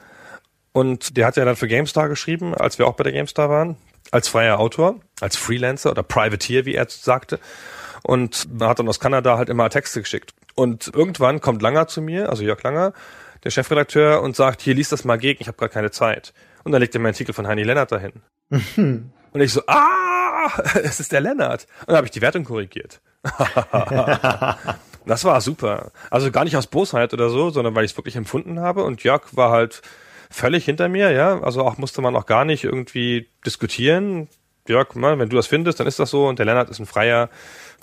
Und 0.73 1.17
der 1.17 1.27
hat 1.27 1.37
ja 1.37 1.45
dann 1.45 1.57
für 1.57 1.69
GameStar 1.69 2.09
geschrieben, 2.09 2.55
als 2.55 2.79
wir 2.79 2.87
auch 2.87 2.95
bei 2.95 3.05
der 3.05 3.13
GameStar 3.13 3.49
waren, 3.49 3.77
als 4.11 4.29
freier 4.29 4.59
Autor, 4.59 5.01
als 5.21 5.37
Freelancer 5.37 5.91
oder 5.91 6.03
Privateer, 6.03 6.67
wie 6.67 6.75
er 6.75 6.87
sagte. 6.89 7.39
Und 8.03 8.53
man 8.53 8.69
hat 8.69 8.79
dann 8.79 8.89
aus 8.89 9.01
Kanada 9.01 9.39
halt 9.39 9.49
immer 9.49 9.69
Texte 9.71 10.01
geschickt. 10.01 10.35
Und 10.55 10.91
irgendwann 10.95 11.41
kommt 11.41 11.63
Langer 11.63 11.89
zu 11.89 12.01
mir, 12.01 12.29
also 12.31 12.45
Jörg 12.45 12.63
Langer, 12.63 12.93
der 13.43 13.51
Chefredakteur, 13.51 14.23
und 14.23 14.37
sagt, 14.37 14.63
hier, 14.63 14.75
lies 14.75 14.91
das 14.91 15.05
mal 15.05 15.17
gegen, 15.17 15.41
ich 15.41 15.49
habe 15.49 15.57
gerade 15.57 15.73
keine 15.73 15.91
Zeit. 15.91 16.33
Und 16.65 16.73
dann 16.73 16.81
legt 16.81 16.95
er 16.95 17.01
mir 17.01 17.09
einen 17.09 17.15
Artikel 17.15 17.35
von 17.35 17.47
Heini 17.47 17.63
Lennart 17.63 17.93
dahin. 17.93 18.13
und 18.77 19.41
ich 19.41 19.53
so, 19.53 19.63
ah, 19.67 20.49
es 20.83 21.01
ist 21.01 21.13
der 21.13 21.21
Lennart. 21.21 21.67
Und 21.81 21.89
dann 21.89 21.97
habe 21.97 22.07
ich 22.07 22.13
die 22.13 22.21
Wertung 22.21 22.45
korrigiert. 22.45 23.01
das 25.07 25.25
war 25.25 25.41
super. 25.41 25.91
Also 26.11 26.31
gar 26.31 26.45
nicht 26.45 26.57
aus 26.57 26.67
Bosheit 26.67 27.15
oder 27.15 27.31
so, 27.31 27.51
sondern 27.51 27.75
weil 27.75 27.85
ich 27.85 27.93
es 27.93 27.97
wirklich 27.97 28.17
empfunden 28.17 28.61
habe. 28.61 28.85
Und 28.85 29.03
Jörg 29.03 29.23
war 29.33 29.51
halt 29.51 29.83
völlig 30.31 30.65
hinter 30.65 30.89
mir, 30.89 31.11
ja. 31.13 31.41
Also 31.43 31.63
auch 31.63 31.79
musste 31.79 32.03
man 32.03 32.17
auch 32.17 32.27
gar 32.27 32.45
nicht 32.45 32.65
irgendwie 32.65 33.29
diskutieren. 33.47 34.29
Jörg, 34.67 34.95
mal, 34.95 35.19
wenn 35.19 35.29
du 35.29 35.37
das 35.37 35.47
findest, 35.47 35.81
dann 35.81 35.87
ist 35.87 35.99
das 35.99 36.11
so. 36.11 36.27
Und 36.27 36.39
der 36.39 36.47
Lennart 36.47 36.71
ist 36.71 36.79
ein 36.79 36.87
Freier. 36.87 37.29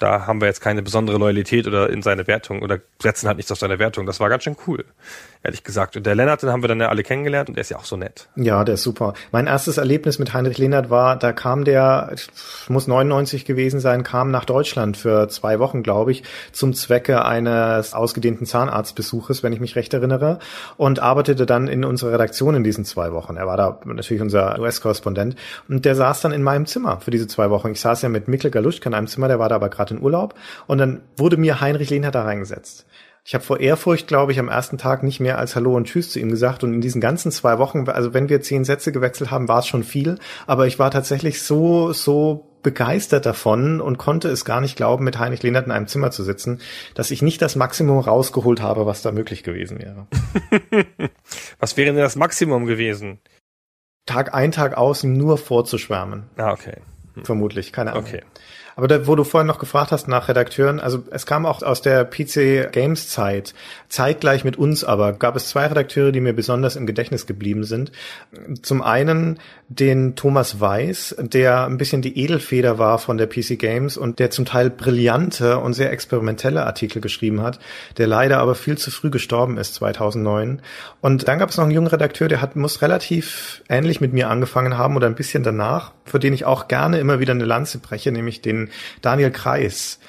Da 0.01 0.25
haben 0.25 0.41
wir 0.41 0.47
jetzt 0.47 0.61
keine 0.61 0.81
besondere 0.81 1.19
Loyalität 1.19 1.67
oder 1.67 1.91
in 1.91 2.01
seine 2.01 2.25
Wertung 2.25 2.63
oder 2.63 2.79
setzen 2.99 3.27
halt 3.27 3.37
nichts 3.37 3.51
auf 3.51 3.59
seine 3.59 3.77
Wertung. 3.77 4.07
Das 4.07 4.19
war 4.19 4.29
ganz 4.29 4.43
schön 4.43 4.57
cool, 4.65 4.83
ehrlich 5.43 5.63
gesagt. 5.63 5.95
Und 5.95 6.07
der 6.07 6.15
Lennart, 6.15 6.41
den 6.41 6.49
haben 6.49 6.63
wir 6.63 6.67
dann 6.67 6.79
ja 6.79 6.89
alle 6.89 7.03
kennengelernt 7.03 7.49
und 7.49 7.55
der 7.55 7.61
ist 7.61 7.69
ja 7.69 7.77
auch 7.77 7.85
so 7.85 7.97
nett. 7.97 8.27
Ja, 8.35 8.63
der 8.63 8.73
ist 8.75 8.81
super. 8.81 9.13
Mein 9.31 9.45
erstes 9.45 9.77
Erlebnis 9.77 10.17
mit 10.17 10.33
Heinrich 10.33 10.57
Lehnert 10.57 10.89
war, 10.89 11.17
da 11.19 11.33
kam 11.33 11.65
der, 11.65 12.15
muss 12.67 12.87
99 12.87 13.45
gewesen 13.45 13.79
sein, 13.79 14.01
kam 14.01 14.31
nach 14.31 14.45
Deutschland 14.45 14.97
für 14.97 15.29
zwei 15.29 15.59
Wochen, 15.59 15.83
glaube 15.83 16.11
ich, 16.11 16.23
zum 16.51 16.73
Zwecke 16.73 17.23
eines 17.23 17.93
ausgedehnten 17.93 18.47
Zahnarztbesuches, 18.47 19.43
wenn 19.43 19.53
ich 19.53 19.59
mich 19.59 19.75
recht 19.75 19.93
erinnere, 19.93 20.39
und 20.77 20.99
arbeitete 20.99 21.45
dann 21.45 21.67
in 21.67 21.85
unserer 21.85 22.13
Redaktion 22.13 22.55
in 22.55 22.63
diesen 22.63 22.85
zwei 22.85 23.11
Wochen. 23.11 23.35
Er 23.35 23.45
war 23.45 23.57
da 23.57 23.79
natürlich 23.85 24.23
unser 24.23 24.57
US-Korrespondent 24.59 25.35
und 25.69 25.85
der 25.85 25.93
saß 25.93 26.21
dann 26.21 26.31
in 26.31 26.41
meinem 26.41 26.65
Zimmer 26.65 26.99
für 27.01 27.11
diese 27.11 27.27
zwei 27.27 27.51
Wochen. 27.51 27.69
Ich 27.69 27.81
saß 27.81 28.01
ja 28.01 28.09
mit 28.09 28.27
Mikkel 28.27 28.49
Galuschka 28.49 28.89
in 28.89 28.95
einem 28.95 29.05
Zimmer, 29.05 29.27
der 29.27 29.37
war 29.37 29.47
da 29.47 29.57
aber 29.57 29.69
gerade 29.69 29.90
in 29.91 30.01
Urlaub 30.01 30.35
und 30.67 30.77
dann 30.77 31.01
wurde 31.17 31.37
mir 31.37 31.61
Heinrich 31.61 31.89
Lehnert 31.89 32.15
da 32.15 32.23
reingesetzt. 32.23 32.85
Ich 33.23 33.35
habe 33.35 33.43
vor 33.43 33.59
Ehrfurcht, 33.59 34.07
glaube 34.07 34.31
ich, 34.31 34.39
am 34.39 34.47
ersten 34.47 34.79
Tag 34.79 35.03
nicht 35.03 35.19
mehr 35.19 35.37
als 35.37 35.55
Hallo 35.55 35.75
und 35.75 35.85
Tschüss 35.85 36.11
zu 36.11 36.19
ihm 36.19 36.29
gesagt. 36.29 36.63
Und 36.63 36.73
in 36.73 36.81
diesen 36.81 37.01
ganzen 37.01 37.31
zwei 37.31 37.59
Wochen, 37.59 37.87
also 37.87 38.15
wenn 38.15 38.29
wir 38.29 38.41
zehn 38.41 38.65
Sätze 38.65 38.91
gewechselt 38.91 39.29
haben, 39.29 39.47
war 39.47 39.59
es 39.59 39.67
schon 39.67 39.83
viel. 39.83 40.17
Aber 40.47 40.65
ich 40.65 40.79
war 40.79 40.89
tatsächlich 40.89 41.43
so, 41.43 41.93
so 41.93 42.47
begeistert 42.63 43.25
davon 43.25 43.79
und 43.79 43.97
konnte 43.97 44.29
es 44.29 44.43
gar 44.43 44.61
nicht 44.61 44.75
glauben, 44.75 45.03
mit 45.03 45.19
Heinrich 45.19 45.43
Lehnert 45.43 45.67
in 45.67 45.71
einem 45.71 45.87
Zimmer 45.87 46.11
zu 46.11 46.23
sitzen, 46.23 46.61
dass 46.95 47.11
ich 47.11 47.21
nicht 47.21 47.41
das 47.41 47.55
Maximum 47.55 47.99
rausgeholt 47.99 48.61
habe, 48.61 48.85
was 48.85 49.03
da 49.03 49.11
möglich 49.11 49.43
gewesen 49.43 49.79
wäre. 49.79 50.07
Was 51.59 51.77
wäre 51.77 51.93
denn 51.93 52.01
das 52.01 52.15
Maximum 52.15 52.65
gewesen? 52.65 53.19
Tag 54.05 54.33
ein, 54.33 54.51
Tag 54.51 54.77
aus, 54.77 55.03
ihm 55.03 55.13
nur 55.13 55.37
vorzuschwärmen. 55.37 56.23
Ah, 56.37 56.51
okay. 56.51 56.77
Vermutlich, 57.23 57.71
keine 57.71 57.91
Ahnung. 57.91 58.05
Okay. 58.05 58.21
Aber 58.81 58.87
da, 58.87 59.05
wo 59.05 59.15
du 59.15 59.23
vorhin 59.23 59.45
noch 59.45 59.59
gefragt 59.59 59.91
hast 59.91 60.07
nach 60.07 60.27
Redakteuren, 60.27 60.79
also 60.79 61.03
es 61.11 61.27
kam 61.27 61.45
auch 61.45 61.61
aus 61.61 61.83
der 61.83 62.03
PC 62.03 62.71
Games 62.71 63.09
Zeit, 63.09 63.53
zeitgleich 63.89 64.43
mit 64.43 64.57
uns 64.57 64.83
aber, 64.83 65.13
gab 65.13 65.35
es 65.35 65.49
zwei 65.49 65.67
Redakteure, 65.67 66.11
die 66.11 66.19
mir 66.19 66.33
besonders 66.33 66.75
im 66.75 66.87
Gedächtnis 66.87 67.27
geblieben 67.27 67.63
sind. 67.63 67.91
Zum 68.63 68.81
einen 68.81 69.37
den 69.69 70.15
Thomas 70.15 70.59
Weiß, 70.59 71.15
der 71.19 71.67
ein 71.67 71.77
bisschen 71.77 72.01
die 72.01 72.17
Edelfeder 72.17 72.79
war 72.79 72.97
von 72.97 73.19
der 73.19 73.27
PC 73.27 73.59
Games 73.59 73.97
und 73.97 74.17
der 74.17 74.31
zum 74.31 74.45
Teil 74.45 74.71
brillante 74.71 75.59
und 75.59 75.73
sehr 75.73 75.91
experimentelle 75.91 76.65
Artikel 76.65 77.03
geschrieben 77.03 77.43
hat, 77.43 77.59
der 77.99 78.07
leider 78.07 78.39
aber 78.39 78.55
viel 78.55 78.79
zu 78.79 78.89
früh 78.89 79.11
gestorben 79.11 79.59
ist, 79.59 79.75
2009. 79.75 80.59
Und 81.01 81.27
dann 81.27 81.37
gab 81.37 81.51
es 81.51 81.57
noch 81.57 81.65
einen 81.65 81.73
jungen 81.73 81.85
Redakteur, 81.85 82.27
der 82.27 82.41
hat, 82.41 82.55
muss 82.55 82.81
relativ 82.81 83.61
ähnlich 83.69 84.01
mit 84.01 84.11
mir 84.11 84.27
angefangen 84.31 84.75
haben 84.75 84.95
oder 84.95 85.05
ein 85.05 85.13
bisschen 85.13 85.43
danach, 85.43 85.91
für 86.03 86.17
den 86.17 86.33
ich 86.33 86.45
auch 86.45 86.67
gerne 86.67 86.99
immer 86.99 87.19
wieder 87.19 87.33
eine 87.33 87.45
Lanze 87.45 87.77
breche, 87.77 88.11
nämlich 88.11 88.41
den 88.41 88.70
Daniel 89.01 89.31
Kreis. 89.31 89.99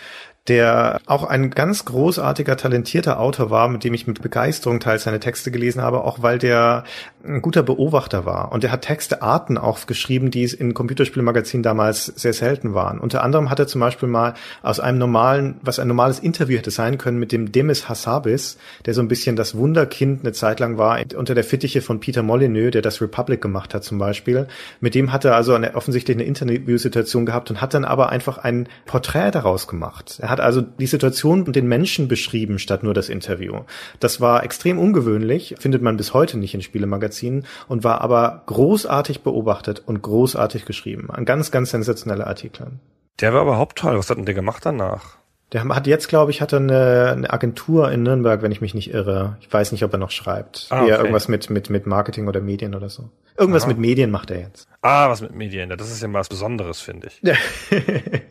Der 0.48 1.00
auch 1.06 1.22
ein 1.22 1.50
ganz 1.50 1.84
großartiger, 1.84 2.56
talentierter 2.56 3.20
Autor 3.20 3.50
war, 3.50 3.68
mit 3.68 3.84
dem 3.84 3.94
ich 3.94 4.08
mit 4.08 4.22
Begeisterung 4.22 4.80
teils 4.80 5.04
seine 5.04 5.20
Texte 5.20 5.52
gelesen 5.52 5.82
habe, 5.82 6.02
auch 6.02 6.20
weil 6.20 6.38
der 6.38 6.82
ein 7.24 7.42
guter 7.42 7.62
Beobachter 7.62 8.26
war. 8.26 8.50
Und 8.50 8.64
er 8.64 8.72
hat 8.72 8.82
Textearten 8.82 9.56
auch 9.56 9.86
geschrieben, 9.86 10.32
die 10.32 10.42
es 10.42 10.52
in 10.52 10.74
Computerspielmagazinen 10.74 11.62
damals 11.62 12.06
sehr 12.06 12.32
selten 12.32 12.74
waren. 12.74 12.98
Unter 12.98 13.22
anderem 13.22 13.50
hat 13.50 13.60
er 13.60 13.68
zum 13.68 13.80
Beispiel 13.80 14.08
mal 14.08 14.34
aus 14.62 14.80
einem 14.80 14.98
normalen, 14.98 15.60
was 15.62 15.78
ein 15.78 15.86
normales 15.86 16.18
Interview 16.18 16.58
hätte 16.58 16.72
sein 16.72 16.98
können, 16.98 17.20
mit 17.20 17.30
dem 17.30 17.52
Demis 17.52 17.88
Hassabis, 17.88 18.58
der 18.84 18.94
so 18.94 19.00
ein 19.00 19.08
bisschen 19.08 19.36
das 19.36 19.56
Wunderkind 19.56 20.24
eine 20.24 20.32
Zeit 20.32 20.58
lang 20.58 20.76
war, 20.76 20.98
unter 21.16 21.36
der 21.36 21.44
Fittiche 21.44 21.82
von 21.82 22.00
Peter 22.00 22.24
Molyneux, 22.24 22.72
der 22.72 22.82
das 22.82 23.00
Republic 23.00 23.40
gemacht 23.40 23.74
hat 23.74 23.84
zum 23.84 23.98
Beispiel. 23.98 24.48
Mit 24.80 24.96
dem 24.96 25.12
hat 25.12 25.24
er 25.24 25.36
also 25.36 25.54
eine, 25.54 25.76
offensichtlich 25.76 26.16
eine 26.16 26.24
Interviewsituation 26.24 27.26
gehabt 27.26 27.48
und 27.50 27.60
hat 27.60 27.74
dann 27.74 27.84
aber 27.84 28.08
einfach 28.08 28.38
ein 28.38 28.68
Porträt 28.86 29.30
daraus 29.30 29.68
gemacht. 29.68 30.18
Er 30.20 30.31
hat 30.32 30.40
also 30.40 30.60
die 30.60 30.86
Situation 30.86 31.44
und 31.44 31.54
den 31.54 31.68
Menschen 31.68 32.08
beschrieben, 32.08 32.58
statt 32.58 32.82
nur 32.82 32.94
das 32.94 33.08
Interview. 33.08 33.60
Das 34.00 34.20
war 34.20 34.42
extrem 34.42 34.78
ungewöhnlich, 34.78 35.54
findet 35.58 35.82
man 35.82 35.96
bis 35.96 36.12
heute 36.12 36.38
nicht 36.38 36.54
in 36.54 36.62
Spielemagazinen 36.62 37.46
und 37.68 37.84
war 37.84 38.00
aber 38.00 38.42
großartig 38.46 39.22
beobachtet 39.22 39.82
und 39.86 40.02
großartig 40.02 40.64
geschrieben. 40.64 41.10
Ein 41.10 41.24
ganz, 41.24 41.50
ganz 41.50 41.70
sensationeller 41.70 42.26
Artikel. 42.26 42.72
Der 43.20 43.32
war 43.32 43.42
überhaupt 43.42 43.78
toll. 43.78 43.96
Was 43.96 44.10
hat 44.10 44.18
denn 44.18 44.26
der 44.26 44.34
gemacht 44.34 44.66
danach? 44.66 45.18
Der 45.52 45.64
hat 45.64 45.86
jetzt, 45.86 46.08
glaube 46.08 46.30
ich, 46.30 46.40
hat 46.40 46.52
er 46.52 46.60
eine, 46.60 47.12
eine 47.12 47.30
Agentur 47.30 47.92
in 47.92 48.02
Nürnberg, 48.02 48.40
wenn 48.40 48.52
ich 48.52 48.62
mich 48.62 48.72
nicht 48.72 48.92
irre. 48.92 49.36
Ich 49.40 49.52
weiß 49.52 49.72
nicht, 49.72 49.84
ob 49.84 49.92
er 49.92 49.98
noch 49.98 50.10
schreibt. 50.10 50.66
Ah, 50.70 50.80
okay. 50.80 50.90
Eher 50.90 50.98
irgendwas 50.98 51.28
mit, 51.28 51.50
mit, 51.50 51.68
mit 51.68 51.86
Marketing 51.86 52.26
oder 52.26 52.40
Medien 52.40 52.74
oder 52.74 52.88
so. 52.88 53.10
Irgendwas 53.36 53.64
Aha. 53.64 53.68
mit 53.68 53.78
Medien 53.78 54.10
macht 54.10 54.30
er 54.30 54.40
jetzt. 54.40 54.66
Ah, 54.80 55.10
was 55.10 55.20
mit 55.20 55.34
Medien. 55.34 55.68
Das 55.68 55.90
ist 55.90 56.00
ja 56.00 56.08
mal 56.08 56.20
was 56.20 56.30
Besonderes, 56.30 56.80
finde 56.80 57.08
ich. 57.08 57.20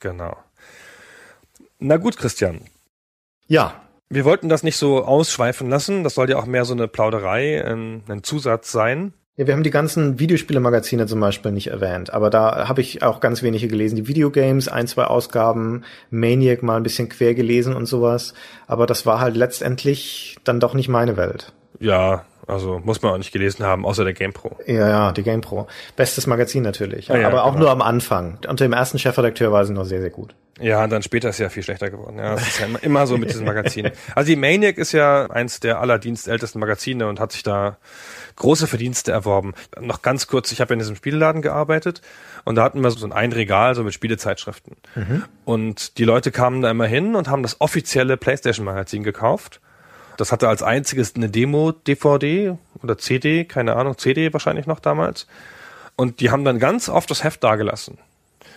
genau. 0.00 0.36
Na 1.80 1.96
gut, 1.96 2.16
Christian. 2.16 2.60
Ja. 3.46 3.74
Wir 4.10 4.24
wollten 4.24 4.48
das 4.48 4.62
nicht 4.62 4.76
so 4.76 5.04
ausschweifen 5.04 5.70
lassen. 5.70 6.04
Das 6.04 6.14
soll 6.14 6.30
ja 6.30 6.36
auch 6.36 6.46
mehr 6.46 6.64
so 6.64 6.74
eine 6.74 6.88
Plauderei, 6.88 7.64
ein, 7.64 8.02
ein 8.08 8.22
Zusatz 8.22 8.72
sein. 8.72 9.14
Ja, 9.36 9.46
wir 9.46 9.54
haben 9.54 9.62
die 9.62 9.70
ganzen 9.70 10.18
Videospielemagazine 10.18 11.06
zum 11.06 11.20
Beispiel 11.20 11.52
nicht 11.52 11.68
erwähnt, 11.68 12.12
aber 12.12 12.28
da 12.28 12.68
habe 12.68 12.82
ich 12.82 13.02
auch 13.02 13.20
ganz 13.20 13.42
wenige 13.42 13.68
gelesen. 13.68 13.96
Die 13.96 14.08
Videogames, 14.08 14.68
ein, 14.68 14.86
zwei 14.86 15.04
Ausgaben, 15.04 15.84
Maniac 16.10 16.62
mal 16.62 16.76
ein 16.76 16.82
bisschen 16.82 17.08
quer 17.08 17.34
gelesen 17.34 17.74
und 17.74 17.86
sowas. 17.86 18.34
Aber 18.66 18.86
das 18.86 19.06
war 19.06 19.20
halt 19.20 19.36
letztendlich 19.36 20.36
dann 20.44 20.60
doch 20.60 20.74
nicht 20.74 20.88
meine 20.88 21.16
Welt. 21.16 21.54
Ja, 21.78 22.26
also 22.50 22.80
muss 22.84 23.02
man 23.02 23.12
auch 23.12 23.18
nicht 23.18 23.32
gelesen 23.32 23.64
haben, 23.64 23.84
außer 23.84 24.04
der 24.04 24.12
GamePro. 24.12 24.56
Ja, 24.66 24.88
ja, 24.88 25.12
die 25.12 25.22
GamePro. 25.22 25.66
Bestes 25.96 26.26
Magazin 26.26 26.62
natürlich. 26.62 27.08
Ja, 27.08 27.16
ja, 27.16 27.26
aber 27.28 27.44
auch 27.44 27.52
genau. 27.52 27.64
nur 27.64 27.70
am 27.70 27.82
Anfang. 27.82 28.38
Unter 28.48 28.64
dem 28.64 28.72
ersten 28.72 28.98
Chefredakteur 28.98 29.52
war 29.52 29.64
sie 29.64 29.72
noch 29.72 29.84
sehr, 29.84 30.00
sehr 30.00 30.10
gut. 30.10 30.34
Ja, 30.60 30.84
und 30.84 30.90
dann 30.90 31.02
später 31.02 31.30
ist 31.30 31.38
sie 31.38 31.42
ja 31.42 31.48
viel 31.48 31.62
schlechter 31.62 31.90
geworden. 31.90 32.18
Ja, 32.18 32.34
das 32.34 32.46
ist 32.46 32.60
ja 32.60 32.66
immer, 32.66 32.82
immer 32.82 33.06
so 33.06 33.16
mit 33.16 33.30
diesen 33.30 33.46
Magazinen. 33.46 33.92
Also 34.14 34.28
die 34.28 34.36
Maniac 34.36 34.76
ist 34.76 34.92
ja 34.92 35.26
eins 35.30 35.60
der 35.60 35.80
allerdienstältesten 35.80 36.60
Magazine 36.60 37.08
und 37.08 37.18
hat 37.18 37.32
sich 37.32 37.42
da 37.42 37.78
große 38.36 38.66
Verdienste 38.66 39.10
erworben. 39.10 39.54
Noch 39.80 40.02
ganz 40.02 40.26
kurz, 40.26 40.52
ich 40.52 40.60
habe 40.60 40.74
in 40.74 40.78
diesem 40.78 40.96
Spielladen 40.96 41.40
gearbeitet 41.40 42.02
und 42.44 42.56
da 42.56 42.62
hatten 42.62 42.82
wir 42.82 42.90
so 42.90 43.08
ein 43.08 43.32
Regal 43.32 43.74
so 43.74 43.82
mit 43.84 43.94
Spielezeitschriften. 43.94 44.76
Mhm. 44.94 45.24
Und 45.46 45.96
die 45.96 46.04
Leute 46.04 46.30
kamen 46.30 46.60
da 46.60 46.70
immer 46.70 46.86
hin 46.86 47.14
und 47.14 47.28
haben 47.28 47.42
das 47.42 47.60
offizielle 47.60 48.18
PlayStation-Magazin 48.18 49.02
gekauft 49.02 49.60
das 50.20 50.32
hatte 50.32 50.48
als 50.48 50.62
einziges 50.62 51.14
eine 51.14 51.30
Demo-DVD 51.30 52.56
oder 52.82 52.98
CD, 52.98 53.44
keine 53.44 53.76
Ahnung, 53.76 53.96
CD 53.96 54.32
wahrscheinlich 54.32 54.66
noch 54.66 54.78
damals. 54.78 55.26
Und 55.96 56.20
die 56.20 56.30
haben 56.30 56.44
dann 56.44 56.58
ganz 56.58 56.88
oft 56.88 57.10
das 57.10 57.24
Heft 57.24 57.42
dagelassen. 57.42 57.98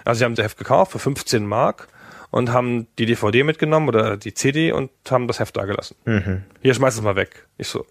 Also 0.04 0.20
sie 0.20 0.26
haben 0.26 0.36
das 0.36 0.46
Heft 0.46 0.58
gekauft 0.58 0.92
für 0.92 1.00
15 1.00 1.46
Mark 1.46 1.88
und 2.32 2.52
haben 2.52 2.88
die 3.00 3.06
DVD 3.06 3.44
mitgenommen 3.44 3.88
oder 3.88 4.18
die 4.18 4.34
CD 4.34 4.74
und 4.74 4.92
haben 5.10 5.28
das 5.28 5.40
Heft 5.40 5.56
dagelassen. 5.56 5.96
Mhm. 6.06 6.44
Hier, 6.62 6.74
schmeiß 6.74 6.96
es 6.96 7.02
mal 7.02 7.16
weg. 7.16 7.48
Ich 7.58 7.70
so, 7.70 7.86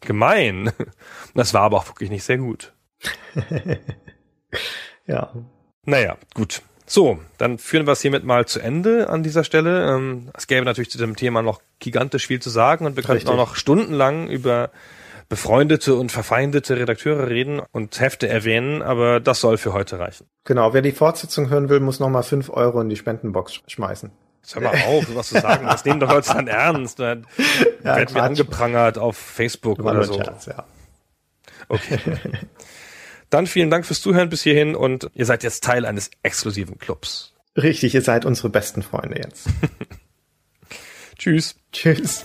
gemein. 0.00 0.72
Das 1.34 1.54
war 1.54 1.62
aber 1.62 1.76
auch 1.76 1.88
wirklich 1.88 2.10
nicht 2.10 2.24
sehr 2.24 2.38
gut. 2.38 2.72
ja. 5.06 5.32
Naja, 5.84 6.16
gut. 6.34 6.62
So, 6.90 7.20
dann 7.38 7.58
führen 7.58 7.86
wir 7.86 7.92
es 7.92 8.00
hiermit 8.00 8.24
mal 8.24 8.46
zu 8.46 8.58
Ende 8.58 9.10
an 9.10 9.22
dieser 9.22 9.44
Stelle. 9.44 9.94
Ähm, 9.94 10.28
es 10.36 10.48
gäbe 10.48 10.64
natürlich 10.64 10.90
zu 10.90 10.98
dem 10.98 11.14
Thema 11.14 11.40
noch 11.40 11.60
gigantisch 11.78 12.26
viel 12.26 12.42
zu 12.42 12.50
sagen 12.50 12.84
und 12.84 12.96
wir 12.96 13.04
könnten 13.04 13.28
auch 13.28 13.36
noch 13.36 13.54
stundenlang 13.54 14.28
über 14.28 14.70
befreundete 15.28 15.94
und 15.94 16.10
verfeindete 16.10 16.76
Redakteure 16.76 17.28
reden 17.28 17.62
und 17.70 18.00
Hefte 18.00 18.28
erwähnen, 18.28 18.82
aber 18.82 19.20
das 19.20 19.40
soll 19.40 19.56
für 19.56 19.72
heute 19.72 20.00
reichen. 20.00 20.26
Genau, 20.42 20.74
wer 20.74 20.82
die 20.82 20.90
Fortsetzung 20.90 21.48
hören 21.48 21.68
will, 21.68 21.78
muss 21.78 22.00
nochmal 22.00 22.24
fünf 22.24 22.50
Euro 22.50 22.80
in 22.80 22.88
die 22.88 22.96
Spendenbox 22.96 23.60
schmeißen. 23.68 24.10
Jetzt 24.42 24.56
hör 24.56 24.62
mal 24.62 24.74
auf, 24.88 25.14
was 25.14 25.28
zu 25.28 25.40
sagen. 25.40 25.68
Das 25.68 25.84
nehmen 25.84 26.00
doch 26.00 26.10
Leute 26.10 26.32
dann 26.32 26.48
ernst. 26.48 26.98
Dann 26.98 27.24
ja, 27.84 27.98
werden 27.98 28.16
wir 28.16 28.24
angeprangert 28.24 28.98
auf 28.98 29.16
Facebook 29.16 29.78
oder 29.78 30.02
so. 30.02 30.14
Scherz, 30.14 30.46
ja. 30.46 30.64
Okay. 31.68 32.00
Dann 33.30 33.46
vielen 33.46 33.70
Dank 33.70 33.86
fürs 33.86 34.00
Zuhören 34.00 34.28
bis 34.28 34.42
hierhin 34.42 34.74
und 34.74 35.08
ihr 35.14 35.24
seid 35.24 35.42
jetzt 35.42 35.64
Teil 35.64 35.86
eines 35.86 36.10
exklusiven 36.22 36.78
Clubs. 36.78 37.32
Richtig, 37.56 37.94
ihr 37.94 38.02
seid 38.02 38.24
unsere 38.24 38.48
besten 38.48 38.82
Freunde 38.82 39.18
jetzt. 39.18 39.48
Tschüss. 41.18 41.56
Tschüss. 41.72 42.24